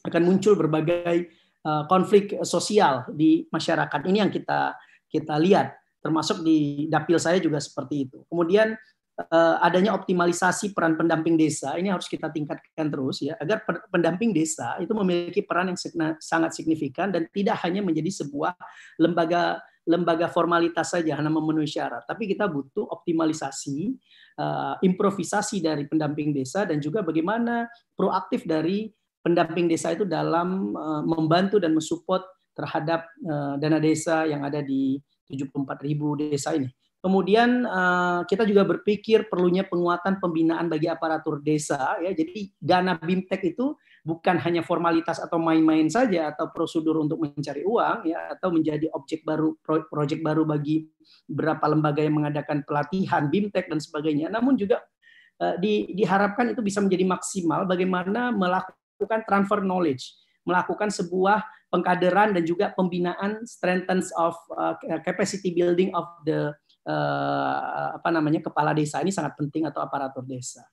akan 0.03 0.21
muncul 0.27 0.59
berbagai 0.59 1.31
Eh, 1.63 1.83
konflik 1.87 2.35
sosial 2.43 3.07
di 3.15 3.47
masyarakat 3.47 4.01
ini 4.11 4.19
yang 4.19 4.27
kita 4.27 4.75
kita 5.07 5.39
lihat 5.39 5.71
termasuk 6.03 6.43
di 6.43 6.91
dapil 6.91 7.15
saya 7.15 7.39
juga 7.39 7.55
seperti 7.63 8.03
itu. 8.03 8.19
Kemudian 8.27 8.75
adanya 9.61 9.93
optimalisasi 9.93 10.73
peran 10.73 10.97
pendamping 10.97 11.37
desa 11.37 11.77
ini 11.77 11.93
harus 11.93 12.09
kita 12.09 12.33
tingkatkan 12.33 12.89
terus 12.89 13.21
ya 13.21 13.37
agar 13.37 13.61
pendamping 13.93 14.33
desa 14.33 14.73
itu 14.81 14.89
memiliki 14.97 15.45
peran 15.45 15.69
yang 15.69 15.77
sangat 16.17 16.57
signifikan 16.57 17.13
dan 17.13 17.29
tidak 17.29 17.61
hanya 17.61 17.85
menjadi 17.85 18.09
sebuah 18.25 18.57
lembaga 18.97 19.61
lembaga 19.83 20.31
formalitas 20.31 20.95
saja 20.95 21.19
hanya 21.19 21.27
memenuhi 21.27 21.67
syarat, 21.67 22.07
tapi 22.07 22.31
kita 22.31 22.47
butuh 22.47 22.87
optimalisasi, 22.87 23.91
uh, 24.39 24.79
improvisasi 24.79 25.59
dari 25.59 25.83
pendamping 25.91 26.31
desa 26.31 26.63
dan 26.63 26.79
juga 26.79 27.03
bagaimana 27.03 27.67
proaktif 27.91 28.47
dari 28.47 28.87
pendamping 29.19 29.67
desa 29.67 29.91
itu 29.91 30.07
dalam 30.07 30.71
uh, 30.71 31.03
membantu 31.03 31.59
dan 31.59 31.75
mensupport 31.75 32.23
terhadap 32.53 33.09
dana 33.57 33.81
desa 33.81 34.29
yang 34.29 34.45
ada 34.45 34.61
di 34.61 35.01
74 35.25 35.89
ribu 35.89 36.13
desa 36.13 36.53
ini. 36.53 36.69
Kemudian 37.03 37.67
uh, 37.67 38.23
kita 38.23 38.47
juga 38.47 38.63
berpikir 38.63 39.27
perlunya 39.27 39.67
penguatan 39.67 40.23
pembinaan 40.23 40.71
bagi 40.71 40.87
aparatur 40.87 41.43
desa 41.43 41.99
ya. 41.99 42.15
Jadi 42.15 42.55
dana 42.55 42.95
BIMTEK 42.95 43.51
itu 43.51 43.75
bukan 44.07 44.39
hanya 44.39 44.63
formalitas 44.63 45.19
atau 45.19 45.35
main-main 45.35 45.91
saja 45.91 46.31
atau 46.31 46.47
prosedur 46.55 47.03
untuk 47.03 47.19
mencari 47.19 47.67
uang 47.67 48.07
ya 48.07 48.31
atau 48.39 48.55
menjadi 48.55 48.87
objek 48.95 49.27
baru 49.27 49.51
proyek 49.67 50.23
baru 50.23 50.47
bagi 50.47 50.87
beberapa 51.27 51.75
lembaga 51.75 51.99
yang 51.99 52.23
mengadakan 52.23 52.63
pelatihan 52.63 53.27
BIMTEK 53.27 53.67
dan 53.67 53.83
sebagainya. 53.83 54.31
Namun 54.31 54.55
juga 54.55 54.79
uh, 55.43 55.59
di, 55.59 55.91
diharapkan 55.91 56.55
itu 56.55 56.63
bisa 56.63 56.79
menjadi 56.79 57.03
maksimal 57.03 57.67
bagaimana 57.67 58.31
melakukan 58.31 59.27
transfer 59.27 59.59
knowledge, 59.59 60.07
melakukan 60.47 60.87
sebuah 60.87 61.43
pengkaderan 61.67 62.31
dan 62.31 62.47
juga 62.47 62.71
pembinaan 62.71 63.43
strengthens 63.43 64.07
of 64.15 64.39
uh, 64.55 64.79
capacity 65.03 65.51
building 65.51 65.91
of 65.91 66.07
the 66.23 66.55
eh, 66.83 67.87
apa 67.97 68.09
namanya 68.11 68.43
kepala 68.43 68.75
desa 68.75 68.99
ini 68.99 69.11
sangat 69.11 69.39
penting 69.39 69.67
atau 69.67 69.79
aparatur 69.83 70.23
desa. 70.27 70.63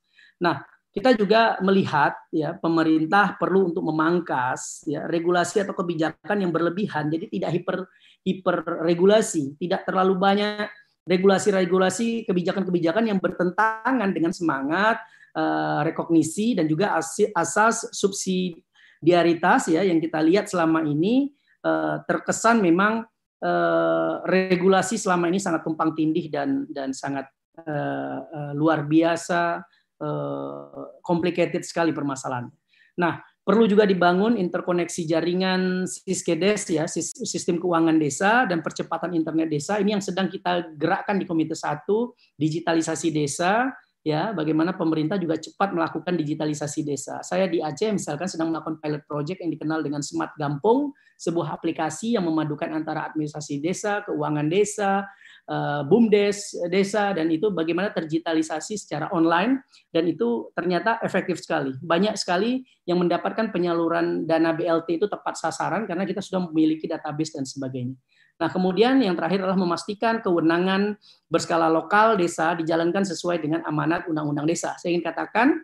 Nah, 0.43 0.63
kita 0.91 1.15
juga 1.15 1.55
melihat 1.63 2.19
ya 2.35 2.59
pemerintah 2.59 3.39
perlu 3.39 3.71
untuk 3.71 3.87
memangkas 3.87 4.83
ya 4.91 5.07
regulasi 5.07 5.63
atau 5.63 5.75
kebijakan 5.79 6.43
yang 6.43 6.51
berlebihan 6.51 7.07
jadi 7.07 7.31
tidak 7.31 7.51
hiper 7.55 7.79
hiper 8.27 8.57
regulasi 8.83 9.55
tidak 9.63 9.87
terlalu 9.87 10.19
banyak 10.19 10.67
regulasi-regulasi 11.07 12.27
kebijakan-kebijakan 12.27 13.07
yang 13.07 13.23
bertentangan 13.23 14.11
dengan 14.11 14.35
semangat 14.35 14.99
uh, 15.39 15.87
rekognisi 15.87 16.59
dan 16.59 16.67
juga 16.67 16.99
asas 17.39 17.87
subsidiaritas 17.95 19.71
ya 19.71 19.87
yang 19.87 20.03
kita 20.03 20.19
lihat 20.19 20.51
selama 20.51 20.83
ini 20.83 21.31
uh, 21.63 22.03
terkesan 22.03 22.59
memang 22.59 23.07
Eh, 23.41 24.15
regulasi 24.29 25.01
selama 25.01 25.33
ini 25.33 25.41
sangat 25.41 25.65
tumpang 25.65 25.97
tindih 25.97 26.29
dan 26.29 26.69
dan 26.69 26.93
sangat 26.93 27.25
uh, 27.65 28.21
uh, 28.21 28.53
luar 28.53 28.85
biasa 28.85 29.65
uh, 29.97 31.01
complicated 31.01 31.65
sekali 31.65 31.89
permasalahan. 31.89 32.53
Nah, 33.01 33.17
perlu 33.41 33.65
juga 33.65 33.89
dibangun 33.89 34.37
interkoneksi 34.37 35.09
jaringan 35.09 35.89
Siskedes 35.89 36.69
ya, 36.69 36.85
sistem 37.25 37.57
keuangan 37.57 37.97
desa 37.97 38.45
dan 38.45 38.61
percepatan 38.61 39.17
internet 39.17 39.49
desa. 39.49 39.81
Ini 39.81 39.97
yang 39.97 40.05
sedang 40.05 40.29
kita 40.29 40.77
gerakkan 40.77 41.17
di 41.17 41.25
Komite 41.25 41.57
1, 41.57 41.89
digitalisasi 42.37 43.09
desa 43.09 43.73
ya 44.01 44.33
bagaimana 44.33 44.73
pemerintah 44.73 45.21
juga 45.21 45.37
cepat 45.37 45.77
melakukan 45.77 46.17
digitalisasi 46.17 46.81
desa. 46.89 47.21
Saya 47.21 47.45
di 47.45 47.61
Aceh 47.61 47.93
misalkan 47.93 48.27
sedang 48.27 48.49
melakukan 48.49 48.81
pilot 48.81 49.05
project 49.05 49.45
yang 49.45 49.53
dikenal 49.53 49.85
dengan 49.85 50.01
Smart 50.01 50.33
Gampung, 50.41 50.97
sebuah 51.21 51.53
aplikasi 51.61 52.17
yang 52.17 52.25
memadukan 52.25 52.73
antara 52.73 53.05
administrasi 53.13 53.61
desa, 53.61 54.01
keuangan 54.09 54.49
desa, 54.49 55.05
eh, 55.45 55.83
bumdes 55.85 56.57
desa 56.73 57.13
dan 57.13 57.29
itu 57.29 57.53
bagaimana 57.53 57.93
terdigitalisasi 57.93 58.81
secara 58.81 59.13
online 59.13 59.61
dan 59.93 60.09
itu 60.09 60.49
ternyata 60.57 60.97
efektif 61.05 61.37
sekali. 61.45 61.77
Banyak 61.77 62.17
sekali 62.17 62.65
yang 62.89 63.05
mendapatkan 63.05 63.53
penyaluran 63.53 64.25
dana 64.25 64.57
BLT 64.57 64.97
itu 64.97 65.07
tepat 65.13 65.37
sasaran 65.37 65.85
karena 65.85 66.09
kita 66.09 66.25
sudah 66.25 66.49
memiliki 66.49 66.89
database 66.89 67.37
dan 67.37 67.45
sebagainya. 67.45 67.95
Nah, 68.41 68.49
kemudian 68.49 68.97
yang 69.05 69.13
terakhir 69.13 69.45
adalah 69.45 69.61
memastikan 69.61 70.25
kewenangan 70.25 70.97
berskala 71.29 71.69
lokal 71.69 72.17
desa 72.17 72.57
dijalankan 72.57 73.05
sesuai 73.05 73.45
dengan 73.45 73.61
amanat 73.69 74.09
Undang-Undang 74.09 74.49
Desa. 74.49 74.81
Saya 74.81 74.97
ingin 74.97 75.05
katakan 75.05 75.61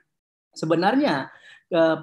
sebenarnya 0.53 1.33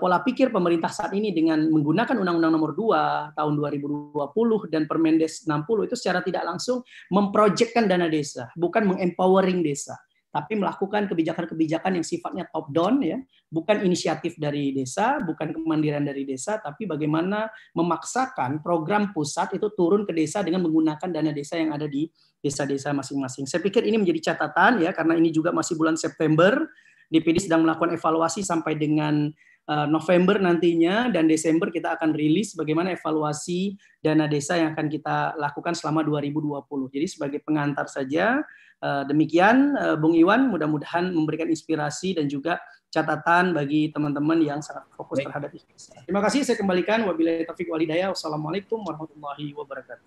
pola 0.02 0.20
pikir 0.20 0.52
pemerintah 0.52 0.92
saat 0.92 1.14
ini 1.14 1.32
dengan 1.32 1.62
menggunakan 1.70 2.18
Undang-Undang 2.20 2.52
Nomor 2.52 2.72
2 2.76 3.38
tahun 3.38 3.54
2020 3.54 4.74
dan 4.74 4.84
Permendes 4.90 5.46
60 5.46 5.88
itu 5.88 5.96
secara 5.96 6.20
tidak 6.26 6.44
langsung 6.44 6.82
memprojekkan 7.14 7.88
dana 7.88 8.10
desa, 8.12 8.50
bukan 8.58 8.90
mengempowering 8.92 9.64
desa 9.64 9.96
tapi 10.34 10.58
melakukan 10.58 11.06
kebijakan-kebijakan 11.06 12.02
yang 12.02 12.06
sifatnya 12.06 12.50
top 12.50 12.74
down 12.74 12.98
ya, 13.06 13.22
bukan 13.54 13.86
inisiatif 13.86 14.34
dari 14.42 14.74
desa, 14.74 15.22
bukan 15.22 15.54
kemandirian 15.54 16.02
dari 16.02 16.26
desa, 16.26 16.58
tapi 16.58 16.90
bagaimana 16.90 17.46
memaksakan 17.78 18.66
program 18.66 19.14
pusat 19.14 19.54
itu 19.54 19.70
turun 19.78 20.10
ke 20.10 20.12
desa 20.18 20.42
dengan 20.42 20.66
menggunakan 20.66 21.06
dana 21.06 21.30
desa 21.30 21.62
yang 21.62 21.70
ada 21.70 21.86
di 21.86 22.10
desa-desa 22.42 22.90
masing-masing. 22.98 23.46
Saya 23.46 23.62
pikir 23.62 23.86
ini 23.86 24.02
menjadi 24.02 24.34
catatan 24.34 24.82
ya 24.82 24.90
karena 24.90 25.14
ini 25.14 25.30
juga 25.30 25.54
masih 25.54 25.78
bulan 25.78 25.94
September, 25.94 26.66
DPD 27.14 27.46
sedang 27.46 27.62
melakukan 27.62 27.94
evaluasi 27.94 28.42
sampai 28.42 28.74
dengan 28.74 29.30
eh, 29.70 29.88
November 29.88 30.42
nantinya 30.42 31.14
dan 31.14 31.30
Desember 31.30 31.70
kita 31.70 31.94
akan 31.94 32.18
rilis 32.18 32.58
bagaimana 32.58 32.90
evaluasi 32.98 33.78
dana 34.02 34.26
desa 34.26 34.58
yang 34.58 34.74
akan 34.74 34.90
kita 34.90 35.38
lakukan 35.38 35.78
selama 35.78 36.02
2020. 36.02 36.66
Jadi 36.90 37.06
sebagai 37.06 37.40
pengantar 37.46 37.86
saja 37.86 38.42
Eh, 38.84 39.04
demikian 39.08 39.80
eh, 39.80 39.96
Bung 39.96 40.12
Iwan 40.12 40.52
mudah-mudahan 40.52 41.08
memberikan 41.16 41.48
inspirasi 41.48 42.20
dan 42.20 42.28
juga 42.28 42.60
catatan 42.94 43.58
bagi 43.58 43.90
teman-teman 43.90 44.38
yang 44.38 44.62
sangat 44.62 44.86
fokus 44.94 45.18
Baik. 45.18 45.34
terhadap 45.34 45.50
investasi. 45.50 46.06
Terima 46.06 46.22
kasih 46.22 46.46
saya 46.46 46.58
kembalikan 46.62 47.02
wabillahi 47.10 47.42
taufik 47.50 47.66
walhidayah. 47.66 48.14
Wassalamualaikum 48.14 48.78
warahmatullahi 48.86 49.50
wabarakatuh. 49.58 50.06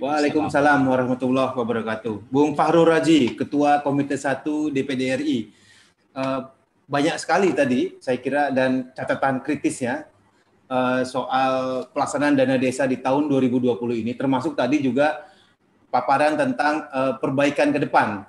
Waalaikumsalam 0.00 0.80
warahmatullahi 0.88 1.52
wabarakatuh. 1.52 2.32
Bung 2.32 2.56
Fahru 2.56 2.88
Raji, 2.88 3.36
Ketua 3.36 3.84
Komite 3.84 4.16
1 4.16 4.72
DPD 4.72 5.02
RI. 5.20 5.38
Eh, 6.16 6.40
banyak 6.88 7.20
sekali 7.20 7.52
tadi 7.52 8.00
saya 8.00 8.16
kira 8.16 8.48
dan 8.48 8.88
catatan 8.96 9.44
kritisnya 9.44 10.08
soal 11.06 11.86
pelaksanaan 11.94 12.34
dana 12.34 12.58
desa 12.58 12.90
di 12.90 12.98
tahun 12.98 13.30
2020 13.30 14.02
ini 14.02 14.18
termasuk 14.18 14.58
tadi 14.58 14.82
juga 14.82 15.22
paparan 15.90 16.34
tentang 16.34 16.90
uh, 16.90 17.14
perbaikan 17.16 17.70
ke 17.70 17.78
depan. 17.80 18.26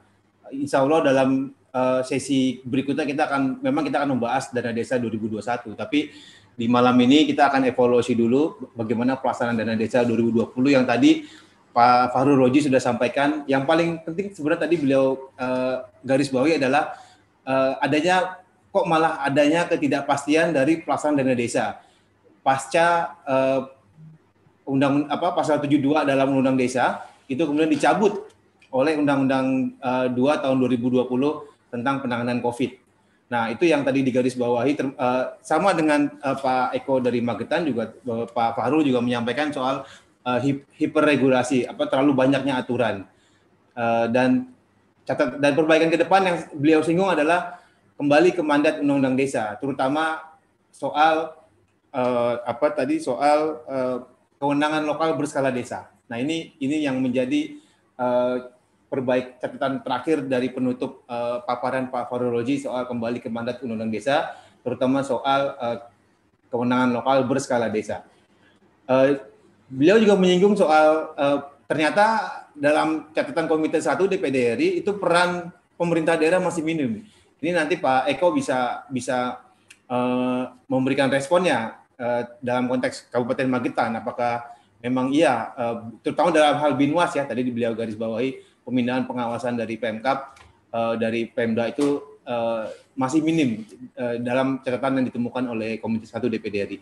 Insya 0.54 0.86
Allah 0.86 1.04
dalam 1.04 1.52
uh, 1.74 2.02
sesi 2.04 2.60
berikutnya 2.64 3.04
kita 3.08 3.28
akan 3.28 3.64
memang 3.64 3.84
kita 3.88 4.04
akan 4.04 4.20
membahas 4.20 4.52
dana 4.52 4.72
desa 4.72 5.00
2021. 5.00 5.74
Tapi 5.76 6.12
di 6.58 6.66
malam 6.66 6.98
ini 7.00 7.26
kita 7.30 7.50
akan 7.50 7.70
evaluasi 7.70 8.18
dulu 8.18 8.74
bagaimana 8.74 9.18
pelaksanaan 9.20 9.58
dana 9.58 9.76
desa 9.78 10.02
2020 10.04 10.54
yang 10.70 10.86
tadi 10.88 11.28
Pak 11.72 12.12
Fahrul 12.16 12.38
Roji 12.42 12.66
sudah 12.66 12.82
sampaikan. 12.82 13.46
Yang 13.46 13.64
paling 13.66 13.90
penting 14.02 14.34
sebenarnya 14.34 14.62
tadi 14.68 14.76
beliau 14.80 15.32
uh, 15.38 15.86
garis 16.02 16.30
bawahi 16.30 16.60
adalah 16.62 16.98
uh, 17.48 17.78
adanya 17.82 18.42
kok 18.70 18.86
malah 18.86 19.24
adanya 19.24 19.66
ketidakpastian 19.66 20.54
dari 20.54 20.84
pelaksanaan 20.84 21.24
dana 21.24 21.34
desa 21.34 21.82
pasca 22.46 23.18
uh, 23.28 23.62
undang 24.68 25.08
apa 25.08 25.32
pasal 25.36 25.64
72 25.64 25.84
dalam 26.04 26.32
undang 26.36 26.60
desa 26.60 27.08
itu 27.28 27.40
kemudian 27.44 27.72
dicabut 27.72 28.28
oleh 28.72 29.00
Undang-Undang 29.00 29.48
uh, 29.80 30.08
eh, 30.08 30.16
2 30.16 30.44
tahun 30.44 30.58
2020 30.60 31.08
tentang 31.72 32.04
penanganan 32.04 32.40
COVID. 32.44 32.72
Nah, 33.28 33.52
itu 33.52 33.68
yang 33.68 33.84
tadi 33.84 34.08
digarisbawahi 34.08 34.72
ter, 34.76 34.88
uh, 34.96 35.36
sama 35.44 35.76
dengan 35.76 36.08
uh, 36.24 36.38
Pak 36.40 36.80
Eko 36.80 37.04
dari 37.04 37.20
Magetan 37.20 37.68
juga 37.68 37.92
uh, 38.08 38.24
Pak 38.24 38.56
Fahrul 38.56 38.88
juga 38.88 39.04
menyampaikan 39.04 39.52
soal 39.52 39.84
uh, 40.24 40.40
hiperregulasi, 40.80 41.68
apa 41.68 41.92
terlalu 41.92 42.16
banyaknya 42.16 42.56
aturan. 42.56 43.04
Uh, 43.76 44.08
dan 44.10 44.50
catat 45.04 45.40
dan 45.44 45.52
perbaikan 45.54 45.92
ke 45.92 46.00
depan 46.00 46.22
yang 46.24 46.38
beliau 46.56 46.80
singgung 46.82 47.12
adalah 47.12 47.60
kembali 48.00 48.32
ke 48.32 48.42
mandat 48.42 48.80
Undang-Undang 48.80 49.16
Desa, 49.20 49.60
terutama 49.60 50.24
soal 50.72 51.36
uh, 51.92 52.34
apa 52.48 52.68
tadi 52.74 53.02
soal 53.02 53.60
uh, 53.68 53.98
kewenangan 54.38 54.86
lokal 54.86 55.18
berskala 55.18 55.50
desa. 55.50 55.90
Nah 56.08 56.22
ini 56.22 56.56
ini 56.62 56.86
yang 56.86 57.02
menjadi 57.02 57.58
uh, 57.98 58.54
perbaik 58.88 59.44
catatan 59.44 59.84
terakhir 59.84 60.24
dari 60.24 60.48
penutup 60.48 61.04
uh, 61.12 61.44
paparan 61.44 61.92
Pak 61.92 62.08
Farologi 62.08 62.60
soal 62.60 62.88
kembali 62.88 63.20
ke 63.20 63.28
mandat 63.28 63.60
Undang-Undang 63.60 63.92
Desa, 63.92 64.32
terutama 64.64 65.04
soal 65.04 65.56
uh, 65.60 65.78
kewenangan 66.48 66.96
lokal 66.96 67.28
berskala 67.28 67.68
desa. 67.68 68.08
Uh, 68.88 69.20
beliau 69.68 70.00
juga 70.00 70.16
menyinggung 70.16 70.56
soal 70.56 71.12
uh, 71.20 71.40
ternyata 71.68 72.48
dalam 72.56 73.12
catatan 73.12 73.46
Komite 73.52 73.84
1 73.84 74.00
DPD 74.08 74.38
RI 74.56 74.70
itu 74.80 74.96
peran 74.96 75.52
pemerintah 75.76 76.16
daerah 76.16 76.40
masih 76.40 76.64
minim. 76.64 77.04
Ini 77.38 77.54
nanti 77.54 77.78
Pak 77.78 78.10
Eko 78.10 78.34
bisa 78.34 78.88
bisa 78.90 79.44
uh, 79.92 80.44
memberikan 80.66 81.12
responnya 81.12 81.78
uh, 82.00 82.24
dalam 82.40 82.72
konteks 82.72 83.12
Kabupaten 83.12 83.46
Magetan 83.46 83.94
apakah 84.00 84.58
memang 84.82 85.12
iya, 85.12 85.54
uh, 85.54 85.92
terutama 86.02 86.32
dalam 86.34 86.58
hal 86.58 86.72
binwas 86.74 87.14
ya 87.14 87.28
tadi 87.28 87.46
beliau 87.50 87.76
garis 87.78 87.98
bawahi 87.98 88.42
pemindahan 88.68 89.08
pengawasan 89.08 89.56
dari 89.56 89.80
Pemkap 89.80 90.36
uh, 90.76 91.00
dari 91.00 91.32
Pemda 91.32 91.72
itu 91.72 92.20
uh, 92.28 92.68
masih 93.00 93.24
minim 93.24 93.64
uh, 93.96 94.20
dalam 94.20 94.60
catatan 94.60 95.00
yang 95.00 95.06
ditemukan 95.08 95.44
oleh 95.48 95.80
Komisi 95.80 96.12
1 96.12 96.20
DPD 96.28 96.56
RI. 96.68 96.78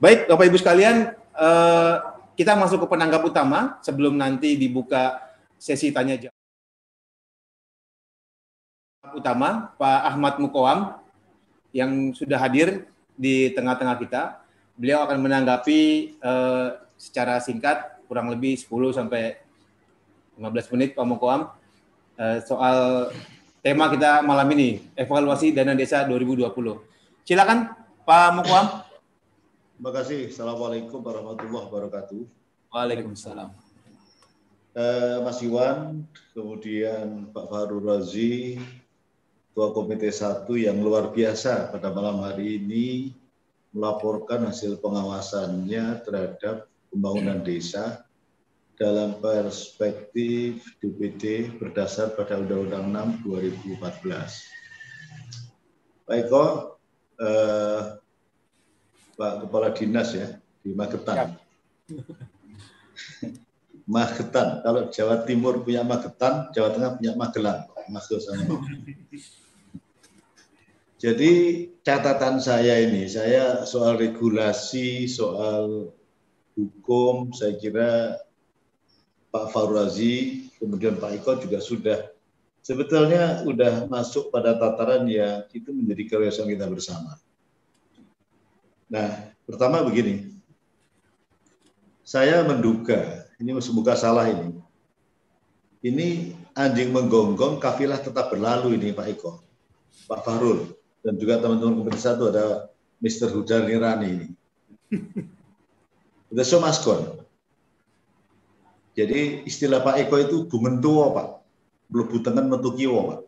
Baik, 0.00 0.32
Bapak 0.32 0.48
Ibu 0.48 0.56
sekalian, 0.56 1.12
uh, 1.36 1.94
kita 2.32 2.56
masuk 2.56 2.88
ke 2.88 2.96
penanggap 2.96 3.20
utama 3.20 3.76
sebelum 3.84 4.16
nanti 4.16 4.56
dibuka 4.56 5.20
sesi 5.60 5.92
tanya 5.92 6.16
jawab. 6.16 6.38
Utama 9.12 9.76
Pak 9.76 10.00
Ahmad 10.08 10.34
Mukoam 10.40 10.96
yang 11.76 12.16
sudah 12.16 12.40
hadir 12.40 12.88
di 13.12 13.52
tengah-tengah 13.52 13.96
kita. 14.00 14.40
Beliau 14.80 15.04
akan 15.04 15.20
menanggapi 15.20 15.80
uh, 16.24 16.80
secara 16.96 17.36
singkat 17.44 18.00
kurang 18.08 18.32
lebih 18.32 18.56
10 18.56 18.96
sampai 18.96 19.36
15 20.40 20.72
menit 20.72 20.96
Pak 20.96 21.04
Mukoam 21.04 21.52
uh, 22.16 22.38
soal 22.40 23.12
tema 23.60 23.92
kita 23.92 24.24
malam 24.24 24.48
ini 24.56 24.80
evaluasi 24.96 25.52
dana 25.52 25.76
desa 25.76 26.08
2020. 26.08 26.48
Silakan 27.28 27.76
Pak 28.08 28.28
Mukoam. 28.40 28.66
Terima 29.76 29.90
kasih. 29.92 30.32
Assalamualaikum 30.32 31.04
warahmatullahi 31.04 31.64
wabarakatuh. 31.68 32.20
Waalaikumsalam. 32.72 33.52
Uh, 34.72 35.20
Mas 35.28 35.44
Iwan, 35.44 36.08
kemudian 36.32 37.28
Pak 37.36 37.44
Fahrul 37.52 37.84
Razi, 37.84 38.56
Ketua 39.52 39.76
Komite 39.76 40.08
1 40.08 40.46
yang 40.56 40.80
luar 40.80 41.12
biasa 41.12 41.68
pada 41.68 41.92
malam 41.92 42.24
hari 42.24 42.62
ini 42.64 43.12
melaporkan 43.76 44.48
hasil 44.48 44.80
pengawasannya 44.80 46.00
terhadap 46.06 46.70
pembangunan 46.88 47.42
desa 47.44 48.08
dalam 48.80 49.20
perspektif 49.20 50.64
DPD 50.80 51.52
berdasar 51.60 52.16
pada 52.16 52.40
Undang-Undang 52.40 53.20
6 53.20 53.28
2014. 53.76 56.08
Pak 56.08 56.16
Eko, 56.16 56.44
eh, 57.20 58.00
Pak 59.20 59.32
Kepala 59.44 59.76
Dinas 59.76 60.16
ya 60.16 60.32
di 60.64 60.72
Magetan. 60.72 61.36
Magetan. 63.84 64.64
Kalau 64.64 64.88
Jawa 64.88 65.28
Timur 65.28 65.60
punya 65.60 65.84
Magetan, 65.84 66.48
Jawa 66.56 66.72
Tengah 66.72 66.96
punya 66.96 67.12
Magelang. 67.20 67.68
Maksud 67.92 68.16
saya. 68.24 68.48
Jadi 70.96 71.32
catatan 71.84 72.40
saya 72.40 72.80
ini, 72.80 73.04
saya 73.12 73.68
soal 73.68 74.00
regulasi, 74.00 75.04
soal 75.04 75.92
hukum, 76.56 77.28
saya 77.36 77.60
kira 77.60 78.16
Pak 79.30 79.54
Faurazi, 79.54 80.46
kemudian 80.58 80.98
Pak 80.98 81.22
Iko 81.22 81.38
juga 81.38 81.62
sudah 81.62 81.98
sebetulnya 82.60 83.40
sudah 83.46 83.86
masuk 83.86 84.34
pada 84.34 84.58
tataran 84.58 85.06
yang 85.06 85.46
itu 85.54 85.70
menjadi 85.70 86.02
kebiasaan 86.18 86.50
kita 86.50 86.66
bersama. 86.66 87.16
Nah, 88.90 89.30
pertama 89.46 89.86
begini, 89.86 90.34
saya 92.02 92.42
menduga, 92.42 93.30
ini 93.38 93.54
semoga 93.62 93.94
salah 93.94 94.26
ini, 94.26 94.58
ini 95.86 96.34
anjing 96.58 96.90
menggonggong, 96.90 97.62
kafilah 97.62 98.02
tetap 98.02 98.34
berlalu 98.34 98.74
ini 98.74 98.90
Pak 98.90 99.06
Iko, 99.14 99.38
Pak 100.10 100.26
Fahrul, 100.26 100.74
dan 101.06 101.14
juga 101.16 101.38
teman-teman 101.38 101.86
komisi 101.86 102.02
satu 102.02 102.34
ada 102.34 102.66
Mr. 102.98 103.30
Hudar 103.30 103.64
Nirani 103.64 104.08
ini. 104.10 104.28
Udah 106.34 106.46
so 106.46 106.58
maskon. 106.58 107.19
Jadi 109.00 109.48
istilah 109.48 109.80
Pak 109.80 109.96
Eko 110.04 110.16
itu 110.20 110.36
bungen 110.44 110.76
tua 110.84 111.08
Pak. 111.16 111.28
Belum 111.88 112.06
metu 112.52 112.76
kiwa 112.76 113.00
Pak. 113.16 113.20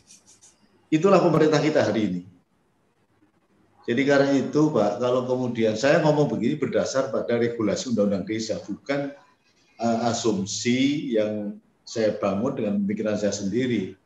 Itulah 0.96 1.20
pemerintah 1.20 1.60
kita 1.60 1.84
hari 1.84 2.00
ini. 2.08 2.22
Jadi 3.84 4.02
karena 4.04 4.32
itu 4.32 4.72
Pak, 4.72 5.00
kalau 5.00 5.28
kemudian 5.28 5.76
saya 5.76 6.00
ngomong 6.00 6.28
begini 6.32 6.56
berdasar 6.56 7.12
pada 7.12 7.36
regulasi 7.36 7.92
Undang-Undang 7.92 8.24
Desa, 8.28 8.60
bukan 8.64 9.12
uh, 9.80 10.08
asumsi 10.08 11.12
yang 11.16 11.56
saya 11.88 12.16
bangun 12.20 12.52
dengan 12.52 12.74
pemikiran 12.84 13.16
saya 13.16 13.32
sendiri. 13.32 13.96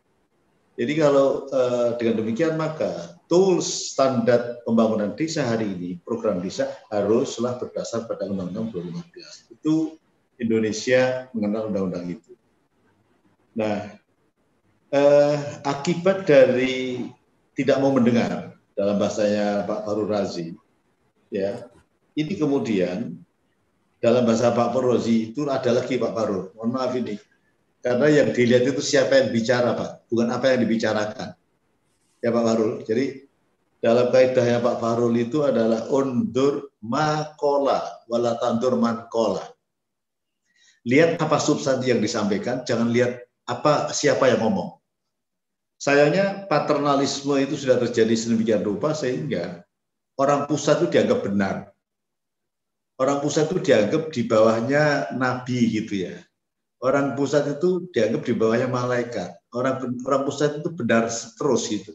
Jadi 0.78 0.92
kalau 0.98 1.50
uh, 1.50 1.98
dengan 1.98 2.22
demikian 2.22 2.54
maka 2.54 3.18
tools 3.26 3.92
standar 3.92 4.62
pembangunan 4.62 5.14
desa 5.18 5.44
hari 5.46 5.68
ini, 5.74 5.90
program 6.02 6.38
desa 6.38 6.70
haruslah 6.90 7.58
berdasar 7.58 8.06
pada 8.06 8.26
Undang-Undang 8.30 8.70
2015. 8.70 9.54
Itu 9.58 10.01
Indonesia 10.42 11.30
mengenal 11.30 11.70
undang-undang 11.70 12.06
itu. 12.18 12.32
Nah, 13.54 13.94
eh, 14.90 15.36
akibat 15.62 16.26
dari 16.26 17.06
tidak 17.54 17.78
mau 17.78 17.94
mendengar 17.94 18.56
dalam 18.74 18.96
bahasanya 18.96 19.68
Pak 19.68 19.84
Farul 19.84 20.08
Razi, 20.08 20.56
ya, 21.28 21.68
ini 22.16 22.32
kemudian 22.34 23.14
dalam 24.02 24.26
bahasa 24.26 24.50
Pak 24.50 24.72
Farul 24.74 24.98
Razi 24.98 25.30
itu 25.30 25.46
ada 25.46 25.70
lagi 25.70 26.00
Pak 26.00 26.12
Farul. 26.16 26.50
Mohon 26.56 26.70
maaf 26.72 26.92
ini, 26.96 27.14
karena 27.84 28.06
yang 28.08 28.28
dilihat 28.32 28.64
itu 28.66 28.80
siapa 28.80 29.20
yang 29.20 29.28
bicara 29.30 29.76
Pak, 29.76 30.08
bukan 30.08 30.32
apa 30.32 30.56
yang 30.56 30.60
dibicarakan 30.64 31.36
ya 32.22 32.30
Pak 32.30 32.44
Farul. 32.46 32.72
Jadi 32.86 33.04
dalam 33.82 34.14
kaidahnya 34.14 34.62
Pak 34.62 34.78
Farul 34.78 35.12
itu 35.18 35.42
adalah 35.42 35.90
undur 35.90 36.70
makola 36.80 37.82
wala 38.06 38.38
tandur 38.38 38.78
mankola. 38.78 39.42
Lihat 40.82 41.18
apa 41.22 41.38
substansi 41.38 41.94
yang 41.94 42.02
disampaikan, 42.02 42.66
jangan 42.66 42.90
lihat 42.90 43.22
apa 43.46 43.94
siapa 43.94 44.26
yang 44.30 44.42
ngomong. 44.42 44.78
Sayangnya 45.78 46.46
paternalisme 46.46 47.34
itu 47.42 47.58
sudah 47.58 47.78
terjadi 47.82 48.14
sedemikian 48.14 48.62
rupa 48.62 48.94
sehingga 48.94 49.66
orang 50.18 50.46
pusat 50.46 50.82
itu 50.82 50.94
dianggap 50.94 51.26
benar. 51.26 51.54
Orang 52.98 53.18
pusat 53.18 53.50
itu 53.50 53.58
dianggap 53.58 54.14
di 54.14 54.22
bawahnya 54.26 55.10
nabi 55.18 55.58
gitu 55.74 56.06
ya. 56.06 56.14
Orang 56.82 57.18
pusat 57.18 57.46
itu 57.58 57.90
dianggap 57.90 58.22
di 58.22 58.34
bawahnya 58.34 58.70
malaikat. 58.70 59.34
Orang 59.54 60.02
orang 60.06 60.22
pusat 60.22 60.62
itu 60.62 60.70
benar 60.70 61.10
terus 61.10 61.66
gitu 61.66 61.94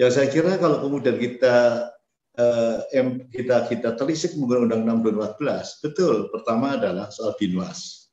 Ya 0.00 0.08
saya 0.08 0.32
kira 0.32 0.56
kalau 0.56 0.80
kemudian 0.80 1.20
kita 1.20 1.89
eh, 2.90 3.04
kita 3.30 3.68
kita 3.68 3.96
telisik 3.96 4.36
menggunakan 4.36 4.84
Undang-Undang 4.84 5.36
2014, 5.38 5.84
betul. 5.84 6.14
Pertama 6.32 6.80
adalah 6.80 7.12
soal 7.12 7.36
binwas. 7.36 8.10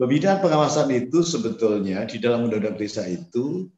Pembinaan 0.00 0.40
pengawasan 0.40 0.88
itu 0.96 1.20
sebetulnya 1.20 2.08
di 2.08 2.16
dalam 2.16 2.48
Undang-Undang 2.48 2.80
Desa 2.80 3.04
itu 3.04 3.68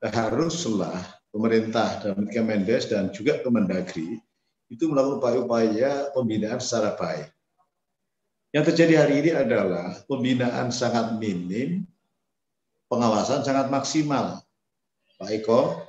haruslah 0.00 0.96
pemerintah 1.28 2.00
dan 2.00 2.24
Kemendes 2.30 2.88
dan 2.88 3.12
juga 3.12 3.42
Kemendagri 3.44 4.18
itu 4.68 4.84
melakukan 4.88 5.18
upaya-upaya 5.18 6.12
pembinaan 6.12 6.60
secara 6.60 6.96
baik. 6.96 7.28
Yang 8.52 8.64
terjadi 8.72 8.94
hari 9.04 9.14
ini 9.20 9.30
adalah 9.36 9.92
pembinaan 10.08 10.72
sangat 10.72 11.20
minim, 11.20 11.84
pengawasan 12.88 13.44
sangat 13.44 13.68
maksimal. 13.68 14.40
Pak 15.20 15.28
Eko, 15.34 15.84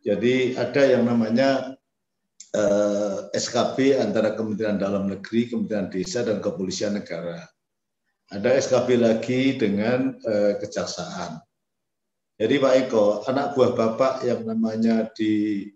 jadi 0.00 0.56
ada 0.56 0.82
yang 0.88 1.04
namanya 1.04 1.76
eh, 2.52 3.16
SKB 3.32 3.98
antara 4.00 4.36
Kementerian 4.36 4.76
Dalam 4.76 5.08
Negeri, 5.08 5.48
Kementerian 5.48 5.88
Desa, 5.88 6.24
dan 6.24 6.38
Kepolisian 6.38 6.96
Negara. 6.96 7.44
Ada 8.32 8.56
SKB 8.60 9.00
lagi 9.00 9.56
dengan 9.60 10.16
eh, 10.22 10.56
Kejaksaan. 10.60 11.40
Jadi 12.40 12.54
Pak 12.58 12.74
Eko, 12.88 13.26
anak 13.28 13.54
buah 13.56 13.72
Bapak 13.76 14.24
yang 14.24 14.44
namanya 14.48 15.08
di 15.12 15.68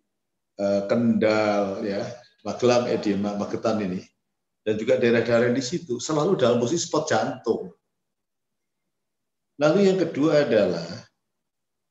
eh, 0.56 0.82
Kendal, 0.88 1.84
ya, 1.84 2.02
Magelang, 2.46 2.88
eh, 2.88 3.00
Magetan 3.16 3.82
ini, 3.82 4.00
dan 4.64 4.74
juga 4.80 4.96
daerah-daerah 4.96 5.52
di 5.52 5.64
situ 5.64 6.00
selalu 6.00 6.40
dalam 6.40 6.62
posisi 6.62 6.88
spot 6.88 7.04
jantung. 7.08 7.72
Lalu 9.56 9.88
yang 9.88 9.98
kedua 10.00 10.44
adalah 10.44 11.06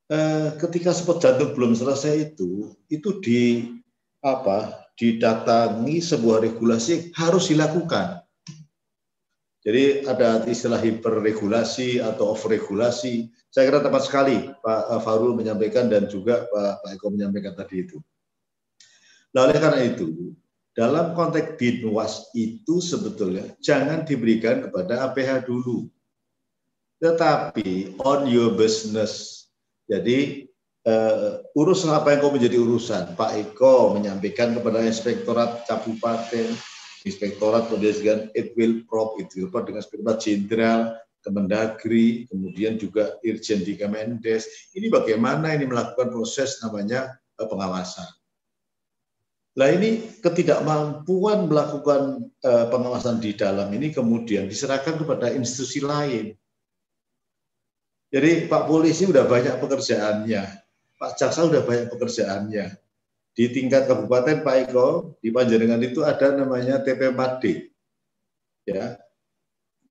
Eh, 0.05 0.49
ketika 0.61 0.93
spot 0.93 1.17
jantung 1.17 1.57
belum 1.57 1.73
selesai 1.73 2.29
itu, 2.29 2.77
itu 2.93 3.09
di 3.25 3.41
apa? 4.25 4.89
Didatangi 4.97 6.01
sebuah 6.01 6.41
regulasi 6.41 7.13
harus 7.13 7.53
dilakukan. 7.53 8.25
Jadi 9.65 10.05
ada 10.05 10.45
istilah 10.45 10.77
hiperregulasi 10.77 11.97
atau 12.01 12.37
overregulasi. 12.37 13.29
Saya 13.49 13.69
kira 13.69 13.81
tepat 13.81 14.05
sekali 14.05 14.53
Pak 14.61 15.01
Farul 15.01 15.33
menyampaikan 15.33 15.89
dan 15.89 16.05
juga 16.05 16.45
Pak, 16.49 16.97
Eko 16.97 17.09
menyampaikan 17.09 17.57
tadi 17.57 17.81
itu. 17.81 17.97
Nah, 19.33 19.49
oleh 19.49 19.57
karena 19.57 19.81
itu, 19.83 20.37
dalam 20.77 21.17
konteks 21.17 21.57
binwas 21.57 22.29
itu 22.37 22.77
sebetulnya 22.77 23.57
jangan 23.57 24.05
diberikan 24.05 24.69
kepada 24.69 25.09
APH 25.09 25.49
dulu. 25.49 25.89
Tetapi 27.01 27.99
on 28.05 28.29
your 28.29 28.53
business 28.53 29.45
jadi 29.89 30.44
uh, 30.85 31.41
urusan 31.57 31.91
apa 31.91 32.15
yang 32.15 32.19
kau 32.21 32.33
menjadi 32.33 32.57
urusan. 32.61 33.17
Pak 33.17 33.31
Eko 33.35 33.97
menyampaikan 33.97 34.53
kepada 34.53 34.85
Inspektorat 34.85 35.65
Kabupaten, 35.65 36.53
inspektorat, 37.05 37.69
dengan 37.69 38.29
Edwil 38.33 38.85
Prop, 38.85 39.17
Edwil 39.21 39.49
Prop 39.49 39.65
dengan 39.65 39.81
Inspektorat 39.81 40.17
Jenderal, 40.21 40.81
Kemendagri, 41.25 42.29
kemudian 42.29 42.77
juga 42.77 43.17
Irjen 43.25 43.65
di 43.65 43.73
Kemendes. 43.73 44.45
Ini 44.77 44.93
bagaimana 44.93 45.57
ini 45.57 45.65
melakukan 45.65 46.13
proses 46.13 46.61
namanya 46.61 47.17
eh, 47.41 47.47
pengawasan. 47.49 48.05
Nah 49.55 49.71
ini 49.71 50.19
ketidakmampuan 50.19 51.47
melakukan 51.47 52.27
uh, 52.43 52.67
pengawasan 52.67 53.23
di 53.23 53.39
dalam 53.39 53.71
ini 53.71 53.87
kemudian 53.87 54.51
diserahkan 54.51 54.99
kepada 54.99 55.31
institusi 55.31 55.79
lain. 55.79 56.35
Jadi 58.11 58.51
Pak 58.51 58.67
Polisi 58.67 59.07
udah 59.07 59.23
banyak 59.23 59.55
pekerjaannya, 59.63 60.64
Pak 60.95 61.19
Jaksa 61.19 61.47
udah 61.47 61.61
banyak 61.63 61.91
pekerjaannya. 61.91 62.79
Di 63.35 63.51
tingkat 63.51 63.91
kabupaten 63.91 64.47
Pak 64.47 64.55
Eko 64.71 65.19
di 65.19 65.27
Panjenengan 65.27 65.83
itu 65.83 66.07
ada 66.07 66.31
namanya 66.31 66.79
TP4D. 66.79 67.67
Ya. 68.63 68.95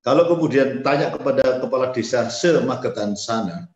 Kalau 0.01 0.25
kemudian 0.29 0.81
tanya 0.81 1.13
kepada 1.13 1.61
kepala 1.61 1.93
desa 1.93 2.29
semagetan 2.29 3.13
sana, 3.13 3.69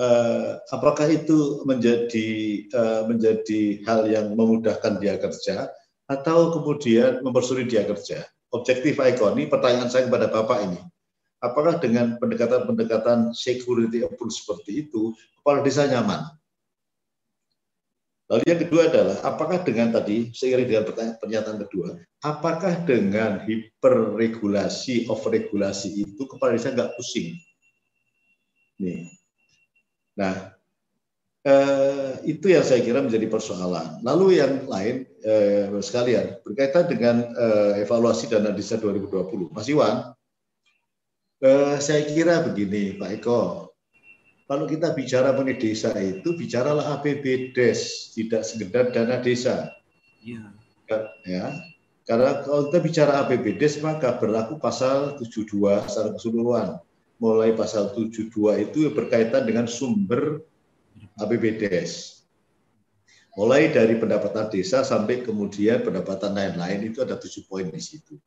uh, 0.00 0.60
apakah 0.72 1.08
itu 1.08 1.64
menjadi 1.64 2.28
uh, 2.72 3.02
menjadi 3.08 3.84
hal 3.84 4.08
yang 4.08 4.32
memudahkan 4.32 5.00
dia 5.00 5.20
kerja 5.20 5.68
atau 6.08 6.56
kemudian 6.56 7.24
mempersulit 7.24 7.68
dia 7.68 7.84
kerja? 7.84 8.24
Objektif 8.52 9.00
Icon 9.00 9.36
ini 9.36 9.48
pertanyaan 9.48 9.92
saya 9.92 10.08
kepada 10.08 10.28
Bapak 10.32 10.64
ini. 10.64 10.80
Apakah 11.40 11.80
dengan 11.80 12.20
pendekatan-pendekatan 12.20 13.32
security 13.32 14.04
approach 14.04 14.44
seperti 14.44 14.84
itu, 14.88 15.16
kepala 15.40 15.64
desa 15.64 15.88
nyaman? 15.88 16.39
Lalu 18.30 18.44
yang 18.46 18.60
kedua 18.62 18.82
adalah, 18.86 19.16
apakah 19.26 19.58
dengan 19.66 19.90
tadi, 19.90 20.30
seiring 20.30 20.70
dengan 20.70 20.86
pernyataan 21.18 21.58
kedua, 21.66 21.98
apakah 22.22 22.86
dengan 22.86 23.42
hiperregulasi, 23.42 25.10
overregulasi 25.10 26.06
itu 26.06 26.22
kepala 26.30 26.54
desa 26.54 26.70
nggak 26.70 26.94
pusing? 26.94 27.34
Nih, 28.78 29.10
Nah, 30.20 30.52
eh, 31.48 32.12
itu 32.28 32.52
yang 32.52 32.60
saya 32.60 32.84
kira 32.84 33.00
menjadi 33.00 33.24
persoalan. 33.30 34.04
Lalu 34.04 34.36
yang 34.36 34.68
lain 34.68 35.08
eh, 35.24 35.72
sekalian 35.80 36.44
berkaitan 36.44 36.84
dengan 36.92 37.16
eh, 37.32 37.72
evaluasi 37.88 38.28
dana 38.28 38.52
desa 38.52 38.76
2020. 38.76 39.48
Mas 39.48 39.68
Iwan, 39.72 40.12
eh, 41.40 41.76
saya 41.80 42.04
kira 42.04 42.44
begini 42.44 43.00
Pak 43.00 43.10
Eko, 43.16 43.69
kalau 44.50 44.66
kita 44.66 44.90
bicara 44.98 45.30
mengenai 45.30 45.62
desa 45.62 45.94
itu 45.94 46.34
bicaralah 46.34 46.98
APBDes, 46.98 48.10
tidak 48.18 48.42
sekedar 48.42 48.90
dana 48.90 49.22
desa. 49.22 49.78
Ya. 50.26 50.50
ya. 51.22 51.54
Karena 52.02 52.42
kalau 52.42 52.66
kita 52.66 52.82
bicara 52.82 53.12
APBDes 53.22 53.78
maka 53.78 54.18
berlaku 54.18 54.58
pasal 54.58 55.14
72 55.22 55.86
secara 55.86 56.10
keseluruhan 56.18 56.82
mulai 57.22 57.54
pasal 57.54 57.94
72 57.94 58.26
itu 58.58 58.90
berkaitan 58.90 59.46
dengan 59.46 59.70
sumber 59.70 60.42
APBDes. 61.22 62.24
Mulai 63.38 63.70
dari 63.70 64.02
pendapatan 64.02 64.50
desa 64.50 64.82
sampai 64.82 65.22
kemudian 65.22 65.86
pendapatan 65.86 66.34
lain-lain 66.34 66.90
itu 66.90 66.98
ada 66.98 67.14
tujuh 67.14 67.46
poin 67.46 67.70
di 67.70 67.78
situ. 67.78 68.18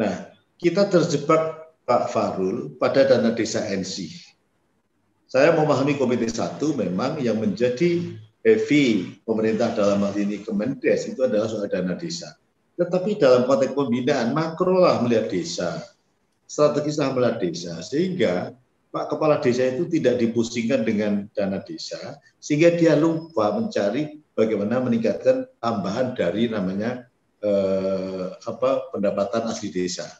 Nah, 0.00 0.32
kita 0.56 0.88
terjebak 0.88 1.76
Pak 1.84 2.08
Farul 2.08 2.72
pada 2.80 3.04
dana 3.04 3.36
desa 3.36 3.60
NC. 3.68 4.29
Saya 5.30 5.54
memahami 5.54 5.94
Komite 5.94 6.26
satu 6.26 6.74
memang 6.74 7.22
yang 7.22 7.38
menjadi 7.38 8.02
heavy 8.42 9.14
pemerintah 9.22 9.70
dalam 9.78 10.02
hal 10.02 10.14
ini 10.18 10.42
Kemendes 10.42 11.06
itu 11.06 11.22
adalah 11.22 11.46
soal 11.46 11.70
dana 11.70 11.94
desa. 11.94 12.34
Tetapi 12.74 13.14
dalam 13.14 13.46
konteks 13.46 13.78
pembinaan 13.78 14.34
makro 14.34 14.82
lah 14.82 14.98
melihat 14.98 15.30
desa 15.30 15.86
strategis 16.50 16.98
hambalan 16.98 17.38
desa 17.38 17.78
sehingga 17.78 18.50
Pak 18.90 19.14
Kepala 19.14 19.38
Desa 19.38 19.70
itu 19.70 19.86
tidak 19.86 20.18
dipusingkan 20.18 20.82
dengan 20.82 21.30
dana 21.30 21.62
desa 21.62 22.18
sehingga 22.42 22.74
dia 22.74 22.98
lupa 22.98 23.54
mencari 23.54 24.18
bagaimana 24.34 24.82
meningkatkan 24.82 25.46
tambahan 25.62 26.18
dari 26.18 26.50
namanya 26.50 27.06
eh, 27.38 28.34
apa 28.34 28.90
pendapatan 28.90 29.46
asli 29.46 29.70
desa. 29.70 30.10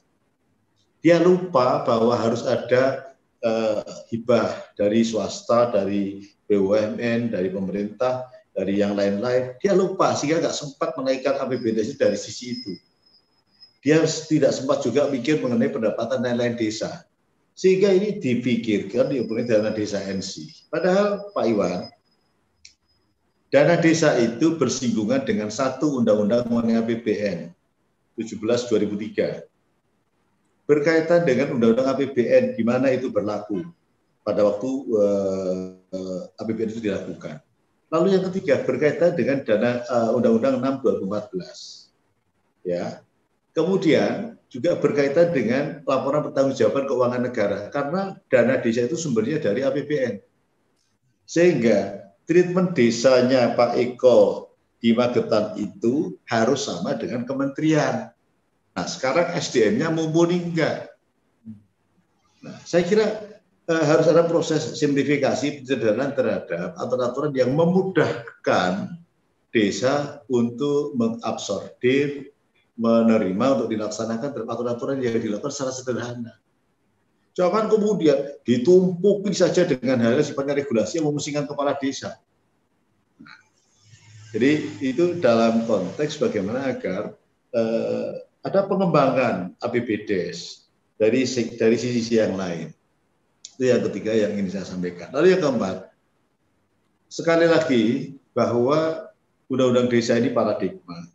Dia 1.03 1.19
lupa 1.19 1.83
bahwa 1.83 2.15
harus 2.15 2.47
ada 2.47 3.10
eh, 3.41 3.83
hibah 4.13 4.77
dari 4.77 5.05
swasta, 5.05 5.73
dari 5.73 6.25
BUMN, 6.47 7.33
dari 7.33 7.49
pemerintah, 7.49 8.29
dari 8.53 8.81
yang 8.81 8.95
lain-lain. 8.95 9.57
Dia 9.61 9.77
lupa 9.77 10.13
sehingga 10.17 10.45
nggak 10.45 10.57
sempat 10.57 10.97
menaikkan 10.97 11.41
APBD 11.41 11.97
dari 11.97 12.17
sisi 12.17 12.61
itu 12.61 12.73
dia 13.81 14.05
tidak 14.05 14.53
sempat 14.53 14.85
juga 14.85 15.09
mikir 15.09 15.41
mengenai 15.41 15.73
pendapatan 15.73 16.21
lain-lain 16.21 16.57
desa. 16.57 17.05
Sehingga 17.57 17.93
ini 17.93 18.17
dipikirkan 18.21 19.13
dihubungi 19.13 19.49
dana 19.49 19.73
desa 19.73 20.01
NC. 20.01 20.69
Padahal 20.73 21.33
Pak 21.33 21.45
Iwan, 21.49 21.89
dana 23.53 23.77
desa 23.81 24.17
itu 24.21 24.57
bersinggungan 24.57 25.25
dengan 25.25 25.49
satu 25.53 26.01
undang-undang 26.01 26.49
mengenai 26.49 26.81
APBN 26.81 27.53
17 28.17 28.41
2003 28.41 29.50
berkaitan 30.71 31.27
dengan 31.27 31.51
undang-undang 31.59 31.91
APBN 31.91 32.55
di 32.55 32.63
mana 32.63 32.95
itu 32.95 33.11
berlaku 33.11 33.67
pada 34.23 34.47
waktu 34.47 34.71
uh, 34.95 35.75
uh, 35.91 36.23
APBN 36.39 36.71
itu 36.79 36.83
dilakukan. 36.87 37.43
Lalu 37.91 38.15
yang 38.15 38.25
ketiga 38.31 38.63
berkaitan 38.63 39.19
dengan 39.19 39.43
dana 39.43 39.83
uh, 39.91 40.15
Undang-Undang 40.15 40.63
6 40.63 41.03
2014. 41.03 41.91
Ya, 42.63 43.03
Kemudian 43.51 44.39
juga 44.47 44.79
berkaitan 44.79 45.35
dengan 45.35 45.83
laporan 45.83 46.31
pertanggungjawaban 46.31 46.87
keuangan 46.87 47.23
negara 47.23 47.59
karena 47.71 48.15
dana 48.31 48.55
desa 48.63 48.87
itu 48.87 48.95
sumbernya 48.95 49.43
dari 49.43 49.67
APBN. 49.67 50.23
Sehingga 51.27 52.11
treatment 52.27 52.75
desanya 52.75 53.55
Pak 53.59 53.75
Eko 53.79 54.51
di 54.79 54.95
Magetan 54.95 55.59
itu 55.59 56.19
harus 56.31 56.67
sama 56.67 56.95
dengan 56.95 57.27
kementerian. 57.27 58.15
Nah, 58.81 58.89
sekarang 58.89 59.37
SDM-nya 59.37 59.93
mumpuni 59.93 60.41
enggak? 60.41 60.89
Nah, 62.41 62.57
saya 62.65 62.81
kira 62.89 63.05
eh, 63.69 63.85
harus 63.85 64.09
ada 64.09 64.25
proses 64.25 64.81
simplifikasi 64.81 65.61
pencerahan 65.61 66.17
terhadap 66.17 66.73
aturan-aturan 66.81 67.37
yang 67.37 67.53
memudahkan 67.53 68.97
desa 69.53 70.25
untuk 70.33 70.97
mengabsorber 70.97 72.33
menerima 72.81 73.47
untuk 73.61 73.69
dilaksanakan 73.69 74.49
aturan-aturan 74.49 75.05
yang 75.05 75.21
dilakukan 75.21 75.53
secara 75.53 75.77
sederhana. 75.77 76.41
Jangan 77.37 77.69
kemudian 77.69 78.33
ditumpuki 78.49 79.37
saja 79.37 79.69
dengan 79.69 80.01
hal 80.01 80.17
yang 80.17 80.25
sifatnya 80.25 80.57
regulasi 80.57 81.05
yang 81.05 81.13
memusingkan 81.13 81.45
kepala 81.45 81.77
desa. 81.77 82.17
Jadi 84.33 84.81
itu 84.81 85.21
dalam 85.21 85.69
konteks 85.69 86.17
bagaimana 86.17 86.65
agar 86.65 87.13
eh, 87.53 88.30
ada 88.41 88.65
pengembangan 88.65 89.53
APBDes 89.61 90.69
dari 90.97 91.25
dari 91.57 91.77
sisi 91.77 92.17
yang 92.17 92.37
lain. 92.37 92.73
Itu 93.57 93.69
yang 93.69 93.85
ketiga 93.91 94.17
yang 94.17 94.37
ingin 94.37 94.57
saya 94.57 94.67
sampaikan. 94.69 95.13
Lalu 95.13 95.37
yang 95.37 95.43
keempat, 95.45 95.93
sekali 97.13 97.45
lagi 97.45 98.17
bahwa 98.33 99.13
undang-undang 99.53 99.93
desa 99.93 100.17
ini 100.17 100.33
paradigma 100.33 101.11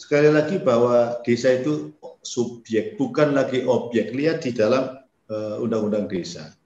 sekali 0.00 0.32
lagi 0.32 0.56
bahwa 0.56 1.20
desa 1.20 1.52
itu 1.52 1.92
subjek, 2.24 2.96
bukan 2.96 3.36
lagi 3.36 3.68
objek. 3.68 4.16
Lihat 4.16 4.48
di 4.48 4.56
dalam 4.56 4.96
uh, 5.28 5.60
undang-undang 5.60 6.08
desa. 6.08 6.56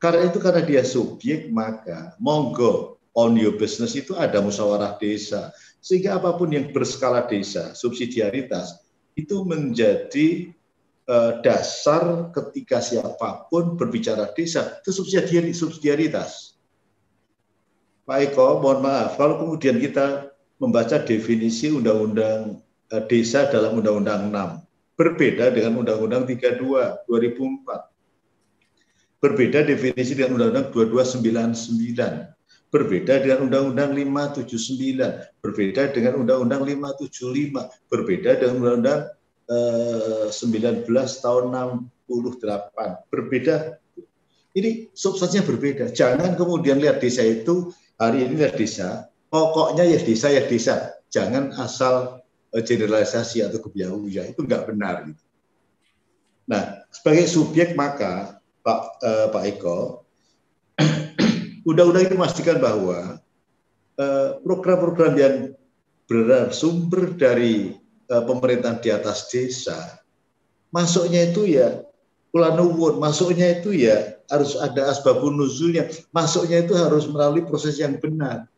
Karena 0.00 0.32
itu 0.32 0.40
karena 0.40 0.64
dia 0.64 0.80
subjek, 0.80 1.52
maka 1.52 2.16
monggo 2.16 2.96
on 3.12 3.36
your 3.36 3.60
business 3.60 3.92
itu 3.92 4.16
ada 4.16 4.40
musyawarah 4.40 4.96
desa. 4.96 5.52
Sehingga 5.84 6.16
apa 6.16 6.32
pun 6.40 6.48
yang 6.48 6.72
berskala 6.72 7.28
desa, 7.28 7.76
subsidiaritas, 7.76 8.80
itu 9.20 9.44
menjadi 9.44 10.48
uh, 11.04 11.44
dasar 11.44 12.32
ketika 12.32 12.80
siapa 12.80 13.44
pun 13.52 13.76
berbicara 13.76 14.32
desa, 14.32 14.80
itu 14.80 14.96
subsidiaritas. 14.96 16.56
Pak 18.08 18.32
Eko, 18.32 18.64
mohon 18.64 18.80
maaf, 18.84 19.16
kalau 19.20 19.44
kemudian 19.44 19.76
kita 19.76 20.32
membaca 20.60 21.00
definisi 21.00 21.72
Undang-Undang 21.72 22.60
eh, 22.92 23.02
Desa 23.08 23.48
dalam 23.48 23.80
Undang-Undang 23.80 24.28
6. 24.28 25.00
Berbeda 25.00 25.48
dengan 25.50 25.80
Undang-Undang 25.80 26.28
32 26.28 27.08
2004. 27.08 29.24
Berbeda 29.24 29.64
definisi 29.64 30.12
dengan 30.12 30.36
Undang-Undang 30.36 30.92
2299. 30.92 32.33
Berbeda 32.74 33.22
dengan 33.22 33.46
Undang-Undang 33.46 33.94
579. 33.94 35.38
Berbeda 35.38 35.94
dengan 35.94 36.26
Undang-Undang 36.26 36.66
575. 36.66 37.70
Berbeda 37.86 38.30
dengan 38.42 38.54
Undang-Undang 38.58 39.00
eh, 39.46 40.26
19 40.34 40.82
tahun 41.22 41.44
68. 41.54 43.14
Berbeda. 43.14 43.78
Ini 44.54 44.90
substansinya 44.90 45.46
berbeda. 45.46 45.90
Jangan 45.94 46.34
kemudian 46.38 46.78
lihat 46.78 47.02
desa 47.02 47.26
itu 47.26 47.74
hari 47.98 48.22
ini 48.26 48.38
lihat 48.38 48.54
desa, 48.54 49.10
pokoknya 49.26 49.82
ya 49.82 49.98
desa 49.98 50.30
ya 50.30 50.46
desa. 50.46 50.94
Jangan 51.10 51.54
asal 51.58 52.22
eh, 52.54 52.62
generalisasi 52.62 53.42
atau 53.42 53.58
kebiayaan 53.62 54.34
itu 54.34 54.40
nggak 54.42 54.62
benar. 54.70 55.10
Gitu. 55.10 55.22
Nah, 56.50 56.86
sebagai 56.94 57.26
subjek 57.26 57.74
maka 57.74 58.38
Pak 58.62 58.80
eh, 59.02 59.26
Pak 59.30 59.44
Eko, 59.46 60.03
undang-undang 61.64 62.06
ini 62.06 62.14
memastikan 62.14 62.60
bahwa 62.60 63.18
eh, 63.98 64.28
program-program 64.44 65.12
eh, 65.16 65.20
yang 65.20 65.36
bersumber 66.04 67.16
dari 67.16 67.74
eh, 68.08 68.22
pemerintahan 68.24 68.80
di 68.84 68.92
atas 68.92 69.32
desa, 69.32 70.00
masuknya 70.70 71.32
itu 71.32 71.48
ya 71.48 71.84
Kulanuwun, 72.34 72.98
masuknya 72.98 73.62
itu 73.62 73.70
ya 73.70 74.18
harus 74.26 74.58
ada 74.58 74.90
asbabun 74.90 75.38
nuzulnya, 75.38 75.86
masuknya 76.10 76.66
itu 76.66 76.74
harus 76.74 77.06
melalui 77.06 77.46
proses 77.46 77.78
yang 77.78 77.94
benar. 78.02 78.50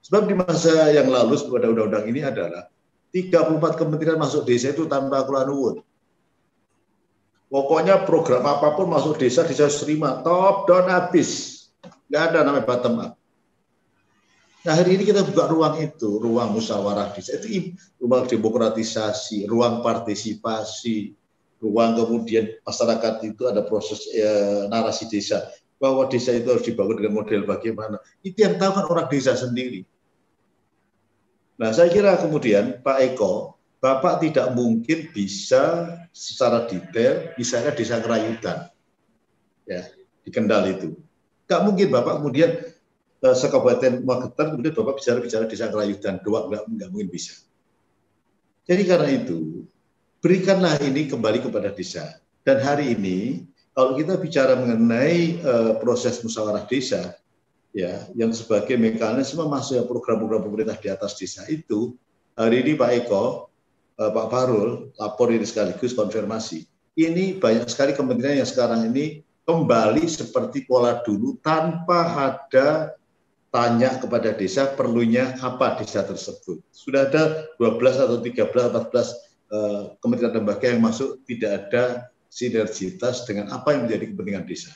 Sebab 0.00 0.24
di 0.24 0.32
masa 0.32 0.88
yang 0.88 1.12
lalu 1.12 1.36
pada 1.52 1.68
undang-undang 1.68 2.08
ini 2.08 2.24
adalah 2.24 2.72
34 3.12 3.76
kementerian 3.76 4.16
masuk 4.16 4.48
desa 4.48 4.72
itu 4.72 4.88
tanpa 4.88 5.20
kulanuwun. 5.28 5.84
Pokoknya 7.52 8.08
program 8.08 8.40
apa 8.48 8.72
pun 8.72 8.88
masuk 8.88 9.20
desa, 9.20 9.44
desa 9.44 9.68
terima. 9.68 10.24
Top 10.24 10.64
down 10.64 10.88
habis. 10.88 11.59
Nggak 12.10 12.22
ada 12.34 12.38
namanya 12.42 12.66
bottom 12.66 12.94
up. 12.98 13.12
Nah 14.60 14.74
hari 14.76 15.00
ini 15.00 15.08
kita 15.08 15.24
buka 15.24 15.48
ruang 15.48 15.80
itu, 15.80 16.20
ruang 16.20 16.52
musyawarah 16.52 17.16
desa. 17.16 17.40
Itu 17.40 17.78
ruang 17.96 18.28
demokratisasi, 18.28 19.48
ruang 19.48 19.80
partisipasi, 19.80 21.16
ruang 21.64 21.96
kemudian 21.96 22.60
masyarakat 22.66 23.24
itu 23.24 23.48
ada 23.48 23.64
proses 23.64 24.04
ya, 24.10 24.66
narasi 24.68 25.08
desa. 25.08 25.48
Bahwa 25.80 26.04
desa 26.12 26.36
itu 26.36 26.52
harus 26.52 26.66
dibangun 26.66 27.00
dengan 27.00 27.24
model 27.24 27.48
bagaimana. 27.48 27.96
Itu 28.20 28.44
yang 28.44 28.60
tahu 28.60 28.72
kan 28.74 28.84
orang 28.90 29.06
desa 29.08 29.32
sendiri. 29.32 29.88
Nah 31.56 31.72
saya 31.72 31.88
kira 31.88 32.20
kemudian 32.20 32.84
Pak 32.84 32.98
Eko 33.00 33.60
Bapak 33.80 34.20
tidak 34.20 34.52
mungkin 34.52 35.08
bisa 35.08 35.88
secara 36.12 36.68
detail, 36.68 37.32
misalnya 37.40 37.72
desa 37.72 37.96
Kerayutan, 37.96 38.68
ya 39.64 39.88
di 40.20 40.28
Kendal 40.28 40.68
itu. 40.76 40.92
Gak 41.50 41.66
mungkin 41.66 41.90
Bapak 41.90 42.22
kemudian 42.22 42.50
eh, 43.26 43.34
sekabupaten 43.34 44.06
Magetan 44.06 44.54
kemudian 44.54 44.74
Bapak 44.78 45.02
bicara-bicara 45.02 45.50
desa 45.50 45.66
Kerayutan, 45.66 46.22
doang 46.22 46.46
nggak, 46.46 46.62
nggak 46.70 46.88
mungkin 46.94 47.10
bisa. 47.10 47.34
Jadi 48.70 48.86
karena 48.86 49.10
itu, 49.10 49.66
berikanlah 50.22 50.78
ini 50.78 51.10
kembali 51.10 51.42
kepada 51.42 51.74
desa. 51.74 52.22
Dan 52.46 52.62
hari 52.62 52.94
ini, 52.94 53.50
kalau 53.74 53.98
kita 53.98 54.14
bicara 54.14 54.54
mengenai 54.54 55.42
uh, 55.42 55.72
proses 55.82 56.22
musyawarah 56.22 56.70
desa, 56.70 57.18
ya 57.74 58.06
yang 58.14 58.30
sebagai 58.30 58.78
mekanisme 58.78 59.42
masuk 59.42 59.90
program-program 59.90 60.46
pemerintah 60.46 60.78
di 60.78 60.86
atas 60.86 61.18
desa 61.18 61.42
itu, 61.50 61.98
hari 62.38 62.62
ini 62.62 62.78
Pak 62.78 62.90
Eko 63.02 63.50
Eh, 64.00 64.08
Pak 64.08 64.26
Farul 64.32 64.96
lapor 64.96 65.28
ini 65.28 65.44
sekaligus 65.44 65.92
konfirmasi. 65.92 66.64
Ini 66.96 67.36
banyak 67.36 67.68
sekali 67.68 67.92
kementerian 67.92 68.40
yang 68.40 68.48
sekarang 68.48 68.88
ini 68.88 69.20
kembali 69.50 70.06
seperti 70.06 70.62
pola 70.62 71.02
dulu 71.02 71.34
tanpa 71.42 72.06
ada 72.14 72.94
tanya 73.50 73.98
kepada 73.98 74.30
desa 74.30 74.70
perlunya 74.78 75.34
apa 75.42 75.74
desa 75.82 76.06
tersebut. 76.06 76.62
Sudah 76.70 77.10
ada 77.10 77.50
12 77.58 77.98
atau 77.98 78.22
13 78.22 78.46
14 78.46 79.50
uh, 79.50 79.82
kementerian 79.98 80.38
lembaga 80.38 80.66
yang 80.70 80.78
masuk 80.78 81.18
tidak 81.26 81.66
ada 81.66 81.84
sinergitas 82.30 83.26
dengan 83.26 83.50
apa 83.50 83.74
yang 83.74 83.90
menjadi 83.90 84.14
kepentingan 84.14 84.46
desa. 84.46 84.70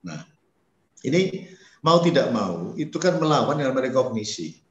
Nah, 0.00 0.24
ini 1.04 1.52
mau 1.84 2.00
tidak 2.00 2.32
mau 2.32 2.72
itu 2.80 2.96
kan 2.96 3.20
melawan 3.20 3.60
yang 3.60 3.76
namanya 3.76 3.92
kognisi. 3.92 4.64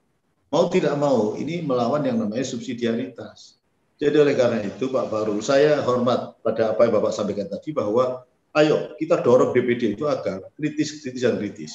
Mau 0.53 0.69
tidak 0.69 0.93
mau, 1.01 1.33
ini 1.33 1.65
melawan 1.65 2.05
yang 2.05 2.21
namanya 2.21 2.45
subsidiaritas. 2.45 3.57
Jadi 3.97 4.21
oleh 4.21 4.37
karena 4.37 4.61
itu 4.61 4.85
Pak 4.85 5.09
Baru, 5.09 5.41
saya 5.41 5.81
hormat 5.81 6.37
pada 6.45 6.77
apa 6.77 6.85
yang 6.85 6.93
Bapak 7.01 7.09
sampaikan 7.09 7.49
tadi 7.49 7.73
bahwa 7.73 8.21
ayo 8.53 8.93
kita 8.97 9.21
dorong 9.21 9.51
DPD 9.51 9.97
itu 9.97 10.05
agar 10.05 10.45
kritis, 10.57 11.01
kritis 11.01 11.23
dan 11.25 11.41
kritis. 11.41 11.73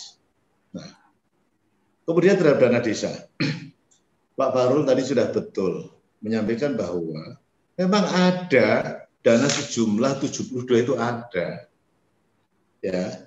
Nah, 0.71 0.87
kemudian 2.07 2.39
terhadap 2.39 2.63
dana 2.63 2.81
desa, 2.81 3.11
Pak 4.39 4.51
Baru 4.55 4.87
tadi 4.87 5.03
sudah 5.03 5.31
betul 5.35 5.91
menyampaikan 6.23 6.79
bahwa 6.79 7.39
memang 7.79 8.05
ada 8.07 9.03
dana 9.23 9.49
sejumlah 9.51 10.23
72 10.23 10.85
itu 10.87 10.95
ada. 10.99 11.67
Ya. 12.79 13.27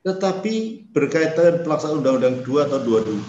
Tetapi 0.00 0.88
berkaitan 0.96 1.60
pelaksanaan 1.60 2.00
Undang-Undang 2.00 2.36
2 2.48 2.70
tahun 2.72 2.82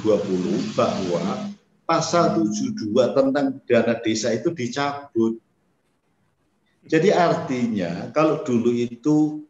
2020 0.08 0.80
bahwa 0.80 1.52
pasal 1.84 2.40
72 2.40 2.96
tentang 3.12 3.60
dana 3.68 3.94
desa 4.00 4.32
itu 4.32 4.56
dicabut. 4.56 5.36
Jadi 6.86 7.14
artinya 7.14 8.10
kalau 8.10 8.42
dulu 8.42 8.74
itu 8.74 9.46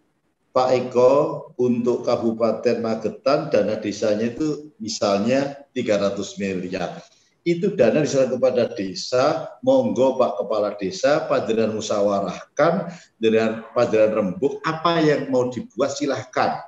Pak 0.52 0.70
Eko 0.76 1.12
untuk 1.56 2.04
Kabupaten 2.04 2.84
Magetan 2.84 3.48
dana 3.48 3.80
desanya 3.80 4.36
itu 4.36 4.76
misalnya 4.84 5.64
300 5.72 6.20
miliar. 6.36 7.00
Itu 7.42 7.74
dana 7.74 8.04
diserahkan 8.04 8.38
kepada 8.38 8.64
desa, 8.76 9.50
monggo 9.66 10.20
Pak 10.20 10.44
Kepala 10.44 10.78
Desa, 10.78 11.26
Padanan 11.26 11.74
musyawarahkan 11.74 12.94
dengan 13.18 13.66
Padanan 13.74 14.12
rembuk 14.14 14.62
apa 14.62 15.02
yang 15.02 15.32
mau 15.32 15.50
dibuat 15.50 15.96
silahkan. 15.96 16.62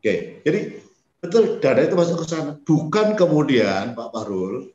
Oke, 0.00 0.42
jadi 0.42 0.82
Betul, 1.18 1.58
dana 1.58 1.82
itu 1.82 1.98
masuk 1.98 2.22
ke 2.22 2.26
sana. 2.30 2.54
Bukan 2.62 3.18
kemudian 3.18 3.98
Pak 3.98 4.14
Parul 4.14 4.70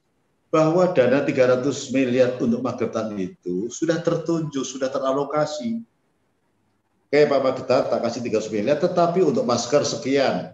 bahwa 0.54 0.86
dana 0.94 1.26
300 1.26 1.66
miliar 1.90 2.38
untuk 2.38 2.62
Magetan 2.62 3.18
itu 3.18 3.74
sudah 3.74 3.98
tertunjuk, 4.06 4.62
sudah 4.62 4.86
teralokasi. 4.94 5.82
Kayak 7.10 7.34
Pak 7.34 7.42
Magetan 7.42 7.82
tak 7.90 8.00
kasih 8.06 8.22
300 8.22 8.54
miliar, 8.54 8.78
tetapi 8.78 9.26
untuk 9.26 9.50
masker 9.50 9.82
sekian, 9.82 10.54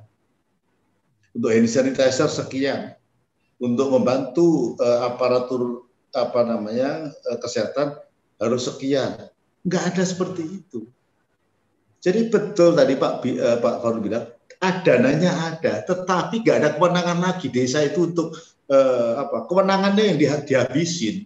untuk 1.35 1.51
hand 1.51 1.67
sanitizer 1.67 2.31
sekian, 2.31 2.95
untuk 3.59 3.91
membantu 3.91 4.79
uh, 4.79 5.11
aparatur 5.11 5.83
apa 6.15 6.47
namanya 6.47 7.11
uh, 7.11 7.37
kesehatan 7.43 7.99
harus 8.39 8.71
sekian. 8.71 9.27
Enggak 9.67 9.83
ada 9.91 10.03
seperti 10.07 10.63
itu. 10.63 10.87
Jadi 11.99 12.31
betul 12.31 12.71
tadi 12.71 12.95
Pak 12.95 13.13
uh, 13.27 13.57
Pak 13.59 13.75
Farul 13.83 13.99
bilang 13.99 14.31
ada 14.63 14.79
dananya 14.83 15.31
ada, 15.55 15.83
tetapi 15.83 16.43
nggak 16.43 16.57
ada 16.63 16.69
kewenangan 16.79 17.19
lagi 17.19 17.51
desa 17.51 17.83
itu 17.83 18.07
untuk 18.11 18.35
eh, 18.69 19.11
apa 19.17 19.49
kewenangannya 19.49 20.15
yang 20.15 20.17
dihabisin. 20.45 21.25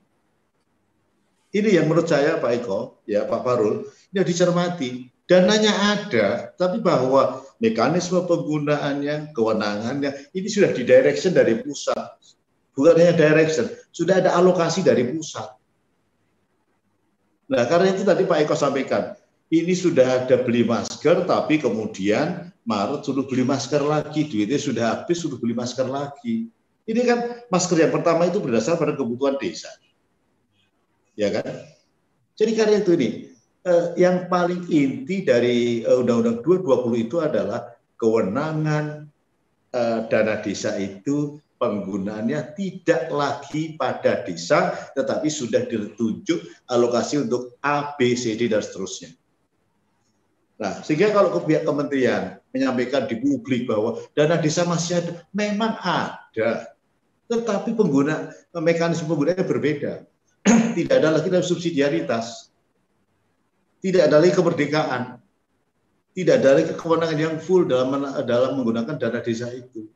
Ini 1.54 1.70
yang 1.70 1.86
menurut 1.86 2.10
saya 2.10 2.42
Pak 2.42 2.66
Eko, 2.66 3.06
ya 3.06 3.30
Pak 3.30 3.46
Farul, 3.46 3.86
ini 4.10 4.26
dicermati. 4.26 4.90
Dananya 5.24 5.72
ada, 5.96 6.52
tapi 6.58 6.82
bahwa 6.82 7.46
mekanisme 7.62 8.26
penggunaannya, 8.26 9.32
kewenangannya, 9.38 10.34
ini 10.34 10.48
sudah 10.50 10.74
di 10.74 10.82
direction 10.82 11.32
dari 11.32 11.62
pusat. 11.62 12.18
Bukan 12.74 12.98
hanya 12.98 13.14
direction, 13.14 13.70
sudah 13.94 14.20
ada 14.20 14.34
alokasi 14.34 14.82
dari 14.82 15.14
pusat. 15.14 15.46
Nah, 17.54 17.64
karena 17.70 17.94
itu 17.94 18.02
tadi 18.02 18.26
Pak 18.26 18.50
Eko 18.50 18.58
sampaikan, 18.58 19.14
ini 19.54 19.78
sudah 19.78 20.26
ada 20.26 20.42
beli 20.42 20.66
masker, 20.66 21.30
tapi 21.30 21.62
kemudian 21.62 22.50
Maret 22.66 23.06
suruh 23.06 23.30
beli 23.30 23.46
masker 23.46 23.86
lagi, 23.86 24.26
duitnya 24.26 24.58
sudah 24.58 24.84
habis, 24.90 25.22
suruh 25.22 25.38
beli 25.38 25.54
masker 25.54 25.86
lagi. 25.86 26.50
Ini 26.84 27.02
kan 27.08 27.20
masker 27.48 27.80
yang 27.80 27.94
pertama 27.96 28.28
itu 28.28 28.44
berdasar 28.44 28.76
pada 28.76 28.92
kebutuhan 28.96 29.40
desa. 29.40 29.72
Ya 31.16 31.32
kan? 31.32 31.64
Jadi 32.36 32.52
karena 32.58 32.76
itu 32.84 32.92
ini, 32.98 33.10
eh, 33.64 33.86
yang 33.96 34.28
paling 34.28 34.68
inti 34.68 35.24
dari 35.24 35.86
eh, 35.86 35.96
Undang-Undang 36.02 36.44
220 36.44 37.06
itu 37.08 37.18
adalah 37.24 37.72
kewenangan 37.96 39.08
eh, 39.72 40.00
dana 40.12 40.36
desa 40.44 40.76
itu 40.76 41.40
penggunaannya 41.64 42.60
tidak 42.60 43.08
lagi 43.08 43.80
pada 43.80 44.28
desa, 44.28 44.76
tetapi 45.00 45.32
sudah 45.32 45.64
ditunjuk 45.64 46.44
alokasi 46.68 47.24
untuk 47.24 47.56
A, 47.64 47.96
B, 47.96 48.20
C, 48.20 48.36
D, 48.36 48.52
dan 48.52 48.60
seterusnya. 48.60 49.16
Nah, 50.60 50.84
sehingga 50.84 51.16
kalau 51.16 51.40
pihak 51.40 51.64
kementerian 51.64 52.44
menyampaikan 52.52 53.08
di 53.08 53.18
publik 53.24 53.66
bahwa 53.66 54.04
dana 54.12 54.36
desa 54.36 54.68
masih 54.68 55.00
ada, 55.00 55.12
memang 55.32 55.80
ada. 55.80 56.73
Tetapi 57.30 57.72
pengguna 57.76 58.32
mekanisme 58.58 59.08
penggunaannya 59.08 59.46
berbeda. 59.48 59.94
Tidak 60.78 60.96
ada 60.96 61.20
lagi 61.20 61.32
dalam 61.32 61.46
subsidiaritas. 61.46 62.52
Tidak 63.84 64.04
ada 64.04 64.20
lagi 64.20 64.32
kemerdekaan. 64.36 65.20
Tidak 66.14 66.36
ada 66.40 66.50
lagi 66.60 66.72
kewenangan 66.78 67.18
yang 67.18 67.36
full 67.42 67.66
dalam 67.66 68.06
dalam 68.24 68.60
menggunakan 68.60 68.96
dana 69.02 69.20
desa 69.24 69.50
itu. 69.50 69.90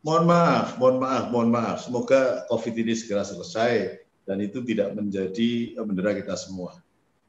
Mohon 0.00 0.24
maaf, 0.30 0.68
mohon 0.80 0.96
maaf, 1.02 1.24
mohon 1.28 1.50
maaf. 1.52 1.78
Semoga 1.84 2.48
COVID 2.48 2.74
ini 2.80 2.94
segera 2.96 3.26
selesai 3.26 4.02
dan 4.24 4.40
itu 4.40 4.64
tidak 4.64 4.94
menjadi 4.96 5.76
bendera 5.84 6.16
kita 6.16 6.32
semua. 6.38 6.80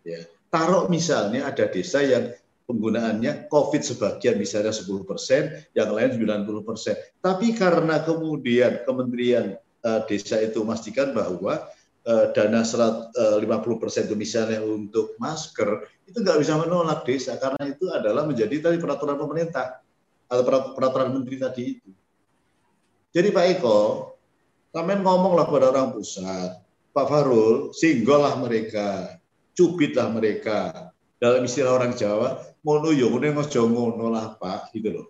Ya 0.06 0.24
taruh 0.50 0.90
misalnya 0.90 1.46
ada 1.48 1.66
desa 1.70 2.02
yang 2.02 2.34
penggunaannya 2.70 3.50
COVID 3.50 3.82
sebagian 3.82 4.38
misalnya 4.38 4.70
10 4.70 4.86
persen, 5.10 5.66
yang 5.74 5.90
lain 5.90 6.14
90 6.14 6.46
persen. 6.62 6.94
Tapi 7.18 7.58
karena 7.58 8.06
kemudian 8.06 8.86
kementerian 8.86 9.58
uh, 9.82 10.06
desa 10.06 10.38
itu 10.38 10.62
memastikan 10.62 11.18
bahwa 11.18 11.66
uh, 12.06 12.26
dana 12.30 12.62
serat, 12.62 13.10
uh, 13.18 13.42
50% 13.42 14.06
itu 14.06 14.16
misalnya 14.16 14.62
untuk 14.62 15.18
masker 15.18 15.90
itu 16.06 16.22
nggak 16.22 16.38
bisa 16.38 16.62
menolak 16.62 17.02
desa 17.10 17.42
karena 17.42 17.74
itu 17.74 17.90
adalah 17.90 18.30
menjadi 18.30 18.70
tadi 18.70 18.78
peraturan 18.78 19.18
pemerintah 19.18 19.82
atau 20.30 20.44
peraturan 20.78 21.10
menteri 21.10 21.42
tadi 21.42 21.64
itu. 21.74 21.90
Jadi 23.10 23.34
Pak 23.34 23.46
Eko, 23.58 23.80
kalian 24.70 25.02
ngomonglah 25.02 25.50
kepada 25.50 25.74
orang 25.74 25.98
pusat, 25.98 26.62
Pak 26.94 27.06
Farul, 27.10 27.74
singgollah 27.74 28.38
mereka, 28.38 29.18
cubitlah 29.58 30.14
mereka. 30.14 30.94
Dalam 31.18 31.42
istilah 31.50 31.74
orang 31.74 31.98
Jawa, 31.98 32.49
mono 32.66 32.90
yo 32.92 33.12
ngono 33.14 33.46
ngono 33.46 34.06
lah 34.12 34.36
Pak, 34.36 34.76
gitu 34.76 34.90
loh. 34.92 35.08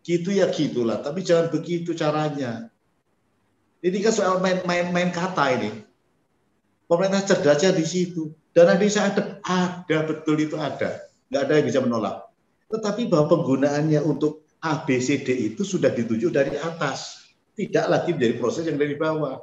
Gitu 0.00 0.32
ya 0.32 0.48
gitulah, 0.48 1.04
tapi 1.04 1.20
jangan 1.20 1.52
begitu 1.52 1.92
caranya. 1.92 2.72
Ini 3.80 3.96
kan 4.04 4.12
soal 4.12 4.36
main-main 4.40 5.08
kata 5.08 5.44
ini. 5.56 5.70
Pemerintah 6.84 7.24
cerdasnya 7.24 7.72
di 7.72 7.86
situ. 7.86 8.32
Dana 8.50 8.74
desa 8.74 9.06
ada, 9.06 9.38
ada 9.46 9.98
betul 10.04 10.42
itu 10.42 10.58
ada. 10.58 11.06
Nggak 11.30 11.42
ada 11.46 11.52
yang 11.54 11.66
bisa 11.70 11.80
menolak. 11.80 12.16
Tetapi 12.68 13.06
bahwa 13.06 13.30
penggunaannya 13.30 14.02
untuk 14.02 14.44
ABCD 14.60 15.54
itu 15.54 15.62
sudah 15.62 15.94
dituju 15.94 16.28
dari 16.28 16.58
atas. 16.58 17.30
Tidak 17.54 17.86
lagi 17.88 18.12
menjadi 18.12 18.34
proses 18.36 18.66
yang 18.66 18.76
dari 18.76 18.98
bawah. 18.98 19.38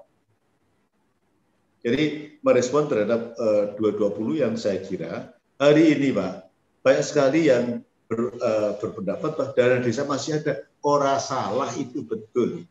Jadi 1.81 2.35
merespon 2.43 2.89
terhadap 2.91 3.37
uh, 3.39 3.73
eh, 3.77 3.79
220 3.79 4.43
yang 4.43 4.53
saya 4.59 4.83
kira 4.83 5.31
hari 5.55 5.95
ini 5.95 6.11
Pak, 6.11 6.46
banyak 6.87 7.03
sekali 7.03 7.51
yang 7.51 7.83
ber, 8.07 8.31
uh, 8.39 8.79
berpendapat 8.79 9.35
bahwa 9.35 9.51
dana 9.51 9.83
desa 9.83 10.07
masih 10.07 10.39
ada. 10.39 10.63
Orang 10.79 11.19
salah 11.19 11.67
itu 11.75 12.07
betul 12.07 12.63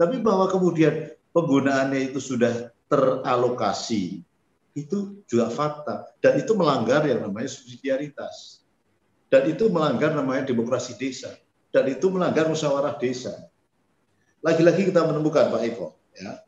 tapi 0.00 0.16
bahwa 0.24 0.48
kemudian 0.48 1.12
penggunaannya 1.36 2.08
itu 2.08 2.24
sudah 2.24 2.72
teralokasi, 2.88 4.24
itu 4.72 5.20
juga 5.28 5.52
fakta. 5.52 6.08
Dan 6.24 6.40
itu 6.40 6.56
melanggar 6.56 7.04
yang 7.04 7.20
namanya 7.20 7.52
subsidiaritas. 7.52 8.64
Dan 9.28 9.52
itu 9.52 9.68
melanggar 9.68 10.16
namanya 10.16 10.48
demokrasi 10.48 10.96
desa. 10.96 11.36
Dan 11.68 11.92
itu 11.92 12.08
melanggar 12.08 12.48
musyawarah 12.48 12.96
desa. 12.96 13.44
Lagi-lagi 14.40 14.88
kita 14.88 15.04
menemukan 15.04 15.52
Pak 15.52 15.62
Eko, 15.68 16.00
ya, 16.16 16.40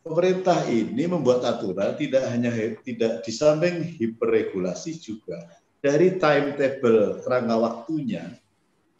pemerintah 0.00 0.64
ini 0.64 1.04
membuat 1.04 1.44
aturan 1.44 2.00
tidak 2.00 2.24
hanya 2.32 2.48
tidak 2.80 3.20
di 3.28 3.28
samping 3.28 3.84
hiperregulasi 3.84 4.96
juga 4.96 5.36
dari 5.84 6.16
timetable 6.16 7.20
kerangka 7.20 7.56
waktunya 7.60 8.40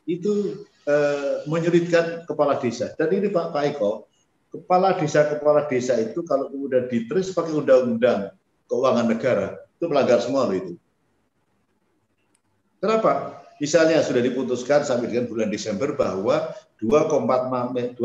itu 0.05 0.61
eh, 0.85 1.41
menyulitkan 1.49 2.29
kepala 2.29 2.61
desa. 2.61 2.93
Dan 3.01 3.09
ini 3.17 3.33
Pak 3.33 3.57
Pak 3.57 3.65
Eko, 3.73 4.05
kepala 4.53 4.93
desa 5.01 5.25
kepala 5.33 5.65
desa 5.65 5.97
itu 5.97 6.21
kalau 6.29 6.53
kemudian 6.53 6.85
diterus 6.93 7.33
pakai 7.33 7.57
undang-undang 7.57 8.37
keuangan 8.69 9.09
negara 9.09 9.47
itu 9.81 9.85
melanggar 9.89 10.21
semua 10.21 10.45
loh 10.45 10.57
itu. 10.61 10.75
Kenapa? 12.85 13.41
Misalnya 13.65 14.05
sudah 14.05 14.21
diputuskan 14.21 14.85
sampai 14.85 15.09
dengan 15.09 15.25
bulan 15.25 15.49
Desember 15.49 15.97
bahwa 15.97 16.53
2,4 16.85 17.97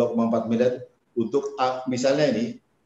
miliar 0.48 0.88
untuk 1.20 1.52
misalnya 1.92 2.32
ini 2.32 2.46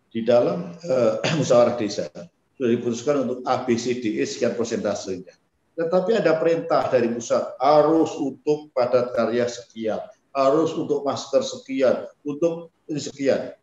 di 0.10 0.26
dalam 0.26 0.74
uh, 0.90 1.22
musyawarah 1.38 1.78
desa 1.78 2.10
sudah 2.58 2.70
diputuskan 2.74 3.30
untuk 3.30 3.46
ABCDE 3.46 4.26
sekian 4.26 4.58
persentasenya. 4.58 5.43
Tetapi 5.74 6.22
ada 6.22 6.38
perintah 6.38 6.86
dari 6.86 7.10
pusat 7.10 7.58
harus 7.58 8.14
untuk 8.22 8.70
padat 8.78 9.10
karya 9.18 9.50
sekian, 9.50 10.02
harus 10.30 10.70
untuk 10.78 11.02
masker 11.02 11.42
sekian, 11.42 12.06
untuk 12.22 12.70
ini 12.86 13.02
sekian. 13.02 13.58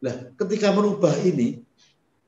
Nah, 0.00 0.32
ketika 0.34 0.72
merubah 0.72 1.12
ini, 1.20 1.60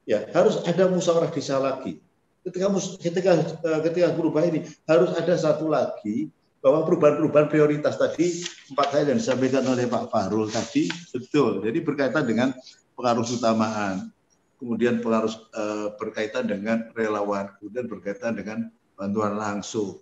ya 0.05 0.29
harus 0.37 0.61
ada 0.69 0.87
musyawarah 0.87 1.33
desa 1.33 1.57
lagi. 1.57 1.99
Ketika 2.45 2.69
ketika 3.01 3.31
eh, 3.41 3.81
ketika 3.89 4.13
berubah 4.13 4.45
ini 4.45 4.69
harus 4.85 5.17
ada 5.17 5.33
satu 5.41 5.73
lagi 5.73 6.29
bahwa 6.61 6.85
perubahan-perubahan 6.85 7.49
prioritas 7.49 7.97
tadi 7.97 8.45
empat 8.73 8.89
hal 8.93 9.05
yang 9.09 9.21
disampaikan 9.21 9.65
oleh 9.65 9.89
Pak 9.89 10.13
Fahrul 10.13 10.53
tadi 10.53 10.93
betul. 11.13 11.65
Jadi 11.65 11.79
berkaitan 11.81 12.25
dengan 12.29 12.53
pengaruh 12.97 13.25
utamaan 13.25 14.13
kemudian 14.59 15.03
pengaruh 15.05 15.33
uh, 15.55 15.89
berkaitan 15.99 16.49
dengan 16.49 16.91
relawan, 16.95 17.53
kemudian 17.59 17.87
berkaitan 17.91 18.39
dengan 18.39 18.71
bantuan 18.95 19.35
langsung. 19.35 20.01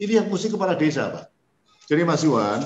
Ini 0.00 0.24
yang 0.24 0.28
mesti 0.28 0.50
kepala 0.50 0.74
desa, 0.74 1.12
Pak. 1.12 1.24
Jadi 1.84 2.02
Mas 2.02 2.24
Iwan, 2.24 2.64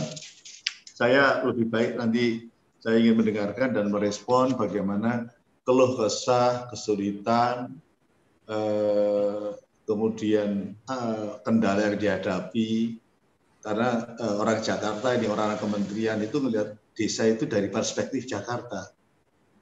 saya 0.95 1.43
lebih 1.43 1.67
baik 1.69 1.99
nanti 1.99 2.49
saya 2.79 3.03
ingin 3.03 3.19
mendengarkan 3.19 3.75
dan 3.75 3.91
merespon 3.91 4.55
bagaimana 4.55 5.27
keluh 5.67 5.99
kesah, 5.99 6.71
kesulitan, 6.71 7.77
eh, 8.47 9.49
kemudian 9.85 10.73
eh, 10.73 11.29
kendala 11.43 11.93
yang 11.93 11.99
dihadapi, 11.99 12.97
karena 13.61 14.17
eh, 14.17 14.35
orang 14.39 14.63
Jakarta 14.63 15.13
ini 15.19 15.27
orang-orang 15.27 15.61
kementerian 15.61 16.19
itu 16.23 16.39
melihat 16.41 16.79
desa 16.95 17.27
itu 17.27 17.45
dari 17.45 17.69
perspektif 17.69 18.25
Jakarta. 18.25 18.95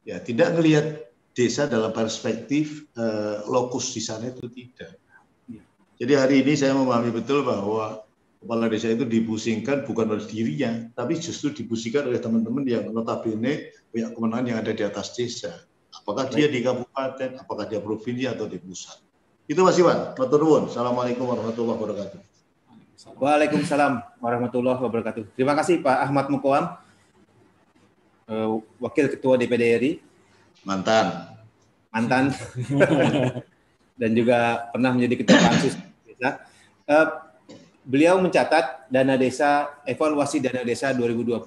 Ya, 0.07 0.23
tidak 0.23 0.55
melihat 0.55 1.11
desa 1.37 1.69
dalam 1.69 1.93
perspektif 1.93 2.89
uh, 2.97 3.45
lokus 3.45 3.93
di 3.93 4.01
sana 4.01 4.33
itu 4.33 4.49
tidak. 4.49 4.97
Ya. 5.45 5.61
Jadi 6.01 6.13
hari 6.17 6.37
ini 6.41 6.57
saya 6.57 6.73
memahami 6.73 7.13
betul 7.13 7.45
bahwa 7.45 8.09
kepala 8.41 8.73
desa 8.73 8.89
itu 8.89 9.05
dipusingkan 9.05 9.85
bukan 9.85 10.17
oleh 10.17 10.25
dirinya, 10.25 10.89
tapi 10.97 11.21
justru 11.21 11.53
dipusingkan 11.53 12.09
oleh 12.09 12.17
teman-teman 12.25 12.65
yang 12.65 12.89
notabene 12.89 13.69
punya 13.93 14.09
kemenangan 14.17 14.47
yang 14.49 14.59
ada 14.65 14.73
di 14.73 14.81
atas 14.81 15.13
desa. 15.13 15.69
Apakah 15.93 16.33
dia 16.33 16.49
di 16.49 16.65
kabupaten, 16.65 17.37
apakah 17.37 17.69
dia 17.69 17.85
provinsi 17.85 18.25
atau 18.25 18.49
di 18.49 18.57
pusat. 18.57 18.97
Itu 19.45 19.61
Mas 19.61 19.77
Iwan. 19.77 20.17
Matur 20.17 20.41
nuwun. 20.41 20.73
Assalamualaikum 20.73 21.29
warahmatullahi 21.29 21.79
wabarakatuh. 21.79 22.21
Waalaikumsalam 23.21 23.93
warahmatullahi 24.25 24.81
wabarakatuh. 24.81 25.37
Terima 25.37 25.53
kasih 25.53 25.85
Pak 25.85 25.97
Ahmad 26.01 26.27
Mukoam, 26.33 26.65
eh, 28.25 28.49
Wakil 28.81 29.07
Ketua 29.13 29.37
DPD 29.37 29.63
RI 29.79 30.06
mantan 30.67 31.37
mantan 31.95 32.35
dan 34.01 34.11
juga 34.13 34.69
pernah 34.69 34.93
menjadi 34.93 35.25
ketua 35.25 35.39
pansus 35.41 35.75
desa. 36.05 36.45
Uh, 36.85 37.09
beliau 37.87 38.21
mencatat 38.21 38.91
dana 38.93 39.17
desa 39.17 39.81
evaluasi 39.89 40.45
dana 40.45 40.61
desa 40.61 40.93
2020 40.93 41.41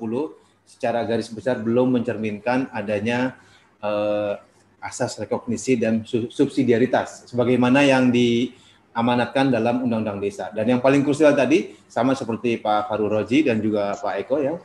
secara 0.66 1.06
garis 1.06 1.30
besar 1.30 1.62
belum 1.62 2.02
mencerminkan 2.02 2.72
adanya 2.74 3.38
uh, 3.84 4.42
asas 4.80 5.20
rekognisi 5.22 5.76
dan 5.76 6.08
subsidiaritas 6.08 7.28
sebagaimana 7.28 7.84
yang 7.84 8.08
diamanatkan 8.10 9.52
dalam 9.52 9.84
Undang-Undang 9.84 10.24
Desa. 10.24 10.48
Dan 10.56 10.72
yang 10.72 10.80
paling 10.80 11.04
krusial 11.04 11.36
tadi 11.36 11.76
sama 11.92 12.16
seperti 12.16 12.64
Pak 12.64 12.88
Farul 12.88 13.12
Roji 13.12 13.44
dan 13.44 13.60
juga 13.60 14.00
Pak 14.00 14.14
Eko 14.24 14.40
ya 14.40 14.56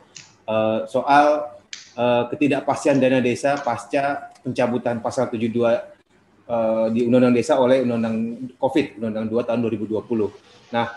uh, 0.49 0.87
soal 0.89 1.53
ketidakpastian 1.95 2.99
dana 2.99 3.23
desa 3.23 3.55
pasca 3.55 4.34
pencabutan 4.45 5.01
pasal 5.01 5.33
72 5.33 5.57
uh, 5.57 5.73
eh, 5.73 6.87
di 6.93 6.99
Undang-Undang 7.09 7.35
Desa 7.35 7.57
oleh 7.57 7.81
Undang-Undang 7.81 8.17
COVID, 8.61 9.01
Undang-Undang 9.01 9.27
2 9.33 9.47
tahun 9.49 9.59
2020. 9.65 10.69
Nah, 10.69 10.87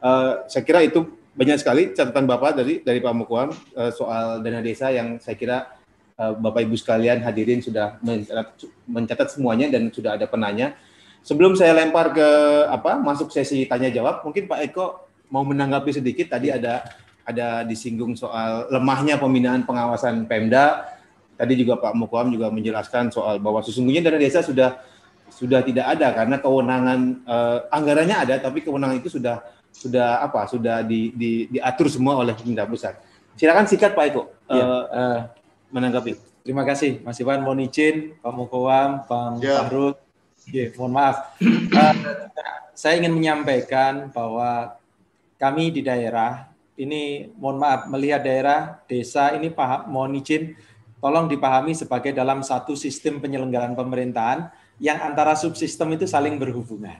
uh, 0.00 0.32
saya 0.48 0.64
kira 0.64 0.80
itu 0.80 1.04
banyak 1.34 1.58
sekali 1.60 1.82
catatan 1.92 2.24
Bapak 2.24 2.56
dari 2.56 2.80
dari 2.80 3.02
Pak 3.02 3.12
Mukwam 3.12 3.50
uh, 3.52 3.90
soal 3.90 4.38
dana 4.40 4.62
desa 4.62 4.94
yang 4.94 5.18
saya 5.18 5.34
kira 5.34 5.66
uh, 6.14 6.32
Bapak 6.38 6.62
Ibu 6.62 6.78
sekalian 6.78 7.20
hadirin 7.26 7.58
sudah 7.58 7.98
mencatat, 8.00 8.64
mencatat 8.86 9.28
semuanya 9.34 9.68
dan 9.68 9.90
sudah 9.90 10.14
ada 10.14 10.24
penanya. 10.30 10.78
Sebelum 11.24 11.56
saya 11.56 11.72
lempar 11.72 12.12
ke 12.12 12.28
apa 12.68 13.00
masuk 13.00 13.32
sesi 13.32 13.64
tanya 13.64 13.88
jawab, 13.90 14.22
mungkin 14.22 14.44
Pak 14.44 14.60
Eko 14.70 15.08
mau 15.32 15.42
menanggapi 15.42 15.90
sedikit 15.90 16.36
tadi 16.36 16.52
ada 16.52 16.84
ada 17.24 17.64
disinggung 17.64 18.12
soal 18.14 18.68
lemahnya 18.68 19.16
pembinaan 19.16 19.64
pengawasan 19.64 20.28
Pemda. 20.28 20.93
Tadi 21.34 21.52
juga 21.58 21.78
Pak 21.78 21.92
Mukwam 21.98 22.30
juga 22.30 22.48
menjelaskan 22.50 23.10
soal 23.10 23.42
bahwa 23.42 23.60
sesungguhnya 23.60 24.06
dana 24.06 24.18
desa 24.18 24.40
sudah 24.40 24.78
sudah 25.30 25.66
tidak 25.66 25.98
ada 25.98 26.14
karena 26.14 26.36
kewenangan 26.38 27.00
eh, 27.26 27.58
anggarannya 27.74 28.16
ada 28.16 28.34
tapi 28.38 28.62
kewenangan 28.62 29.02
itu 29.02 29.18
sudah 29.18 29.42
sudah 29.74 30.22
apa 30.22 30.46
sudah 30.46 30.86
di, 30.86 31.10
di, 31.10 31.50
diatur 31.50 31.90
semua 31.90 32.14
oleh 32.22 32.32
pemerintah 32.38 32.70
pusat. 32.70 32.94
Silakan 33.34 33.66
sikat 33.66 33.98
Pak 33.98 34.04
Eko 34.06 34.30
ya. 34.46 34.62
uh, 34.62 35.18
menanggapi. 35.74 36.14
Terima 36.46 36.62
kasih 36.62 37.02
Mas 37.02 37.18
Iwan. 37.18 37.42
Mohon 37.42 37.66
izin 37.66 38.14
Pak 38.22 38.30
Mukwam, 38.30 39.02
Pak 39.02 39.42
ya. 39.42 39.66
Ya, 40.46 40.70
mohon 40.78 40.94
maaf. 40.94 41.34
uh, 41.42 41.94
saya 42.78 43.02
ingin 43.02 43.10
menyampaikan 43.10 44.14
bahwa 44.14 44.78
kami 45.42 45.74
di 45.74 45.82
daerah 45.82 46.46
ini 46.78 47.34
mohon 47.34 47.58
maaf 47.58 47.90
melihat 47.90 48.22
daerah 48.22 48.78
desa 48.86 49.34
ini 49.34 49.50
paham 49.50 49.90
mohon 49.90 50.14
izin 50.14 50.54
tolong 51.04 51.28
dipahami 51.28 51.76
sebagai 51.76 52.16
dalam 52.16 52.40
satu 52.40 52.72
sistem 52.72 53.20
penyelenggaraan 53.20 53.76
pemerintahan 53.76 54.48
yang 54.80 55.04
antara 55.04 55.36
subsistem 55.36 55.92
itu 55.92 56.08
saling 56.08 56.40
berhubungan. 56.40 56.96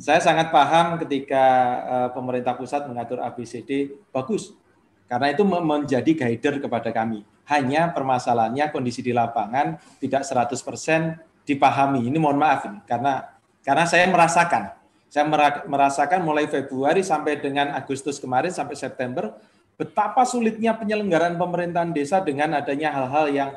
Saya 0.00 0.24
sangat 0.24 0.48
paham 0.48 0.96
ketika 1.04 1.44
uh, 1.84 2.08
pemerintah 2.16 2.56
pusat 2.56 2.88
mengatur 2.88 3.20
ABCD 3.20 3.92
bagus 4.08 4.56
karena 5.04 5.36
itu 5.36 5.44
menjadi 5.44 6.08
guider 6.16 6.64
kepada 6.64 6.88
kami. 6.96 7.20
Hanya 7.44 7.92
permasalahannya 7.92 8.72
kondisi 8.72 9.04
di 9.04 9.12
lapangan 9.12 9.76
tidak 10.00 10.24
100% 10.24 11.44
dipahami. 11.44 12.08
Ini 12.08 12.16
mohon 12.16 12.40
maaf 12.40 12.72
ini, 12.72 12.80
karena 12.88 13.36
karena 13.60 13.84
saya 13.84 14.08
merasakan. 14.08 14.80
Saya 15.10 15.26
merasakan 15.66 16.22
mulai 16.22 16.46
Februari 16.46 17.02
sampai 17.02 17.42
dengan 17.42 17.74
Agustus 17.74 18.22
kemarin 18.22 18.54
sampai 18.54 18.78
September 18.78 19.34
betapa 19.80 20.28
sulitnya 20.28 20.76
penyelenggaraan 20.76 21.40
pemerintahan 21.40 21.96
desa 21.96 22.20
dengan 22.20 22.60
adanya 22.60 22.92
hal-hal 22.92 23.26
yang 23.32 23.50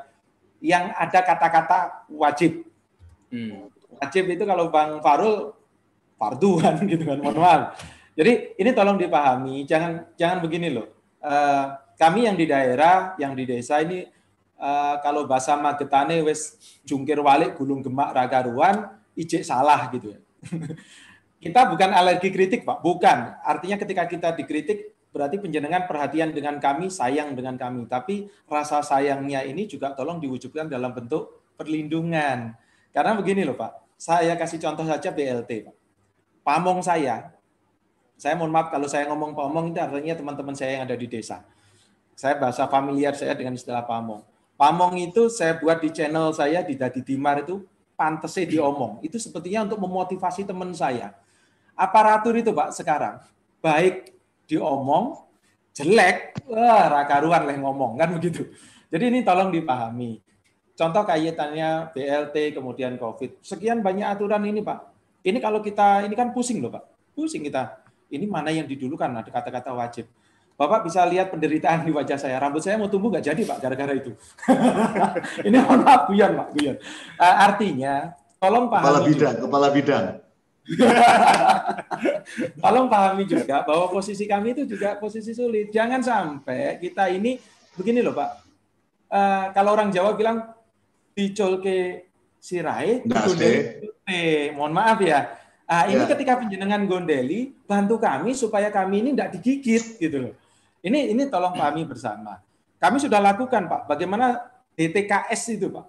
yang 0.64 0.96
ada 0.96 1.20
kata-kata 1.20 2.08
wajib. 2.08 2.64
Hmm. 3.28 3.68
Wajib 4.00 4.32
itu 4.32 4.48
kalau 4.48 4.72
Bang 4.72 5.04
Farul 5.04 5.52
farduan 6.16 6.80
gitu 6.92 7.04
kan, 7.04 7.20
mohon 7.20 7.44
maaf. 7.44 7.76
Jadi 8.16 8.56
ini 8.56 8.72
tolong 8.72 8.96
dipahami, 8.96 9.68
jangan 9.68 10.16
jangan 10.16 10.40
begini 10.40 10.72
loh. 10.72 10.88
Uh, 11.20 11.76
kami 12.00 12.32
yang 12.32 12.40
di 12.40 12.48
daerah, 12.48 13.20
yang 13.20 13.36
di 13.36 13.44
desa 13.44 13.84
ini 13.84 14.08
uh, 14.64 14.96
kalau 15.04 15.28
bahasa 15.28 15.60
Magetane 15.60 16.24
wes 16.24 16.56
jungkir 16.88 17.20
walik 17.20 17.60
gulung 17.60 17.84
gemak 17.84 18.16
ragaruan, 18.16 18.96
ijek 19.20 19.44
salah 19.44 19.92
gitu 19.92 20.16
ya. 20.16 20.20
kita 21.44 21.68
bukan 21.68 21.92
alergi 21.92 22.32
kritik, 22.32 22.64
Pak. 22.64 22.80
Bukan. 22.80 23.44
Artinya 23.44 23.76
ketika 23.76 24.08
kita 24.08 24.30
dikritik 24.32 24.93
berarti 25.14 25.38
penjenengan 25.38 25.86
perhatian 25.86 26.34
dengan 26.34 26.58
kami, 26.58 26.90
sayang 26.90 27.38
dengan 27.38 27.54
kami. 27.56 27.86
Tapi 27.86 28.28
rasa 28.50 28.82
sayangnya 28.82 29.46
ini 29.46 29.70
juga 29.70 29.94
tolong 29.94 30.18
diwujudkan 30.18 30.68
dalam 30.68 30.92
bentuk 30.92 31.54
perlindungan. 31.54 32.58
Karena 32.90 33.14
begini 33.14 33.46
loh, 33.46 33.54
Pak. 33.54 33.96
Saya 33.96 34.34
kasih 34.36 34.60
contoh 34.60 34.84
saja 34.84 35.14
BLT, 35.14 35.70
Pak. 35.70 35.76
Pamong 36.44 36.84
saya, 36.84 37.32
saya 38.20 38.36
mohon 38.36 38.52
maaf 38.52 38.68
kalau 38.74 38.90
saya 38.90 39.08
ngomong 39.08 39.32
pamong 39.32 39.72
itu 39.72 39.80
artinya 39.80 40.18
teman-teman 40.18 40.52
saya 40.52 40.82
yang 40.82 40.84
ada 40.84 40.98
di 41.00 41.08
desa 41.08 41.46
saya 42.14 42.38
bahasa 42.38 42.70
familiar 42.70 43.14
saya 43.18 43.34
dengan 43.34 43.58
istilah 43.58 43.84
pamong. 43.86 44.22
Pamong 44.54 45.02
itu 45.02 45.28
saya 45.34 45.58
buat 45.58 45.82
di 45.82 45.90
channel 45.90 46.30
saya 46.32 46.62
di 46.62 46.78
Dadi 46.78 47.02
Dimar 47.02 47.42
itu 47.42 47.66
pantesnya 47.98 48.46
diomong. 48.46 49.02
Itu 49.02 49.18
sepertinya 49.18 49.66
untuk 49.66 49.82
memotivasi 49.82 50.46
teman 50.46 50.72
saya. 50.78 51.18
Aparatur 51.74 52.38
itu 52.38 52.54
Pak 52.54 52.70
sekarang 52.78 53.18
baik 53.58 54.13
diomong, 54.54 55.18
jelek, 55.74 56.46
wah 56.46 57.02
rakaruan 57.02 57.50
lah 57.50 57.58
ngomong 57.58 57.98
kan 57.98 58.14
begitu. 58.14 58.46
Jadi 58.94 59.10
ini 59.10 59.20
tolong 59.26 59.50
dipahami. 59.50 60.22
Contoh 60.78 61.02
kaitannya 61.06 61.90
BLT 61.94 62.54
kemudian 62.54 62.98
COVID. 63.02 63.42
Sekian 63.42 63.82
banyak 63.82 64.06
aturan 64.06 64.46
ini 64.46 64.62
Pak. 64.62 64.94
Ini 65.26 65.42
kalau 65.42 65.62
kita 65.66 66.06
ini 66.06 66.14
kan 66.14 66.30
pusing 66.30 66.62
loh 66.62 66.70
Pak. 66.70 67.14
Pusing 67.18 67.46
kita. 67.46 67.82
Ini 68.14 68.30
mana 68.30 68.54
yang 68.54 68.70
didulukan 68.70 69.10
ada 69.10 69.30
kata-kata 69.30 69.74
wajib. 69.74 70.06
Bapak 70.54 70.86
bisa 70.86 71.02
lihat 71.10 71.34
penderitaan 71.34 71.82
di 71.82 71.90
wajah 71.90 72.18
saya. 72.18 72.38
Rambut 72.38 72.62
saya 72.62 72.78
mau 72.78 72.86
tumbuh 72.86 73.10
nggak 73.10 73.26
jadi, 73.26 73.42
Pak, 73.42 73.58
gara-gara 73.58 73.94
itu. 73.98 74.14
ini 75.50 75.58
mohon 75.58 75.82
maaf, 75.82 76.06
Guyon, 76.06 76.38
Pak, 76.38 76.48
Guyon. 76.54 76.78
Uh, 77.18 77.36
artinya, 77.42 77.94
tolong 78.38 78.70
pahami. 78.70 78.86
Kepala 78.86 79.02
bidang, 79.02 79.34
juga. 79.34 79.44
kepala 79.50 79.68
bidang. 79.74 80.06
tolong 82.64 82.88
pahami 82.88 83.28
juga 83.28 83.68
bahwa 83.68 83.92
posisi 83.92 84.24
kami 84.24 84.56
itu 84.56 84.64
juga 84.64 84.96
posisi 84.96 85.36
sulit. 85.36 85.76
Jangan 85.76 86.00
sampai 86.00 86.80
kita 86.80 87.12
ini, 87.12 87.36
begini 87.76 88.00
loh, 88.00 88.16
Pak. 88.16 88.30
Uh, 89.14 89.46
kalau 89.54 89.76
orang 89.76 89.92
Jawa 89.92 90.16
bilang, 90.16 90.56
dicol 91.14 91.62
ke 91.62 92.08
sirai, 92.40 93.04
mohon 94.58 94.74
maaf 94.74 95.00
ya. 95.04 95.44
Nah, 95.64 95.90
ini 95.90 96.04
ya. 96.06 96.10
ketika 96.12 96.38
penjenengan 96.38 96.86
gondeli, 96.86 97.56
bantu 97.66 97.98
kami 97.98 98.38
supaya 98.38 98.70
kami 98.70 99.02
ini 99.02 99.10
tidak 99.18 99.40
digigit 99.40 99.98
gitu 99.98 100.18
loh. 100.30 100.34
Ini 100.84 101.16
ini 101.16 101.24
tolong 101.32 101.56
pahami 101.56 101.88
bersama. 101.88 102.44
Kami 102.78 103.00
sudah 103.00 103.24
lakukan 103.24 103.72
Pak. 103.72 103.88
Bagaimana 103.88 104.44
DTKS 104.76 105.56
itu 105.56 105.72
Pak? 105.72 105.86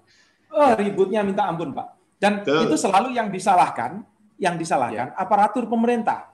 Oh, 0.55 0.73
ributnya 0.79 1.27
minta 1.27 1.45
ampun 1.45 1.75
Pak. 1.75 1.99
Dan 2.23 2.47
Tuh. 2.47 2.65
itu 2.65 2.79
selalu 2.79 3.13
yang 3.13 3.29
disalahkan, 3.29 4.07
yang 4.39 4.59
disalahkan 4.59 5.15
ya. 5.15 5.17
aparatur 5.17 5.67
pemerintah. 5.67 6.31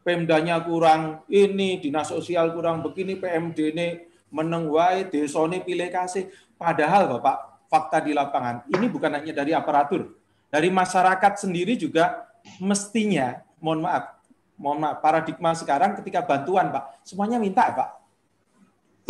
Pemdanya 0.00 0.56
kurang 0.64 1.28
ini, 1.28 1.76
dinas 1.76 2.08
sosial 2.08 2.56
kurang 2.56 2.80
begini, 2.80 3.20
PMD 3.20 3.58
ini 3.76 3.88
meneng 4.32 4.72
wae, 4.72 5.04
desone 5.04 5.60
pilih 5.60 5.92
kasih. 5.92 6.32
Padahal 6.56 7.04
Bapak, 7.18 7.68
fakta 7.68 8.00
di 8.00 8.16
lapangan 8.16 8.64
ini 8.72 8.88
bukan 8.88 9.12
hanya 9.12 9.32
dari 9.36 9.52
aparatur, 9.52 10.16
dari 10.48 10.72
masyarakat 10.72 11.36
sendiri 11.36 11.76
juga 11.76 12.26
mestinya, 12.58 13.38
mohon 13.60 13.84
maaf, 13.84 14.16
mohon 14.56 14.88
maaf, 14.88 15.04
paradigma 15.04 15.52
sekarang 15.52 16.00
ketika 16.00 16.24
bantuan 16.24 16.72
Pak, 16.72 17.04
semuanya 17.04 17.36
minta 17.36 17.68
Pak. 17.68 18.00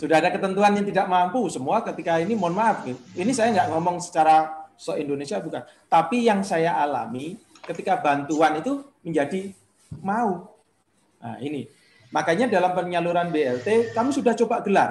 Sudah 0.00 0.16
ada 0.18 0.32
ketentuan 0.32 0.72
yang 0.74 0.86
tidak 0.88 1.06
mampu 1.06 1.44
semua 1.52 1.84
ketika 1.84 2.18
ini 2.18 2.32
mohon 2.34 2.56
maaf. 2.56 2.82
Ini 2.88 3.30
saya 3.36 3.52
nggak 3.52 3.68
ngomong 3.76 4.00
secara 4.00 4.64
so 4.80 4.96
Indonesia 4.96 5.36
bukan. 5.44 5.60
Tapi 5.92 6.24
yang 6.24 6.40
saya 6.40 6.80
alami 6.80 7.36
ketika 7.70 7.98
bantuan 8.02 8.58
itu 8.58 8.82
menjadi 9.06 9.54
mau. 10.02 10.50
Nah, 11.22 11.38
ini. 11.38 11.70
Makanya 12.10 12.50
dalam 12.50 12.74
penyaluran 12.74 13.30
BLT 13.30 13.94
kami 13.94 14.10
sudah 14.10 14.34
coba 14.34 14.58
gelar. 14.66 14.90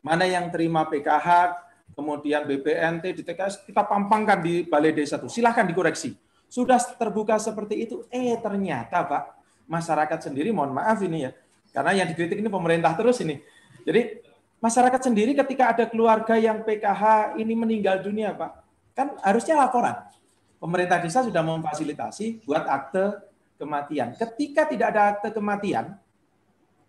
Mana 0.00 0.24
yang 0.24 0.48
terima 0.48 0.88
PKH, 0.88 1.54
kemudian 1.92 2.48
BPNT, 2.48 3.20
DTKS, 3.20 3.68
kita 3.68 3.84
pampangkan 3.84 4.40
di 4.40 4.64
balai 4.64 4.96
desa 4.96 5.20
itu. 5.20 5.28
Silahkan 5.28 5.68
dikoreksi. 5.68 6.16
Sudah 6.48 6.80
terbuka 6.96 7.36
seperti 7.36 7.86
itu, 7.86 8.04
eh 8.12 8.34
ternyata 8.40 9.04
Pak, 9.04 9.22
masyarakat 9.68 10.28
sendiri, 10.28 10.50
mohon 10.52 10.74
maaf 10.74 11.00
ini 11.00 11.28
ya, 11.28 11.30
karena 11.72 12.04
yang 12.04 12.08
dikritik 12.12 12.44
ini 12.44 12.50
pemerintah 12.52 12.92
terus 12.92 13.24
ini 13.24 13.40
jadi 13.82 14.22
masyarakat 14.62 15.00
sendiri 15.02 15.34
ketika 15.34 15.74
ada 15.74 15.84
keluarga 15.90 16.38
yang 16.38 16.62
PKH 16.62 17.34
ini 17.38 17.54
meninggal 17.58 18.02
dunia, 18.02 18.34
Pak, 18.34 18.50
kan 18.94 19.18
harusnya 19.22 19.58
laporan. 19.58 19.96
Pemerintah 20.62 21.02
desa 21.02 21.26
sudah 21.26 21.42
memfasilitasi 21.42 22.46
buat 22.46 22.62
akte 22.62 23.18
kematian. 23.58 24.14
Ketika 24.14 24.70
tidak 24.70 24.94
ada 24.94 25.02
akte 25.18 25.34
kematian, 25.34 25.98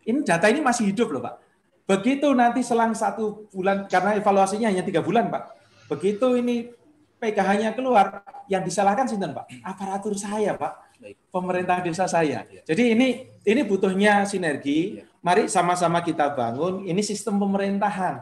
ini 0.06 0.22
data 0.22 0.46
ini 0.46 0.62
masih 0.62 0.94
hidup 0.94 1.10
loh, 1.10 1.26
Pak. 1.26 1.42
Begitu 1.90 2.30
nanti 2.38 2.62
selang 2.62 2.94
satu 2.94 3.50
bulan, 3.50 3.90
karena 3.90 4.14
evaluasinya 4.14 4.70
hanya 4.70 4.86
tiga 4.86 5.02
bulan, 5.02 5.34
Pak. 5.34 5.44
Begitu 5.90 6.38
ini 6.38 6.70
PKH-nya 7.18 7.74
keluar, 7.74 8.22
yang 8.46 8.62
disalahkan 8.62 9.10
sih, 9.10 9.18
Pak? 9.18 9.50
Aparatur 9.66 10.14
saya, 10.14 10.54
Pak. 10.54 10.94
Pemerintah 11.34 11.82
desa 11.82 12.06
saya. 12.06 12.46
Iya. 12.46 12.62
Jadi 12.70 12.94
ini 12.94 13.08
ini 13.42 13.62
butuhnya 13.66 14.24
sinergi. 14.24 15.02
Iya 15.02 15.14
mari 15.24 15.48
sama-sama 15.48 16.04
kita 16.04 16.36
bangun 16.36 16.84
ini 16.84 17.00
sistem 17.00 17.40
pemerintahan. 17.40 18.22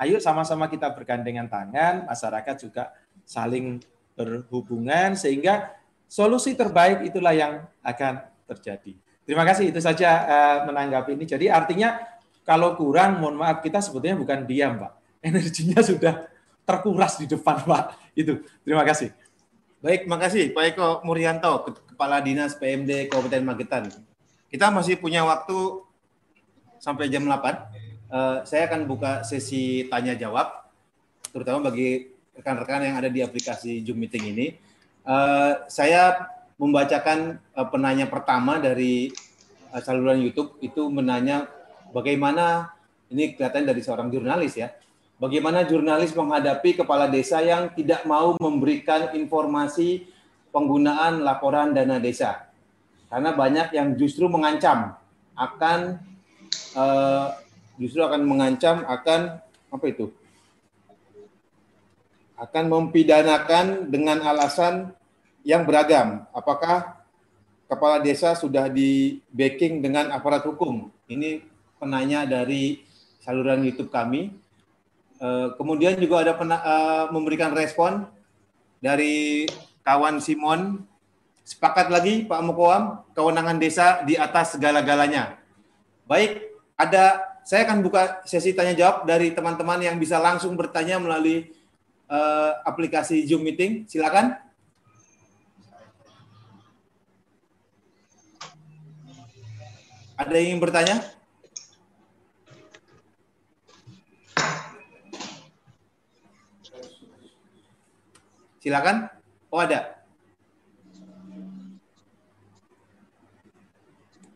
Ayo 0.00 0.16
sama-sama 0.18 0.66
kita 0.72 0.88
bergandengan 0.96 1.46
tangan, 1.46 2.08
masyarakat 2.08 2.54
juga 2.56 2.96
saling 3.28 3.82
berhubungan 4.18 5.14
sehingga 5.14 5.78
solusi 6.10 6.58
terbaik 6.58 7.06
itulah 7.06 7.30
yang 7.30 7.62
akan 7.86 8.26
terjadi. 8.50 8.98
Terima 9.22 9.46
kasih 9.46 9.70
itu 9.70 9.78
saja 9.78 10.10
uh, 10.26 10.58
menanggapi 10.66 11.14
ini. 11.14 11.22
Jadi 11.28 11.46
artinya 11.46 12.02
kalau 12.42 12.74
kurang 12.74 13.22
mohon 13.22 13.38
maaf 13.38 13.62
kita 13.62 13.78
sebetulnya 13.78 14.18
bukan 14.18 14.42
diam, 14.48 14.82
Pak. 14.82 14.92
Energinya 15.28 15.78
sudah 15.84 16.26
terkuras 16.66 17.14
di 17.20 17.30
depan, 17.30 17.62
Pak. 17.62 17.94
Itu. 18.18 18.42
Terima 18.66 18.82
kasih. 18.82 19.14
Baik, 19.78 20.10
makasih 20.10 20.50
Pak 20.50 20.74
Eko 20.74 20.88
Muryanto, 21.06 21.62
Kepala 21.86 22.18
Dinas 22.18 22.58
PMD 22.58 23.06
Kabupaten 23.06 23.46
Magetan. 23.46 23.86
Kita 24.50 24.74
masih 24.74 24.98
punya 24.98 25.22
waktu 25.22 25.86
sampai 26.82 27.06
jam 27.06 27.26
8 27.26 27.30
uh, 27.30 27.42
eh, 27.42 28.36
saya 28.46 28.62
akan 28.70 28.80
buka 28.88 29.22
sesi 29.26 29.86
tanya 29.90 30.14
jawab 30.14 30.48
terutama 31.34 31.68
bagi 31.70 32.17
rekan-rekan 32.38 32.86
yang 32.86 32.96
ada 33.02 33.10
di 33.10 33.20
aplikasi 33.20 33.82
Zoom 33.82 33.98
meeting 33.98 34.30
ini. 34.30 34.46
Uh, 35.02 35.66
saya 35.66 36.30
membacakan 36.54 37.42
uh, 37.58 37.66
penanya 37.66 38.06
pertama 38.06 38.62
dari 38.62 39.10
uh, 39.74 39.82
saluran 39.82 40.22
YouTube 40.22 40.54
itu 40.62 40.86
menanya 40.86 41.50
bagaimana 41.90 42.70
ini 43.10 43.34
kelihatan 43.34 43.66
dari 43.66 43.82
seorang 43.82 44.08
jurnalis 44.14 44.54
ya. 44.54 44.70
Bagaimana 45.18 45.66
jurnalis 45.66 46.14
menghadapi 46.14 46.78
kepala 46.78 47.10
desa 47.10 47.42
yang 47.42 47.74
tidak 47.74 48.06
mau 48.06 48.38
memberikan 48.38 49.10
informasi 49.18 50.06
penggunaan 50.54 51.26
laporan 51.26 51.74
dana 51.74 51.98
desa. 51.98 52.46
Karena 53.10 53.34
banyak 53.34 53.74
yang 53.74 53.98
justru 53.98 54.30
mengancam 54.30 54.94
akan 55.34 55.98
uh, 56.78 57.34
justru 57.82 57.98
akan 58.06 58.22
mengancam 58.22 58.86
akan 58.86 59.42
apa 59.74 59.84
itu? 59.90 60.06
Akan 62.38 62.70
mempidanakan 62.70 63.90
dengan 63.90 64.22
alasan 64.22 64.94
yang 65.42 65.66
beragam. 65.66 66.22
Apakah 66.30 67.02
kepala 67.66 67.98
desa 67.98 68.38
sudah 68.38 68.70
di 68.70 69.18
backing 69.34 69.82
dengan 69.82 70.14
aparat 70.14 70.46
hukum? 70.46 70.86
Ini 71.10 71.42
penanya 71.82 72.22
dari 72.24 72.86
saluran 73.18 73.66
YouTube 73.66 73.90
kami. 73.90 74.32
Uh, 75.18 75.50
kemudian 75.58 75.98
juga 75.98 76.22
ada 76.22 76.32
uh, 76.38 77.10
memberikan 77.10 77.50
respon 77.50 78.06
dari 78.78 79.44
kawan 79.82 80.22
Simon. 80.22 80.86
Sepakat 81.42 81.90
lagi 81.90 82.28
Pak 82.28 82.44
Mukoam, 82.44 83.02
kewenangan 83.16 83.58
desa 83.58 84.04
di 84.06 84.14
atas 84.14 84.54
segala-galanya. 84.54 85.40
Baik 86.06 86.48
ada 86.78 87.34
saya 87.42 87.64
akan 87.64 87.80
buka 87.80 88.20
sesi 88.28 88.52
tanya 88.52 88.76
jawab 88.76 89.08
dari 89.08 89.32
teman-teman 89.32 89.80
yang 89.80 89.96
bisa 89.96 90.20
langsung 90.20 90.54
bertanya 90.54 91.00
melalui 91.00 91.50
uh, 92.08 92.50
aplikasi 92.64 93.24
Zoom 93.28 93.44
Meeting. 93.44 93.86
Silakan. 93.86 94.34
Ada 100.18 100.34
yang 100.34 100.58
ingin 100.58 100.60
bertanya? 100.60 100.96
Silakan. 108.58 109.06
Oh 109.48 109.62
ada. 109.62 109.94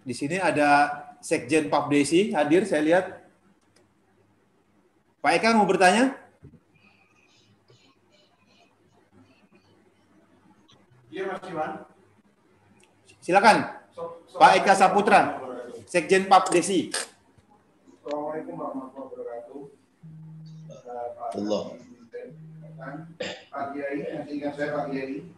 Di 0.06 0.14
sini 0.14 0.38
ada 0.38 1.02
Sekjen 1.18 1.66
Desi 1.90 2.30
hadir, 2.30 2.62
saya 2.62 2.82
lihat. 2.82 3.04
Pak 5.22 5.32
Eka 5.38 5.54
mau 5.54 5.66
bertanya? 5.66 6.21
Iya 11.12 11.28
Mas 11.28 11.44
Iwan. 11.44 11.72
Silakan. 13.20 13.56
So, 13.92 14.24
so, 14.24 14.40
Pak 14.40 14.64
Eka 14.64 14.72
Saputra, 14.72 15.36
Sekjen 15.84 16.24
Desi. 16.48 16.88
Assalamualaikum 18.00 18.56
warahmatullahi 18.56 19.12
wabarakatuh. 19.12 19.60
Allah. 21.36 21.64
Pak 23.52 23.64
Kiai, 23.76 24.00
yang 24.00 24.24
ingat 24.24 24.52
saya 24.56 24.72
Pak 24.72 24.84
Kiai. 24.88 25.28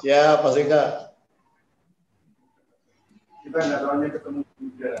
Siap, 0.00 0.36
Pak 0.40 0.56
Eka 0.64 1.14
kita 3.44 3.60
nggak 3.60 3.80
tahunya 3.84 4.08
ketemu 4.08 4.40
juga. 4.56 4.92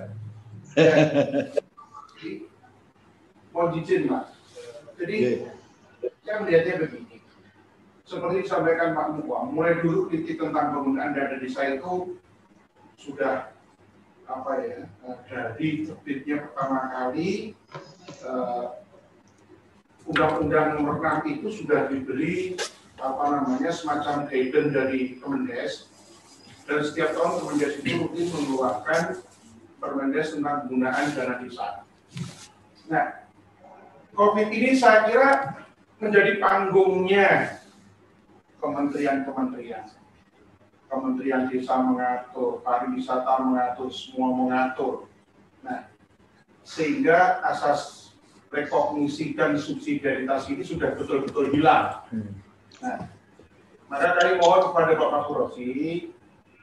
Ya. 0.76 0.94
mau 3.54 3.72
izin 3.72 4.02
mas. 4.10 4.28
Jadi 5.00 5.48
saya 6.22 6.36
melihatnya 6.44 6.74
begini. 6.84 7.23
Seperti 8.04 8.44
disampaikan 8.44 8.92
Pak 8.92 9.16
Mukwa, 9.16 9.48
mulai 9.48 9.80
dulu 9.80 10.12
titik 10.12 10.36
tentang 10.36 10.76
penggunaan 10.76 11.16
dana 11.16 11.40
desa 11.40 11.64
itu 11.72 12.20
sudah 13.00 13.48
apa 14.24 14.52
ya 14.60 14.78
dari 15.28 15.84
terbitnya 15.84 16.48
pertama 16.48 16.88
kali 16.92 17.52
undang-undang 20.08 20.68
uh, 20.72 20.74
nomor 20.80 20.96
6 21.00 21.32
itu 21.36 21.48
sudah 21.64 21.92
diberi 21.92 22.56
apa 22.96 23.24
namanya 23.40 23.68
semacam 23.68 24.24
guidance 24.28 24.72
dari 24.72 25.00
Kemendes 25.20 25.72
dan 26.64 26.80
setiap 26.80 27.12
tahun 27.12 27.44
Kemendes 27.44 27.72
itu 27.84 27.90
rutin 28.00 28.26
mengeluarkan 28.32 29.02
Permendes 29.76 30.32
tentang 30.32 30.64
penggunaan 30.64 31.12
dana 31.12 31.34
desa. 31.44 31.84
Nah, 32.88 33.28
COVID 34.16 34.48
ini 34.48 34.72
saya 34.72 35.04
kira 35.04 35.28
menjadi 36.00 36.40
panggungnya 36.40 37.60
kementerian-kementerian. 38.64 39.84
Kementerian 40.88 41.52
Desa 41.52 41.84
mengatur, 41.84 42.64
pariwisata 42.64 43.44
mengatur, 43.44 43.92
semua 43.92 44.32
mengatur. 44.32 44.94
Nah, 45.60 45.90
sehingga 46.64 47.44
asas 47.44 48.14
rekognisi 48.48 49.36
dan 49.36 49.58
subsidiaritas 49.60 50.48
ini 50.48 50.64
sudah 50.64 50.96
betul-betul 50.96 51.52
hilang. 51.52 52.06
Hmm. 52.08 52.32
Nah, 52.80 52.98
maka 53.90 54.16
kami 54.16 54.32
mohon 54.40 54.72
kepada 54.72 54.92
Bapak 54.96 55.22
Kurosi 55.28 56.08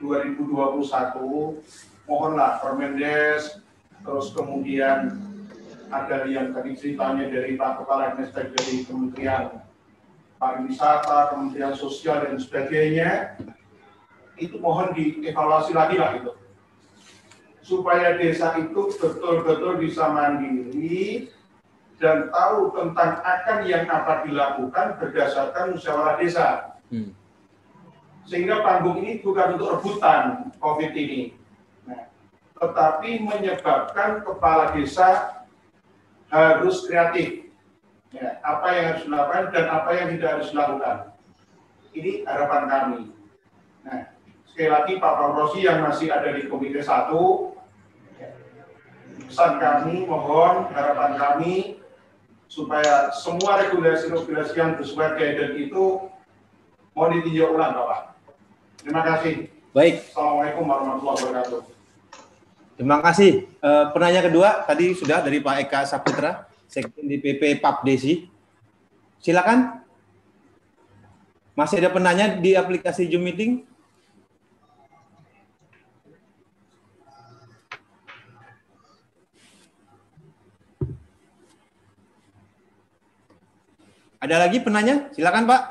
2021 0.01 1.61
mohonlah 2.09 2.57
Permendes 2.59 3.61
terus 4.01 4.33
kemudian 4.33 5.13
ada 5.93 6.25
yang 6.25 6.49
tadi 6.55 6.73
ceritanya 6.73 7.29
dari 7.29 7.53
Pak 7.53 7.85
Kepala 7.85 8.17
Dinas 8.17 8.33
dari 8.33 8.81
Kementerian 8.87 9.60
Pariwisata, 10.41 11.29
Kementerian 11.29 11.77
Sosial 11.77 12.25
dan 12.25 12.41
sebagainya 12.41 13.37
itu 14.41 14.57
mohon 14.57 14.89
dievaluasi 14.97 15.77
lagi 15.77 16.01
lah 16.01 16.17
itu 16.17 16.33
supaya 17.61 18.17
desa 18.17 18.57
itu 18.57 18.89
betul-betul 18.97 19.77
bisa 19.77 20.09
mandiri 20.09 21.29
dan 22.01 22.33
tahu 22.33 22.73
tentang 22.73 23.21
akan 23.21 23.57
yang 23.69 23.85
apa 23.85 24.25
dilakukan 24.25 24.97
berdasarkan 24.97 25.77
musyawarah 25.77 26.17
desa. 26.17 26.73
Hmm 26.89 27.21
sehingga 28.25 28.61
panggung 28.61 29.01
ini 29.01 29.19
bukan 29.21 29.57
untuk 29.57 29.77
rebutan 29.79 30.53
COVID 30.61 30.91
ini, 30.93 31.33
nah, 31.83 32.07
tetapi 32.61 33.25
menyebabkan 33.25 34.21
kepala 34.21 34.71
desa 34.77 35.41
harus 36.29 36.85
kreatif. 36.85 37.50
Ya, 38.11 38.43
apa 38.43 38.67
yang 38.75 38.85
harus 38.91 39.03
dilakukan 39.07 39.43
dan 39.55 39.65
apa 39.71 39.89
yang 39.95 40.07
tidak 40.15 40.29
harus 40.35 40.49
dilakukan. 40.51 40.97
Ini 41.95 42.11
harapan 42.27 42.63
kami. 42.67 43.01
Nah, 43.87 43.99
sekali 44.51 44.69
lagi 44.69 44.93
Pak 44.99 45.13
Rosi 45.31 45.59
yang 45.63 45.79
masih 45.87 46.11
ada 46.11 46.35
di 46.35 46.47
Komite 46.51 46.83
1, 46.83 47.07
pesan 49.31 49.63
kami, 49.63 50.03
mohon 50.03 50.67
harapan 50.75 51.15
kami 51.15 51.79
supaya 52.51 53.15
semua 53.15 53.63
regulasi-regulasi 53.63 54.59
yang 54.59 54.75
bersuara 54.75 55.15
guidance 55.15 55.55
itu 55.55 56.11
mohon 56.91 57.15
ditinjau 57.15 57.55
ulang 57.55 57.71
Bapak. 57.71 58.11
Terima 58.83 59.01
kasih. 59.07 59.47
Baik. 59.71 60.03
Assalamualaikum 60.11 60.63
warahmatullahi 60.67 61.17
wabarakatuh. 61.23 61.61
Terima 62.75 62.97
kasih. 62.99 63.31
Uh, 63.63 63.85
penanya 63.95 64.21
kedua 64.27 64.67
tadi 64.67 64.91
sudah 64.99 65.23
dari 65.23 65.39
Pak 65.39 65.55
Eka 65.63 65.87
Saputra, 65.87 66.50
Sekjen 66.71 67.03
DPP 67.03 67.59
Desi. 67.83 68.31
Silakan. 69.19 69.83
Masih 71.51 71.83
ada 71.83 71.91
penanya 71.91 72.39
di 72.39 72.55
aplikasi 72.55 73.11
Zoom 73.11 73.27
Meeting? 73.27 73.67
Ada 84.23 84.47
lagi 84.47 84.63
penanya? 84.63 85.11
Silakan 85.11 85.43
Pak. 85.43 85.61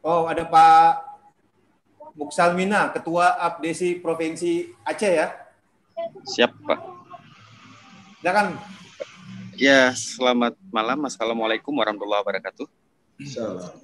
Oh, 0.00 0.24
ada 0.24 0.48
Pak 0.48 1.09
Muksalmina, 2.14 2.90
Ketua 2.90 3.38
Abdesi 3.38 3.98
Provinsi 3.98 4.70
Aceh 4.82 5.12
ya? 5.12 5.28
Siap, 6.26 6.50
Pak. 6.64 6.80
Silakan. 8.20 8.58
Ya, 9.60 9.92
selamat 9.92 10.56
malam. 10.72 11.04
Assalamualaikum 11.04 11.72
warahmatullahi 11.76 12.24
wabarakatuh. 12.24 12.66
Salam. 13.28 13.76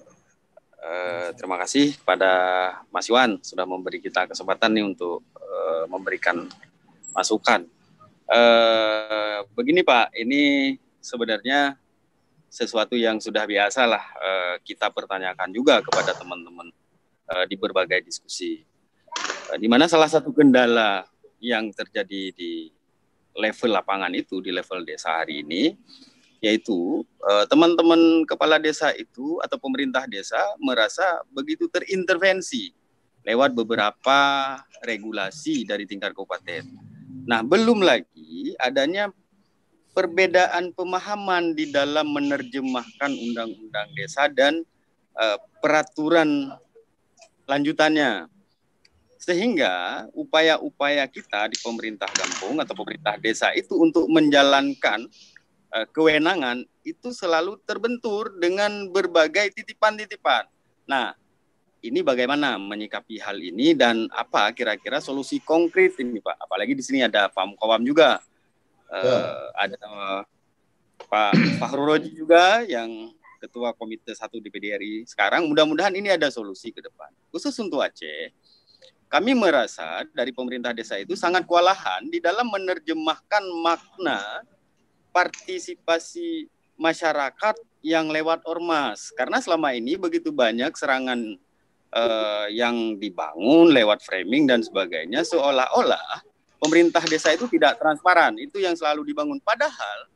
Uh, 0.86 1.34
terima 1.34 1.58
kasih 1.58 1.98
pada 2.06 2.30
Mas 2.94 3.10
Iwan 3.10 3.42
sudah 3.42 3.66
memberi 3.66 3.98
kita 3.98 4.30
kesempatan 4.30 4.70
nih 4.70 4.84
untuk 4.86 5.26
uh, 5.34 5.84
memberikan 5.90 6.46
masukan. 7.10 7.66
Uh, 8.30 9.42
begini 9.58 9.82
Pak, 9.82 10.14
ini 10.14 10.74
sebenarnya 11.02 11.74
sesuatu 12.46 12.94
yang 12.94 13.18
sudah 13.18 13.44
biasa 13.44 13.84
lah 13.84 14.04
uh, 14.16 14.54
kita 14.62 14.88
pertanyakan 14.94 15.50
juga 15.52 15.82
kepada 15.82 16.14
teman-teman 16.16 16.70
uh, 17.30 17.44
di 17.46 17.56
berbagai 17.58 18.02
diskusi. 18.02 18.62
Uh, 19.50 19.58
di 19.58 19.66
mana 19.66 19.86
salah 19.86 20.10
satu 20.10 20.30
kendala 20.30 21.06
yang 21.42 21.70
terjadi 21.74 22.32
di 22.34 22.70
level 23.36 23.76
lapangan 23.76 24.12
itu 24.16 24.40
di 24.40 24.50
level 24.50 24.82
desa 24.88 25.20
hari 25.22 25.44
ini 25.44 25.76
yaitu 26.44 27.00
teman-teman 27.48 28.22
kepala 28.28 28.60
desa 28.60 28.92
itu 28.92 29.40
atau 29.40 29.56
pemerintah 29.56 30.04
desa 30.04 30.36
merasa 30.60 31.24
begitu 31.32 31.64
terintervensi 31.66 32.76
lewat 33.26 33.56
beberapa 33.56 34.18
regulasi 34.86 35.66
dari 35.66 35.88
tingkat 35.88 36.14
kabupaten. 36.14 36.62
Nah, 37.26 37.42
belum 37.42 37.82
lagi 37.82 38.54
adanya 38.62 39.10
perbedaan 39.90 40.70
pemahaman 40.70 41.58
di 41.58 41.74
dalam 41.74 42.14
menerjemahkan 42.14 43.10
undang-undang 43.10 43.88
desa 43.98 44.30
dan 44.30 44.62
uh, 45.18 45.40
peraturan 45.58 46.54
lanjutannya. 47.46 48.28
Sehingga 49.16 50.06
upaya-upaya 50.14 51.08
kita 51.10 51.50
di 51.50 51.58
pemerintah 51.58 52.06
kampung 52.12 52.60
atau 52.62 52.76
pemerintah 52.78 53.18
desa 53.18 53.50
itu 53.56 53.74
untuk 53.74 54.06
menjalankan 54.06 55.08
uh, 55.74 55.86
kewenangan 55.90 56.62
itu 56.86 57.10
selalu 57.10 57.58
terbentur 57.66 58.30
dengan 58.38 58.86
berbagai 58.92 59.50
titipan-titipan. 59.56 60.46
Nah, 60.86 61.18
ini 61.82 62.02
bagaimana 62.06 62.54
menyikapi 62.58 63.18
hal 63.18 63.38
ini 63.42 63.74
dan 63.74 64.06
apa 64.14 64.54
kira-kira 64.54 65.02
solusi 65.02 65.42
konkret 65.42 65.98
ini 65.98 66.22
Pak? 66.22 66.36
Apalagi 66.46 66.78
di 66.78 66.82
sini 66.84 67.02
ada 67.02 67.26
Pak 67.26 67.56
Mukawam 67.56 67.82
juga 67.82 68.22
uh, 68.90 69.46
ada 69.54 69.76
uh, 69.82 70.22
Pak 71.06 71.34
Fahru 71.62 71.86
Roji 71.86 72.10
juga 72.14 72.62
yang 72.66 73.14
Ketua 73.46 73.70
Komite 73.78 74.10
1 74.10 74.26
DPD 74.42 74.74
RI 74.74 74.94
sekarang. 75.06 75.46
Mudah-mudahan 75.46 75.94
ini 75.94 76.10
ada 76.10 76.26
solusi 76.26 76.74
ke 76.74 76.82
depan. 76.82 77.08
Khusus 77.30 77.54
untuk 77.62 77.78
Aceh, 77.78 78.34
kami 79.06 79.38
merasa 79.38 80.02
dari 80.10 80.34
pemerintah 80.34 80.74
desa 80.74 80.98
itu 80.98 81.14
sangat 81.14 81.46
kewalahan 81.46 82.02
di 82.10 82.18
dalam 82.18 82.50
menerjemahkan 82.50 83.44
makna 83.62 84.42
partisipasi 85.14 86.50
masyarakat 86.74 87.54
yang 87.86 88.10
lewat 88.10 88.42
ormas. 88.50 89.14
Karena 89.14 89.38
selama 89.38 89.72
ini 89.72 89.94
begitu 89.94 90.34
banyak 90.34 90.74
serangan 90.74 91.38
uh, 91.94 92.46
yang 92.50 92.98
dibangun 92.98 93.70
lewat 93.70 94.02
framing 94.02 94.50
dan 94.50 94.60
sebagainya 94.60 95.22
seolah-olah 95.22 96.26
pemerintah 96.58 97.04
desa 97.06 97.30
itu 97.30 97.46
tidak 97.46 97.78
transparan. 97.78 98.34
Itu 98.42 98.58
yang 98.58 98.74
selalu 98.74 99.06
dibangun. 99.06 99.38
Padahal 99.38 100.10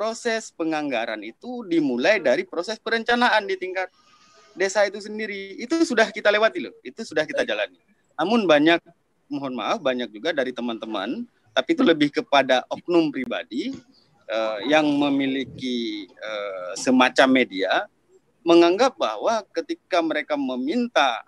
proses 0.00 0.48
penganggaran 0.56 1.20
itu 1.20 1.60
dimulai 1.68 2.24
dari 2.24 2.48
proses 2.48 2.80
perencanaan 2.80 3.44
di 3.44 3.60
tingkat 3.60 3.92
desa 4.56 4.88
itu 4.88 4.96
sendiri. 4.96 5.60
Itu 5.60 5.76
sudah 5.84 6.08
kita 6.08 6.32
lewati 6.32 6.64
loh. 6.64 6.72
Itu 6.80 7.04
sudah 7.04 7.28
kita 7.28 7.44
jalani. 7.44 7.76
Namun 8.16 8.48
banyak 8.48 8.80
mohon 9.28 9.52
maaf 9.52 9.84
banyak 9.84 10.08
juga 10.08 10.32
dari 10.32 10.56
teman-teman 10.56 11.28
tapi 11.52 11.76
itu 11.76 11.84
lebih 11.84 12.08
kepada 12.10 12.64
oknum 12.72 13.12
pribadi 13.12 13.76
uh, 14.26 14.58
yang 14.64 14.88
memiliki 14.88 16.08
uh, 16.18 16.72
semacam 16.80 17.28
media 17.28 17.84
menganggap 18.40 18.96
bahwa 18.96 19.44
ketika 19.52 20.00
mereka 20.00 20.34
meminta 20.34 21.20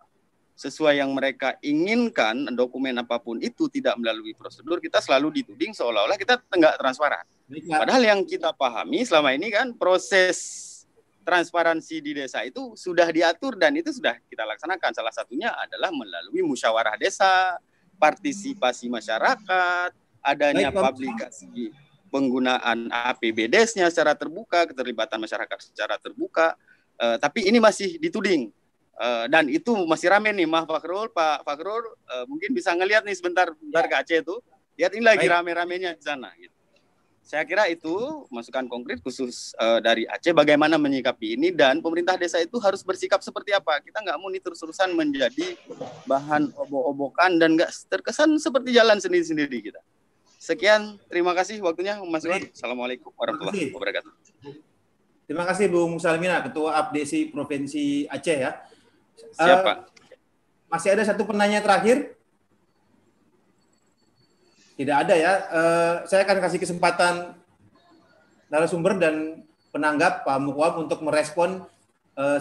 sesuai 0.56 0.98
yang 1.02 1.10
mereka 1.12 1.58
inginkan 1.60 2.48
dokumen 2.54 2.94
apa 3.02 3.18
pun 3.18 3.36
itu 3.42 3.66
tidak 3.68 3.98
melalui 3.98 4.32
prosedur 4.32 4.78
kita 4.78 5.02
selalu 5.02 5.42
dituding 5.42 5.74
seolah-olah 5.74 6.16
kita 6.16 6.38
enggak 6.54 6.78
transparan. 6.78 7.26
Padahal 7.68 8.02
yang 8.02 8.20
kita 8.24 8.54
pahami 8.56 9.04
selama 9.04 9.34
ini 9.36 9.52
kan 9.52 9.76
proses 9.76 10.70
transparansi 11.22 12.02
di 12.02 12.12
desa 12.18 12.42
itu 12.42 12.74
sudah 12.74 13.06
diatur 13.10 13.54
dan 13.54 13.74
itu 13.78 13.94
sudah 13.94 14.18
kita 14.26 14.42
laksanakan. 14.42 14.90
Salah 14.92 15.14
satunya 15.14 15.54
adalah 15.54 15.94
melalui 15.94 16.42
musyawarah 16.42 16.98
desa, 16.98 17.58
partisipasi 18.00 18.90
masyarakat, 18.90 19.90
adanya 20.22 20.74
Baik, 20.74 20.82
publikasi 20.82 21.70
penggunaan 22.12 22.92
APBDes-nya 22.92 23.88
secara 23.88 24.12
terbuka, 24.18 24.68
keterlibatan 24.68 25.22
masyarakat 25.22 25.58
secara 25.72 25.96
terbuka. 25.96 26.58
Uh, 27.00 27.16
tapi 27.16 27.48
ini 27.48 27.58
masih 27.58 27.96
dituding 27.98 28.52
Uh, 28.92 29.24
dan 29.26 29.48
itu 29.48 29.72
masih 29.88 30.12
rame 30.12 30.30
nih 30.36 30.44
Mah 30.44 30.68
Fakrul, 30.68 31.08
Pak 31.10 31.48
Fakrul 31.48 31.80
uh, 32.12 32.28
mungkin 32.28 32.52
bisa 32.52 32.76
ngelihat 32.76 33.02
nih 33.08 33.16
sebentar 33.16 33.48
sebentar 33.56 33.88
ya. 33.88 33.90
ke 33.90 33.96
Aceh 34.04 34.18
itu. 34.20 34.36
Lihat 34.76 34.92
ini 34.92 35.04
lagi 35.04 35.26
rame-ramenya 35.26 35.96
di 35.96 36.04
sana 36.04 36.28
gitu. 36.36 36.51
Saya 37.22 37.46
kira 37.46 37.70
itu 37.70 38.26
masukan 38.34 38.66
konkret 38.66 38.98
khusus 38.98 39.54
uh, 39.62 39.78
dari 39.78 40.02
Aceh 40.10 40.34
bagaimana 40.34 40.74
menyikapi 40.74 41.38
ini 41.38 41.54
dan 41.54 41.78
pemerintah 41.78 42.18
desa 42.18 42.42
itu 42.42 42.58
harus 42.58 42.82
bersikap 42.82 43.22
seperti 43.22 43.54
apa. 43.54 43.78
Kita 43.78 44.02
nggak 44.02 44.18
mau 44.18 44.26
ini 44.26 44.42
terus-terusan 44.42 44.90
menjadi 44.90 45.54
bahan 46.10 46.50
obok-obokan 46.58 47.38
dan 47.38 47.54
nggak 47.54 47.70
terkesan 47.86 48.34
seperti 48.42 48.74
jalan 48.74 48.98
sendiri-sendiri 48.98 49.70
kita. 49.70 49.80
Sekian, 50.42 50.98
terima 51.06 51.30
kasih 51.38 51.62
waktunya 51.62 52.02
Mas 52.02 52.26
Wan. 52.26 52.42
Assalamualaikum 52.50 53.14
warahmatullahi 53.14 53.70
wabarakatuh. 53.70 54.10
Terima 55.30 55.46
kasih 55.46 55.70
Bung 55.70 56.02
Salmina, 56.02 56.42
Ketua 56.42 56.74
APDC 56.82 57.30
Provinsi 57.30 58.10
Aceh 58.10 58.38
ya. 58.42 58.58
Siapa? 59.38 59.86
Uh, 59.86 59.92
masih 60.66 60.98
ada 60.98 61.06
satu 61.06 61.22
penanya 61.22 61.62
terakhir? 61.62 62.18
Tidak 64.72 64.96
ada 64.96 65.14
ya. 65.14 65.32
Uh, 65.52 65.94
saya 66.08 66.24
akan 66.24 66.38
kasih 66.40 66.60
kesempatan 66.60 67.36
narasumber 68.48 68.96
dan 68.96 69.44
penanggap 69.72 70.24
Pak 70.24 70.38
Mukwam 70.40 70.84
untuk 70.84 71.00
merespon 71.04 71.64
uh, 72.16 72.40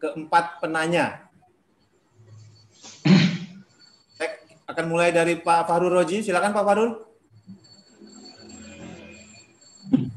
keempat 0.00 0.60
penanya. 0.60 1.28
Saya 4.16 4.40
akan 4.68 4.84
mulai 4.88 5.12
dari 5.12 5.36
Pak 5.40 5.68
Fahrul 5.68 5.92
Roji. 5.92 6.24
Silakan 6.24 6.56
Pak 6.56 6.64
Fahrul. 6.64 6.90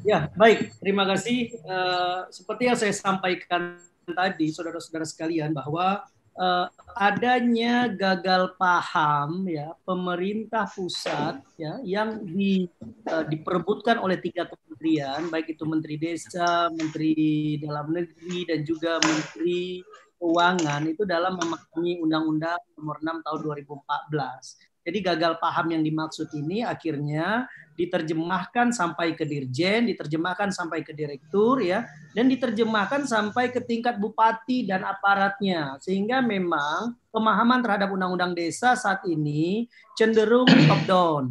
Ya, 0.05 0.29
baik. 0.37 0.75
Terima 0.79 1.03
kasih. 1.09 1.55
Uh, 1.65 2.29
seperti 2.29 2.69
yang 2.69 2.77
saya 2.77 2.93
sampaikan 2.93 3.81
tadi 4.05 4.53
saudara-saudara 4.53 5.01
sekalian 5.01 5.49
bahwa 5.49 6.05
uh, 6.39 6.67
adanya 6.95 7.91
gagal 7.91 8.55
paham 8.55 9.47
ya 9.47 9.75
pemerintah 9.83 10.67
pusat 10.71 11.43
ya 11.59 11.79
yang 11.83 12.23
di, 12.23 12.67
uh, 13.11 13.23
diperebutkan 13.27 13.99
oleh 13.99 14.19
tiga 14.19 14.47
kementerian 14.47 15.27
baik 15.31 15.55
itu 15.55 15.63
menteri 15.63 15.95
desa, 15.95 16.69
menteri 16.71 17.55
dalam 17.59 17.91
negeri 17.91 18.47
dan 18.47 18.59
juga 18.63 18.99
menteri 19.03 19.83
keuangan 20.15 20.81
itu 20.87 21.03
dalam 21.03 21.35
memahami 21.35 21.99
undang-undang 21.99 22.59
nomor 22.79 22.97
6 23.03 23.25
tahun 23.25 23.39
2014. 23.63 24.74
Jadi 24.85 25.01
gagal 25.01 25.41
paham 25.41 25.73
yang 25.73 25.81
dimaksud 25.81 26.29
ini 26.37 26.61
akhirnya 26.61 27.49
diterjemahkan 27.73 28.69
sampai 28.69 29.17
ke 29.17 29.25
dirjen, 29.25 29.89
diterjemahkan 29.89 30.53
sampai 30.53 30.85
ke 30.85 30.93
direktur 30.93 31.57
ya, 31.57 31.89
dan 32.13 32.29
diterjemahkan 32.29 33.09
sampai 33.09 33.49
ke 33.49 33.65
tingkat 33.65 33.97
bupati 33.97 34.69
dan 34.69 34.85
aparatnya. 34.85 35.81
Sehingga 35.81 36.21
memang 36.21 36.93
pemahaman 37.09 37.65
terhadap 37.65 37.89
undang-undang 37.91 38.37
desa 38.37 38.77
saat 38.77 39.01
ini 39.09 39.65
cenderung 39.97 40.45
top 40.69 40.81
down, 40.85 41.23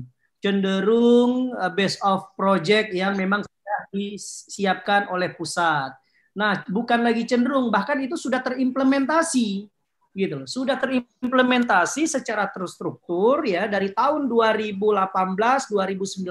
cenderung 0.42 1.54
uh, 1.54 1.70
base 1.70 1.96
of 2.02 2.26
project 2.34 2.90
yang 2.90 3.14
memang 3.14 3.46
sudah 3.46 3.78
disiapkan 3.94 5.08
oleh 5.14 5.30
pusat. 5.30 5.94
Nah, 6.34 6.66
bukan 6.66 7.06
lagi 7.06 7.22
cenderung, 7.22 7.70
bahkan 7.70 8.02
itu 8.02 8.18
sudah 8.18 8.42
terimplementasi 8.42 9.70
gitu 10.14 10.34
loh. 10.40 10.48
Sudah 10.48 10.78
terimplementasi 10.78 12.06
secara 12.06 12.46
terstruktur 12.48 13.42
ya 13.44 13.66
dari 13.66 13.90
tahun 13.90 14.30
2018, 14.30 14.78
2019, 15.68 16.24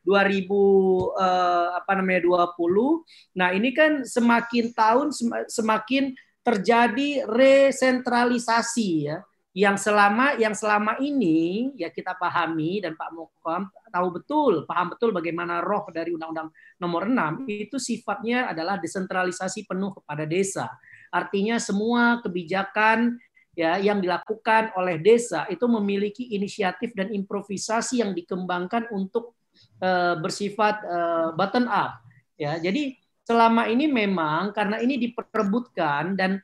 2000 0.00 0.08
eh, 0.08 1.68
apa 1.76 1.92
namanya 2.00 2.20
20. 2.24 3.36
Nah, 3.36 3.52
ini 3.52 3.70
kan 3.76 4.02
semakin 4.08 4.72
tahun 4.72 5.12
semakin 5.46 6.16
terjadi 6.40 7.28
resentralisasi 7.28 8.88
ya 9.12 9.20
yang 9.50 9.74
selama 9.74 10.38
yang 10.38 10.54
selama 10.54 10.94
ini 11.02 11.74
ya 11.74 11.90
kita 11.90 12.14
pahami 12.14 12.78
dan 12.78 12.94
Pak 12.94 13.10
Mokom 13.10 13.66
tahu 13.90 14.08
betul, 14.14 14.54
paham 14.62 14.94
betul 14.94 15.10
bagaimana 15.10 15.58
roh 15.58 15.90
dari 15.90 16.14
Undang-Undang 16.14 16.48
Nomor 16.78 17.10
6 17.10 17.50
itu 17.50 17.76
sifatnya 17.82 18.46
adalah 18.46 18.78
desentralisasi 18.78 19.66
penuh 19.66 19.90
kepada 19.98 20.22
desa. 20.22 20.70
Artinya 21.10 21.58
semua 21.58 22.22
kebijakan 22.22 23.18
ya 23.58 23.76
yang 23.82 23.98
dilakukan 23.98 24.72
oleh 24.78 25.02
desa 25.02 25.44
itu 25.50 25.66
memiliki 25.66 26.30
inisiatif 26.32 26.94
dan 26.94 27.10
improvisasi 27.10 28.00
yang 28.00 28.14
dikembangkan 28.14 28.88
untuk 28.94 29.34
uh, 29.82 30.16
bersifat 30.22 30.80
uh, 30.86 31.28
button 31.34 31.66
up 31.66 32.00
ya. 32.38 32.56
Jadi 32.62 32.96
selama 33.26 33.66
ini 33.68 33.90
memang 33.90 34.54
karena 34.54 34.78
ini 34.82 34.96
diperebutkan 34.98 36.14
dan 36.16 36.40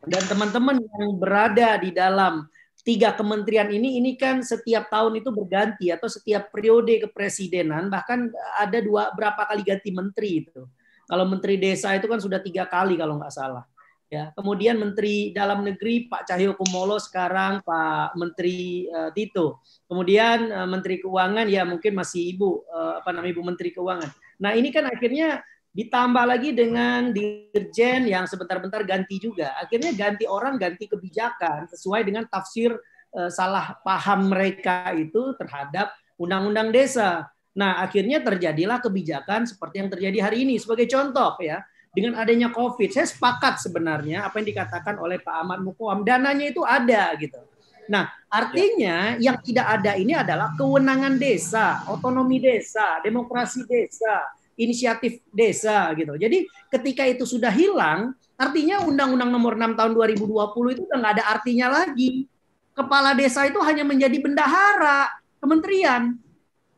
dan 0.00 0.22
teman-teman 0.24 0.80
yang 0.80 1.12
berada 1.20 1.76
di 1.76 1.92
dalam 1.92 2.48
tiga 2.80 3.12
kementerian 3.12 3.68
ini 3.68 4.00
ini 4.00 4.16
kan 4.16 4.40
setiap 4.40 4.88
tahun 4.88 5.20
itu 5.20 5.28
berganti 5.28 5.92
atau 5.92 6.08
setiap 6.08 6.48
periode 6.48 6.96
kepresidenan 7.04 7.92
bahkan 7.92 8.32
ada 8.56 8.80
dua 8.80 9.12
berapa 9.12 9.44
kali 9.44 9.62
ganti 9.64 9.92
menteri 9.92 10.44
itu. 10.44 10.64
Kalau 11.04 11.26
menteri 11.26 11.58
desa 11.58 11.92
itu 11.98 12.06
kan 12.06 12.22
sudah 12.22 12.38
tiga 12.38 12.70
kali 12.70 12.94
kalau 12.94 13.18
nggak 13.18 13.34
salah. 13.34 13.66
Ya, 14.10 14.34
kemudian 14.34 14.74
Menteri 14.74 15.30
Dalam 15.30 15.62
Negeri 15.62 16.10
Pak 16.10 16.26
Cahyo 16.26 16.58
Kumolo 16.58 16.98
sekarang 16.98 17.62
Pak 17.62 18.18
Menteri 18.18 18.90
uh, 18.90 19.14
Tito. 19.14 19.62
Kemudian 19.86 20.50
uh, 20.50 20.66
Menteri 20.66 20.98
Keuangan 20.98 21.46
ya 21.46 21.62
mungkin 21.62 21.94
masih 21.94 22.34
Ibu 22.34 22.66
uh, 22.66 22.98
apa 22.98 23.14
namanya 23.14 23.38
Ibu 23.38 23.42
Menteri 23.46 23.70
Keuangan. 23.70 24.10
Nah, 24.42 24.58
ini 24.58 24.74
kan 24.74 24.90
akhirnya 24.90 25.46
ditambah 25.70 26.26
lagi 26.26 26.50
dengan 26.50 27.14
dirjen 27.14 28.10
yang 28.10 28.26
sebentar-bentar 28.26 28.82
ganti 28.82 29.22
juga. 29.22 29.54
Akhirnya 29.62 29.94
ganti 29.94 30.26
orang, 30.26 30.58
ganti 30.58 30.90
kebijakan 30.90 31.70
sesuai 31.70 32.02
dengan 32.02 32.26
tafsir 32.26 32.74
uh, 33.14 33.30
salah 33.30 33.78
paham 33.86 34.34
mereka 34.34 34.90
itu 34.90 35.38
terhadap 35.38 35.94
undang-undang 36.18 36.74
desa. 36.74 37.30
Nah, 37.54 37.78
akhirnya 37.78 38.26
terjadilah 38.26 38.82
kebijakan 38.82 39.46
seperti 39.46 39.86
yang 39.86 39.90
terjadi 39.94 40.18
hari 40.18 40.42
ini 40.42 40.58
sebagai 40.58 40.90
contoh 40.90 41.38
ya 41.38 41.62
dengan 41.90 42.22
adanya 42.22 42.54
COVID, 42.54 42.90
saya 42.94 43.06
sepakat 43.06 43.58
sebenarnya 43.58 44.22
apa 44.30 44.38
yang 44.38 44.48
dikatakan 44.54 44.94
oleh 45.02 45.18
Pak 45.18 45.34
Ahmad 45.42 45.60
Mukwam, 45.66 46.06
dananya 46.06 46.46
itu 46.46 46.62
ada 46.62 47.10
gitu. 47.18 47.42
Nah, 47.90 48.06
artinya 48.30 49.18
ya. 49.18 49.34
yang 49.34 49.36
tidak 49.42 49.66
ada 49.66 49.98
ini 49.98 50.14
adalah 50.14 50.54
kewenangan 50.54 51.18
desa, 51.18 51.82
otonomi 51.90 52.38
desa, 52.38 53.02
demokrasi 53.02 53.66
desa, 53.66 54.30
inisiatif 54.54 55.18
desa 55.34 55.90
gitu. 55.98 56.14
Jadi 56.14 56.46
ketika 56.70 57.02
itu 57.10 57.26
sudah 57.26 57.50
hilang, 57.50 58.14
artinya 58.38 58.86
Undang-Undang 58.86 59.30
Nomor 59.34 59.58
6 59.58 59.74
Tahun 59.74 59.90
2020 59.90 60.74
itu 60.78 60.82
udah 60.86 60.98
nggak 61.02 61.14
ada 61.18 61.24
artinya 61.26 61.66
lagi. 61.82 62.30
Kepala 62.70 63.18
desa 63.18 63.50
itu 63.50 63.58
hanya 63.66 63.82
menjadi 63.82 64.14
bendahara 64.22 65.10
kementerian. 65.42 66.14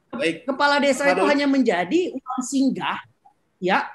Baik. 0.09 0.48
Kepala 0.48 0.80
desa 0.80 1.12
itu 1.12 1.20
hanya 1.28 1.44
menjadi 1.44 2.16
uang 2.16 2.40
singgah 2.40 3.05
ya 3.60 3.86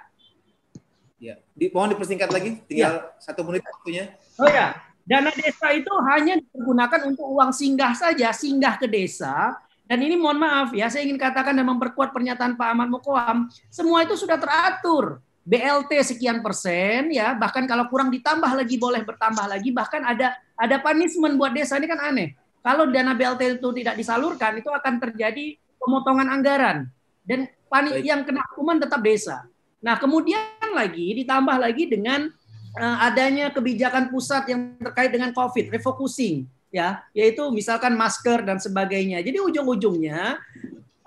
Ya, 1.17 1.41
di, 1.57 1.73
mohon 1.73 1.97
dipersingkat 1.97 2.29
lagi, 2.29 2.61
tinggal 2.69 3.09
ya. 3.09 3.17
satu 3.17 3.41
menit 3.41 3.65
waktunya. 3.65 4.13
Oh 4.37 4.45
ya, 4.45 4.77
dana 5.01 5.33
desa 5.33 5.73
itu 5.73 5.89
hanya 6.13 6.37
digunakan 6.37 7.01
untuk 7.09 7.25
uang 7.25 7.49
singgah 7.49 7.97
saja, 7.97 8.29
singgah 8.29 8.77
ke 8.77 8.85
desa. 8.85 9.57
Dan 9.87 10.03
ini 10.05 10.13
mohon 10.13 10.37
maaf 10.37 10.77
ya, 10.77 10.91
saya 10.93 11.07
ingin 11.09 11.17
katakan 11.17 11.57
dan 11.57 11.65
memperkuat 11.65 12.13
pernyataan 12.13 12.53
Pak 12.53 12.67
Ahmad 12.69 12.91
Mukoam, 12.93 13.49
semua 13.73 14.05
itu 14.05 14.13
sudah 14.13 14.37
teratur. 14.37 15.23
BLT 15.47 16.03
sekian 16.03 16.43
persen 16.43 17.07
ya, 17.07 17.31
bahkan 17.31 17.63
kalau 17.63 17.87
kurang 17.87 18.11
ditambah 18.11 18.51
lagi 18.51 18.75
boleh 18.75 19.01
bertambah 19.07 19.47
lagi, 19.47 19.71
bahkan 19.71 20.03
ada 20.03 20.35
ada 20.59 20.75
punishment 20.83 21.39
buat 21.39 21.55
desa 21.55 21.79
ini 21.79 21.87
kan 21.87 22.03
aneh. 22.03 22.35
Kalau 22.59 22.91
dana 22.91 23.15
BLT 23.15 23.63
itu 23.63 23.69
tidak 23.79 23.95
disalurkan, 23.95 24.59
itu 24.59 24.67
akan 24.67 24.99
terjadi 24.99 25.55
pemotongan 25.79 26.27
anggaran 26.27 26.91
dan 27.23 27.47
panik 27.71 28.03
yang 28.03 28.27
kena 28.27 28.43
hukuman 28.51 28.75
tetap 28.83 28.99
desa. 28.99 29.47
Nah, 29.81 29.95
kemudian 29.97 30.41
lagi 30.73 31.13
ditambah 31.23 31.57
lagi 31.57 31.89
dengan 31.89 32.29
uh, 32.77 32.97
adanya 33.05 33.49
kebijakan 33.53 34.09
pusat 34.09 34.49
yang 34.49 34.77
terkait 34.81 35.13
dengan 35.13 35.33
COVID, 35.33 35.73
refocusing 35.73 36.49
ya, 36.73 37.01
yaitu 37.15 37.45
misalkan 37.53 37.93
masker 37.97 38.43
dan 38.43 38.57
sebagainya. 38.61 39.23
Jadi 39.23 39.37
ujung-ujungnya 39.39 40.37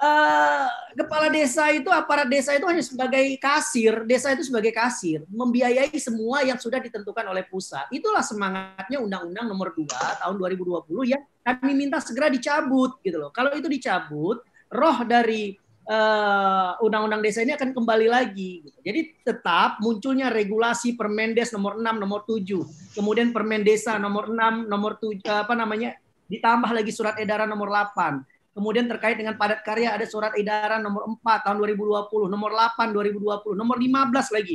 uh, 0.01 0.69
kepala 0.97 1.29
desa 1.29 1.69
itu 1.71 1.93
aparat 1.93 2.27
desa 2.27 2.57
itu 2.57 2.65
hanya 2.67 2.83
sebagai 2.83 3.37
kasir, 3.37 4.03
desa 4.09 4.33
itu 4.33 4.49
sebagai 4.49 4.73
kasir, 4.73 5.23
membiayai 5.29 5.93
semua 6.01 6.43
yang 6.43 6.57
sudah 6.57 6.81
ditentukan 6.81 7.27
oleh 7.29 7.45
pusat. 7.47 7.87
Itulah 7.93 8.25
semangatnya 8.25 8.99
Undang-Undang 8.99 9.47
Nomor 9.47 9.77
2 9.77 9.87
tahun 10.25 10.35
2020 10.41 11.13
yang 11.13 11.23
kami 11.45 11.73
minta 11.77 12.01
segera 12.01 12.33
dicabut 12.33 12.99
gitu 13.05 13.21
loh. 13.21 13.31
Kalau 13.31 13.53
itu 13.55 13.69
dicabut, 13.69 14.41
roh 14.73 14.99
dari 15.05 15.55
uh, 15.91 16.79
undang-undang 16.79 17.21
desa 17.21 17.43
ini 17.43 17.53
akan 17.59 17.75
kembali 17.75 18.07
lagi. 18.07 18.63
Gitu. 18.63 18.79
Jadi 18.87 19.01
tetap 19.27 19.83
munculnya 19.83 20.31
regulasi 20.31 20.95
Permendes 20.95 21.51
nomor 21.51 21.83
6, 21.83 21.99
nomor 21.99 22.23
7, 22.25 22.95
kemudian 22.95 23.35
Permen 23.35 23.67
Desa 23.67 23.99
nomor 23.99 24.31
6, 24.31 24.71
nomor 24.71 25.03
7 25.03 25.27
apa 25.27 25.55
namanya 25.59 25.99
ditambah 26.31 26.71
lagi 26.71 26.95
surat 26.95 27.19
edaran 27.19 27.51
nomor 27.51 27.69
8. 27.75 28.23
Kemudian 28.51 28.91
terkait 28.91 29.15
dengan 29.15 29.39
padat 29.39 29.63
karya 29.63 29.95
ada 29.95 30.07
surat 30.07 30.35
edaran 30.35 30.83
nomor 30.83 31.07
4 31.23 31.47
tahun 31.47 31.59
2020, 31.59 32.31
nomor 32.31 32.51
8 32.55 32.95
2020, 32.95 33.59
nomor 33.59 33.77
15 33.79 34.37
lagi 34.37 34.55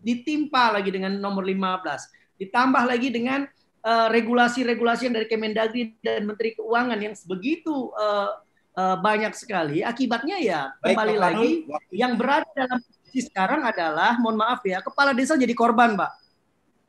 ditimpa 0.00 0.76
lagi 0.76 0.90
dengan 0.92 1.12
nomor 1.20 1.44
15. 1.44 2.40
Ditambah 2.40 2.84
lagi 2.88 3.08
dengan 3.12 3.44
uh, 3.84 4.08
regulasi-regulasi 4.08 5.08
yang 5.08 5.16
dari 5.16 5.28
Kemendagri 5.28 5.92
dan 6.00 6.24
Menteri 6.24 6.56
Keuangan 6.56 6.96
yang 7.00 7.12
begitu 7.28 7.92
uh, 7.96 8.40
uh, 8.76 8.96
banyak 8.98 9.32
sekali. 9.34 9.82
Akibatnya 9.82 10.36
ya 10.38 10.60
Baik, 10.78 10.94
kembali 10.94 11.14
Pak 11.14 11.22
lagi 11.22 11.50
yang 11.90 12.14
berada 12.14 12.48
dalam 12.54 12.78
posisi 12.82 13.26
sekarang 13.26 13.66
adalah 13.66 14.18
mohon 14.18 14.38
maaf 14.38 14.62
ya, 14.62 14.82
kepala 14.84 15.14
desa 15.16 15.34
jadi 15.34 15.54
korban, 15.54 15.96
Pak. 15.98 16.10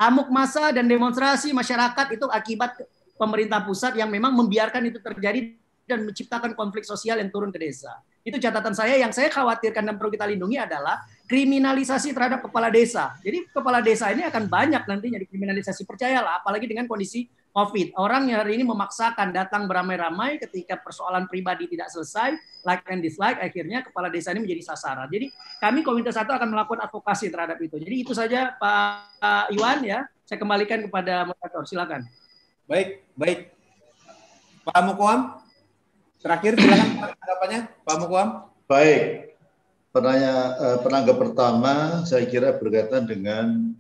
Amuk 0.02 0.34
masa 0.34 0.74
dan 0.74 0.90
demonstrasi 0.90 1.54
masyarakat 1.54 2.18
itu 2.18 2.26
akibat 2.26 2.74
pemerintah 3.22 3.62
pusat 3.62 3.94
yang 3.94 4.10
memang 4.10 4.34
membiarkan 4.34 4.82
itu 4.90 4.98
terjadi 4.98 5.54
dan 5.86 6.08
menciptakan 6.08 6.58
konflik 6.58 6.82
sosial 6.88 7.22
yang 7.22 7.30
turun 7.30 7.54
ke 7.54 7.62
desa. 7.62 8.02
Itu 8.22 8.38
catatan 8.38 8.74
saya 8.74 8.98
yang 8.98 9.14
saya 9.14 9.30
khawatirkan 9.34 9.82
dan 9.82 9.96
perlu 9.98 10.14
kita 10.14 10.26
lindungi 10.30 10.58
adalah 10.58 11.06
kriminalisasi 11.26 12.14
terhadap 12.14 12.46
kepala 12.46 12.70
desa. 12.70 13.18
Jadi 13.22 13.50
kepala 13.50 13.82
desa 13.82 14.10
ini 14.14 14.26
akan 14.26 14.46
banyak 14.46 14.84
nantinya 14.86 15.18
dikriminalisasi. 15.22 15.86
Percayalah, 15.86 16.42
apalagi 16.42 16.70
dengan 16.70 16.86
kondisi 16.86 17.30
COVID. 17.52 18.00
Orang 18.00 18.32
yang 18.32 18.44
hari 18.44 18.56
ini 18.56 18.64
memaksakan 18.64 19.36
datang 19.36 19.68
beramai-ramai 19.68 20.40
ketika 20.40 20.80
persoalan 20.80 21.28
pribadi 21.28 21.68
tidak 21.68 21.92
selesai, 21.92 22.40
like 22.64 22.88
and 22.88 23.04
dislike, 23.04 23.38
akhirnya 23.44 23.84
kepala 23.84 24.08
desa 24.08 24.32
ini 24.32 24.48
menjadi 24.48 24.72
sasaran. 24.72 25.12
Jadi 25.12 25.28
kami 25.60 25.84
Komite 25.84 26.16
Satu 26.16 26.32
akan 26.32 26.48
melakukan 26.48 26.88
advokasi 26.88 27.28
terhadap 27.28 27.60
itu. 27.60 27.76
Jadi 27.76 27.96
itu 28.08 28.16
saja 28.16 28.56
Pak 28.56 29.52
Iwan 29.52 29.84
ya. 29.84 30.08
Saya 30.24 30.40
kembalikan 30.40 30.80
kepada 30.88 31.28
moderator. 31.28 31.68
Silakan. 31.68 32.08
Baik, 32.72 33.04
baik. 33.20 33.40
Pak 34.64 34.82
Mukwam. 34.88 35.44
Terakhir 36.24 36.56
silakan 36.56 36.90
tanggapannya 37.20 37.60
Pak 37.84 37.96
Mukwam. 38.00 38.28
Baik. 38.66 39.36
Penanya, 39.92 40.56
eh, 40.56 40.78
penanggap 40.80 41.20
pertama 41.20 42.08
saya 42.08 42.24
kira 42.24 42.56
berkaitan 42.56 43.04
dengan 43.04 43.76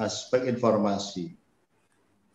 aspek 0.00 0.48
informasi. 0.48 1.37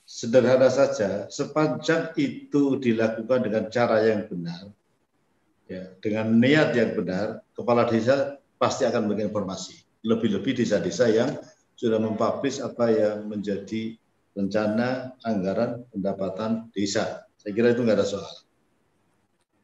Sederhana 0.04 0.68
saja, 0.68 1.32
sepanjang 1.32 2.12
itu 2.20 2.76
dilakukan 2.76 3.40
dengan 3.48 3.72
cara 3.72 4.04
yang 4.04 4.28
benar, 4.28 4.68
ya, 5.72 5.96
dengan 6.04 6.28
niat 6.38 6.76
yang 6.76 6.92
benar, 6.92 7.40
kepala 7.56 7.88
desa 7.88 8.36
pasti 8.60 8.84
akan 8.84 9.08
memberikan 9.08 9.32
informasi. 9.32 9.80
Lebih-lebih 10.04 10.60
desa-desa 10.60 11.08
yang 11.08 11.32
sudah 11.80 12.04
mempublish 12.04 12.60
apa 12.60 12.92
yang 12.92 13.32
menjadi 13.32 13.96
rencana 14.36 15.16
anggaran 15.24 15.88
pendapatan 15.90 16.68
desa. 16.76 17.24
Saya 17.40 17.52
kira 17.56 17.72
itu 17.72 17.84
nggak 17.84 17.98
ada 18.04 18.08
soal. 18.08 18.36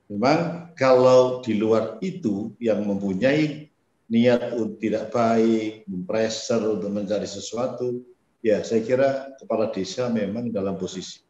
Memang 0.10 0.72
kalau 0.74 1.44
di 1.44 1.53
luar 1.60 2.02
itu 2.02 2.56
yang 2.57 2.82
mempunyai 2.82 3.70
niat 4.10 4.57
tidak 4.82 5.14
baik, 5.14 5.86
mempreser 5.86 6.66
untuk 6.66 6.90
mencari 6.90 7.30
sesuatu, 7.30 8.02
ya 8.40 8.64
saya 8.64 8.82
kira 8.84 9.10
kepala 9.40 9.72
desa 9.72 10.07
memang 10.07 10.52
dalam 10.52 10.80
posisi 10.80 11.24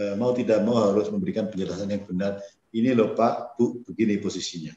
eh, 0.00 0.14
mau 0.16 0.32
tidak 0.32 0.62
mau 0.64 0.80
harus 0.80 1.10
memberikan 1.12 1.50
penjelasan 1.50 1.92
yang 1.92 2.04
benar. 2.06 2.40
Ini 2.70 2.94
loh 2.94 3.18
Pak, 3.18 3.58
Bu, 3.58 3.82
begini 3.82 4.22
posisinya. 4.22 4.70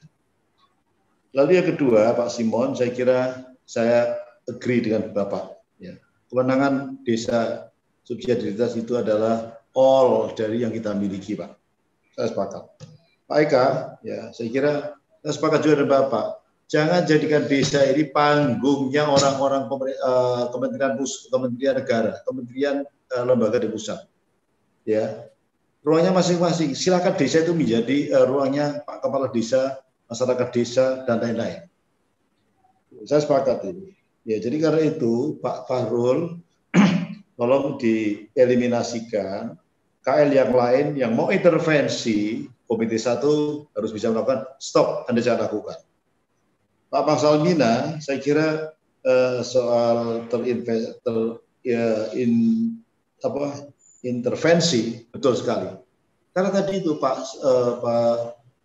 Lalu 1.34 1.61
yang 1.61 1.67
kedua, 1.73 2.13
Pak 2.17 2.30
Simon, 2.30 2.73
saya 2.73 2.89
kira 2.89 3.45
saya 3.65 4.17
agree 4.49 4.81
dengan 4.81 5.13
Bapak. 5.13 5.61
Ya. 5.77 5.97
Kewenangan 6.30 7.01
desa 7.05 7.69
subsidiaritas 8.05 8.73
itu 8.77 8.97
adalah 8.97 9.61
all 9.77 10.34
dari 10.34 10.65
yang 10.65 10.73
kita 10.73 10.93
miliki, 10.93 11.38
Pak. 11.38 11.53
Saya 12.17 12.27
sepakat. 12.30 12.63
Pak 13.25 13.38
Eka, 13.49 13.65
ya 14.05 14.30
saya 14.35 14.49
kira 14.51 14.73
saya 15.25 15.34
sepakat 15.34 15.59
juga 15.65 15.81
dengan 15.81 15.91
Bapak. 16.01 16.43
Jangan 16.73 17.05
jadikan 17.05 17.45
desa 17.45 17.85
ini 17.85 18.09
panggungnya 18.09 19.05
orang-orang 19.05 19.69
uh, 20.01 20.49
kementerian 20.49 20.97
kementerian 21.29 21.77
negara, 21.77 22.17
kementerian 22.25 22.81
uh, 23.13 23.23
lembaga 23.29 23.61
di 23.61 23.69
pusat. 23.69 24.01
Ya, 24.81 25.29
ruangnya 25.85 26.09
masing-masing. 26.09 26.73
Silakan 26.73 27.13
desa 27.13 27.45
itu 27.45 27.53
menjadi 27.53 28.17
uh, 28.17 28.25
ruangnya 28.25 28.81
Pak 28.89 29.05
Kepala 29.05 29.29
Desa, 29.29 29.85
masyarakat 30.09 30.47
desa 30.49 31.05
dan 31.05 31.21
lain-lain. 31.21 31.69
Saya 33.05 33.21
sepakat 33.21 33.69
ini. 33.69 33.93
Ya, 34.25 34.41
jadi 34.41 34.57
karena 34.57 34.81
itu 34.97 35.37
Pak 35.45 35.69
Fahrul 35.69 36.41
tolong 37.37 37.77
dieliminasikan 37.77 39.61
KL 40.01 40.29
yang 40.33 40.49
lain 40.49 40.85
yang 40.97 41.13
mau 41.13 41.29
intervensi 41.29 42.49
Komite 42.65 42.97
satu 42.97 43.61
harus 43.77 43.93
bisa 43.93 44.09
melakukan 44.09 44.57
stop 44.57 45.05
Anda 45.05 45.21
jangan 45.21 45.45
lakukan. 45.45 45.93
Pak 46.94 47.10
Bang 47.10 47.18
Salmina, 47.18 47.98
saya 47.98 48.22
kira 48.22 48.70
uh, 49.02 49.41
soal 49.41 50.30
terinvest 50.30 51.02
ter, 51.02 51.41
ya, 51.65 52.14
in, 52.14 52.70
apa, 53.26 53.65
intervensi 54.06 55.02
betul 55.10 55.34
sekali. 55.34 55.74
Karena 56.38 56.53
tadi 56.53 56.86
itu 56.86 57.02
Pak 57.02 57.15
uh, 57.41 57.74
Pak 57.82 58.14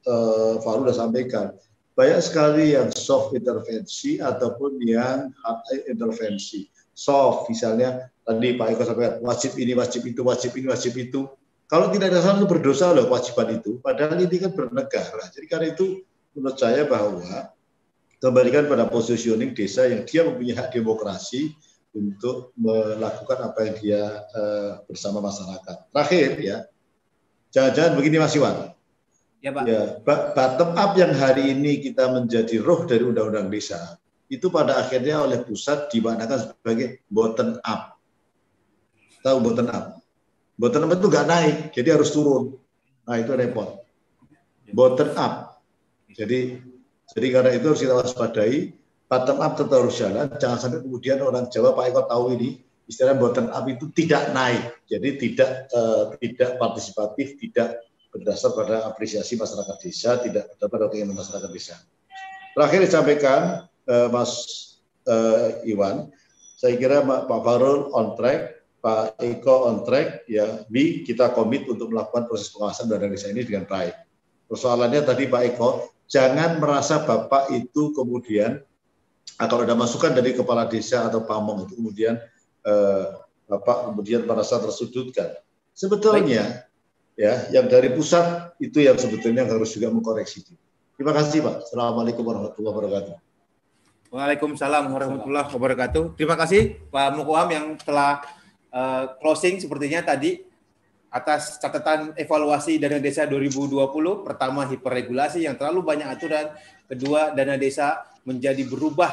uh, 0.04 0.54
Faru 0.60 0.84
sudah 0.84 1.08
sampaikan 1.08 1.56
banyak 1.96 2.20
sekali 2.20 2.76
yang 2.76 2.92
soft 2.92 3.32
intervensi 3.32 4.20
ataupun 4.20 4.76
yang 4.84 5.32
hard 5.40 5.88
intervensi. 5.88 6.68
Soft 6.92 7.48
misalnya 7.48 8.12
tadi 8.28 8.60
Pak 8.60 8.76
Eko 8.76 8.84
sampaikan 8.84 9.24
wajib 9.24 9.56
ini, 9.56 9.72
wajib 9.72 10.04
itu, 10.04 10.20
wajib 10.20 10.52
ini, 10.52 10.68
wajib 10.68 10.92
itu 11.00 11.32
kalau 11.64 11.88
tidak 11.96 12.12
ada 12.12 12.20
salah 12.20 12.44
itu 12.44 12.48
berdosa 12.48 12.92
loh 12.92 13.08
kewajiban 13.08 13.56
itu. 13.56 13.80
Padahal 13.80 14.20
ini 14.20 14.36
kan 14.36 14.52
bernegara. 14.52 15.24
Jadi 15.32 15.46
karena 15.48 15.66
itu 15.72 16.04
menurut 16.36 16.60
saya 16.60 16.84
bahwa 16.84 17.56
kembalikan 18.18 18.66
pada 18.66 18.86
positioning 18.90 19.54
desa 19.54 19.86
yang 19.86 20.02
dia 20.06 20.26
mempunyai 20.26 20.58
hak 20.58 20.74
demokrasi 20.74 21.54
untuk 21.94 22.52
melakukan 22.58 23.38
apa 23.42 23.60
yang 23.64 23.76
dia 23.80 24.02
uh, 24.34 24.82
bersama 24.86 25.24
masyarakat. 25.24 25.88
Terakhir 25.90 26.30
ya, 26.42 26.56
jangan-jangan 27.54 27.92
begini 27.96 28.16
Mas 28.20 28.34
Iwan. 28.36 28.56
Ya 29.38 29.50
Pak. 29.54 29.62
Ya, 29.70 29.82
bottom 30.04 30.70
up 30.74 30.92
yang 30.98 31.14
hari 31.14 31.54
ini 31.54 31.78
kita 31.78 32.10
menjadi 32.10 32.58
roh 32.58 32.84
dari 32.90 33.06
Undang-Undang 33.06 33.54
Desa 33.54 33.98
itu 34.28 34.52
pada 34.52 34.76
akhirnya 34.76 35.24
oleh 35.24 35.40
pusat 35.40 35.88
dimaknakan 35.88 36.52
sebagai 36.52 37.00
bottom 37.08 37.56
up. 37.64 37.96
Tahu 39.24 39.36
bottom 39.40 39.68
up? 39.72 39.84
Bottom 40.58 40.90
up 40.90 40.92
itu 41.00 41.06
nggak 41.08 41.26
naik, 41.26 41.56
jadi 41.72 41.96
harus 41.96 42.12
turun. 42.12 42.58
Nah 43.08 43.16
itu 43.16 43.32
repot. 43.32 43.80
Bottom 44.74 45.10
up. 45.16 45.64
Jadi 46.12 46.60
jadi 47.16 47.26
karena 47.32 47.50
itu 47.56 47.66
harus 47.72 47.80
kita 47.80 47.94
waspadai. 47.96 48.76
Bottom 49.08 49.40
up 49.40 49.56
jalan. 49.56 50.28
Jangan 50.36 50.58
sampai 50.60 50.84
kemudian 50.84 51.24
orang 51.24 51.48
Jawa 51.48 51.72
Pak 51.72 51.84
Eko 51.88 52.02
tahu 52.04 52.36
ini 52.36 52.60
istilah 52.84 53.16
bottom 53.16 53.48
up 53.48 53.64
itu 53.64 53.88
tidak 53.96 54.36
naik. 54.36 54.76
Jadi 54.84 55.16
tidak 55.16 55.72
uh, 55.72 56.12
tidak 56.20 56.60
partisipatif, 56.60 57.40
tidak 57.40 57.80
berdasar 58.12 58.52
pada 58.52 58.84
apresiasi 58.84 59.40
masyarakat 59.40 59.76
desa, 59.80 60.20
tidak 60.20 60.52
berdasar 60.52 60.68
pada 60.68 60.84
keinginan 60.92 61.16
masyarakat 61.16 61.50
desa. 61.52 61.76
Terakhir 62.52 62.80
disampaikan 62.84 63.40
uh, 63.88 64.08
Mas 64.12 64.32
uh, 65.08 65.64
Iwan. 65.64 66.12
Saya 66.58 66.74
kira 66.76 67.00
Pak 67.06 67.40
Farul 67.46 67.88
on 67.94 68.18
track, 68.18 68.66
Pak 68.82 69.16
Eko 69.22 69.72
on 69.72 69.86
track, 69.86 70.26
ya 70.26 70.66
kita 71.06 71.30
komit 71.30 71.64
untuk 71.70 71.94
melakukan 71.94 72.26
proses 72.26 72.50
pengawasan 72.50 72.90
dana 72.90 73.06
desa 73.06 73.30
ini 73.30 73.46
dengan 73.46 73.64
baik. 73.64 73.94
Persoalannya 74.50 75.06
tadi 75.06 75.30
Pak 75.30 75.42
Eko, 75.54 75.70
jangan 76.08 76.58
merasa 76.58 77.04
Bapak 77.04 77.52
itu 77.52 77.92
kemudian 77.92 78.64
ah, 79.36 79.46
kalau 79.46 79.62
ada 79.62 79.76
masukan 79.76 80.16
dari 80.16 80.32
kepala 80.34 80.66
desa 80.66 81.06
atau 81.06 81.22
pamong 81.22 81.68
itu 81.68 81.76
kemudian 81.78 82.16
eh, 82.64 83.06
Bapak 83.48 83.92
kemudian 83.92 84.24
merasa 84.28 84.60
tersudutkan. 84.60 85.36
Sebetulnya 85.72 86.68
ya 87.14 87.48
yang 87.54 87.70
dari 87.70 87.92
pusat 87.94 88.52
itu 88.58 88.82
yang 88.82 88.98
sebetulnya 88.98 89.46
harus 89.46 89.72
juga 89.72 89.88
mengkoreksi. 89.92 90.44
Terima 90.98 91.14
kasih 91.14 91.46
Pak. 91.46 91.70
Assalamualaikum 91.70 92.26
warahmatullahi 92.26 92.74
wabarakatuh. 92.74 93.14
Waalaikumsalam 94.08 94.84
warahmatullahi 94.88 95.48
wabarakatuh. 95.52 96.16
Terima 96.16 96.34
kasih 96.34 96.80
Pak 96.88 97.08
Mukoam 97.14 97.48
yang 97.52 97.66
telah 97.76 98.24
uh, 98.72 99.14
closing 99.20 99.60
sepertinya 99.60 100.00
tadi 100.00 100.47
atas 101.08 101.56
catatan 101.56 102.12
evaluasi 102.14 102.76
dana 102.76 103.00
desa 103.00 103.24
2020. 103.24 104.26
Pertama 104.26 104.68
hiperregulasi 104.68 105.44
yang 105.44 105.56
terlalu 105.56 105.84
banyak 105.84 106.08
aturan. 106.08 106.52
Kedua 106.88 107.32
dana 107.32 107.56
desa 107.56 108.04
menjadi 108.24 108.64
berubah 108.68 109.12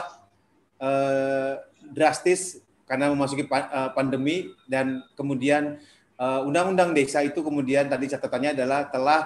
uh, 0.80 1.60
drastis 1.92 2.60
karena 2.86 3.10
memasuki 3.12 3.48
uh, 3.48 3.92
pandemi 3.96 4.52
dan 4.70 5.02
kemudian 5.18 5.80
undang-undang 6.20 6.92
uh, 6.92 6.96
desa 6.96 7.20
itu 7.20 7.44
kemudian 7.44 7.92
tadi 7.92 8.08
catatannya 8.08 8.56
adalah 8.56 8.88
telah 8.88 9.22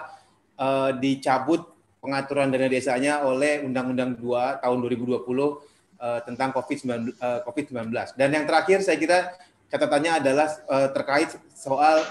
uh, 0.58 0.90
dicabut 0.98 1.80
pengaturan 2.00 2.52
dana 2.52 2.68
desanya 2.68 3.24
oleh 3.24 3.64
Undang-Undang 3.64 4.20
2 4.20 4.64
tahun 4.64 4.78
2020 4.88 5.20
uh, 5.20 5.56
eh, 6.00 6.20
tentang 6.24 6.50
COVID-19. 6.56 7.16
Uh, 7.20 7.40
COVID-19. 7.44 7.92
Dan 8.16 8.30
yang 8.32 8.46
terakhir 8.48 8.84
saya 8.84 8.98
kira 9.00 9.36
catatannya 9.70 10.12
adalah 10.22 10.48
uh, 10.68 10.90
terkait 10.92 11.38
soal 11.54 12.04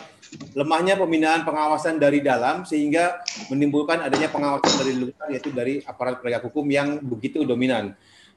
lemahnya 0.53 0.95
pembinaan 0.95 1.43
pengawasan 1.43 1.97
dari 1.97 2.21
dalam 2.21 2.63
sehingga 2.63 3.21
menimbulkan 3.49 4.05
adanya 4.05 4.29
pengawasan 4.29 4.75
dari 4.81 4.93
luar 4.95 5.27
yaitu 5.33 5.51
dari 5.51 5.81
aparat 5.85 6.21
penegak 6.21 6.47
hukum 6.47 6.65
yang 6.69 7.01
begitu 7.01 7.43
dominan. 7.43 7.97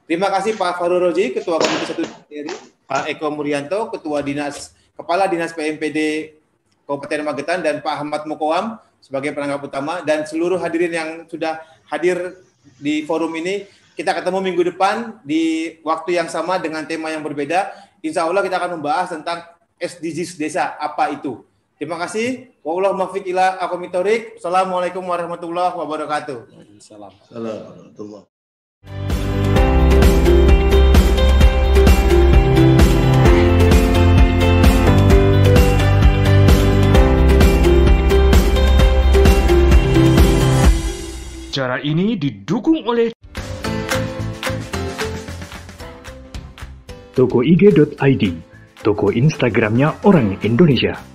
Terima 0.10 0.28
kasih 0.28 0.60
Pak 0.60 0.82
Farul 0.82 1.00
Roji, 1.00 1.32
Ketua 1.32 1.62
Komisi 1.62 1.86
Satu 1.88 2.04
DPR, 2.04 2.52
Pak 2.90 3.12
Eko 3.16 3.32
Murianto, 3.32 3.88
Ketua 3.94 4.20
Dinas 4.26 4.76
Kepala 5.02 5.26
Dinas 5.26 5.56
PMPD 5.56 6.32
Kabupaten 6.86 7.24
Magetan 7.24 7.60
dan 7.64 7.80
Pak 7.80 8.04
Ahmad 8.04 8.28
Mukoam, 8.28 8.76
sebagai 9.02 9.34
penanggap 9.34 9.66
utama 9.66 10.04
dan 10.06 10.28
seluruh 10.28 10.62
hadirin 10.62 10.94
yang 10.94 11.10
sudah 11.26 11.64
hadir 11.90 12.38
di 12.78 13.02
forum 13.08 13.34
ini. 13.40 13.66
Kita 13.92 14.16
ketemu 14.16 14.40
minggu 14.40 14.64
depan 14.76 15.20
di 15.26 15.76
waktu 15.84 16.16
yang 16.22 16.30
sama 16.32 16.62
dengan 16.62 16.88
tema 16.88 17.12
yang 17.12 17.26
berbeda. 17.26 17.91
Insya 18.02 18.26
Allah 18.26 18.42
kita 18.42 18.58
akan 18.58 18.82
membahas 18.82 19.14
tentang 19.14 19.46
SDGs 19.78 20.34
desa 20.34 20.74
apa 20.82 21.14
itu. 21.14 21.46
Terima 21.78 22.02
kasih. 22.02 22.50
Wallahu 22.66 22.98
muwaffiq 22.98 23.30
ila 23.30 23.62
Assalamualaikum 23.62 25.06
warahmatullahi 25.06 25.78
wabarakatuh. 25.78 26.50
Assalamualaikum. 26.82 28.26
Cara 41.52 41.78
ini 41.86 42.18
didukung 42.18 42.82
oleh 42.88 43.14
Toko 47.12 47.44
IG.id, 47.44 48.24
toko 48.80 49.12
Instagramnya 49.12 50.08
orang 50.08 50.40
Indonesia. 50.48 51.11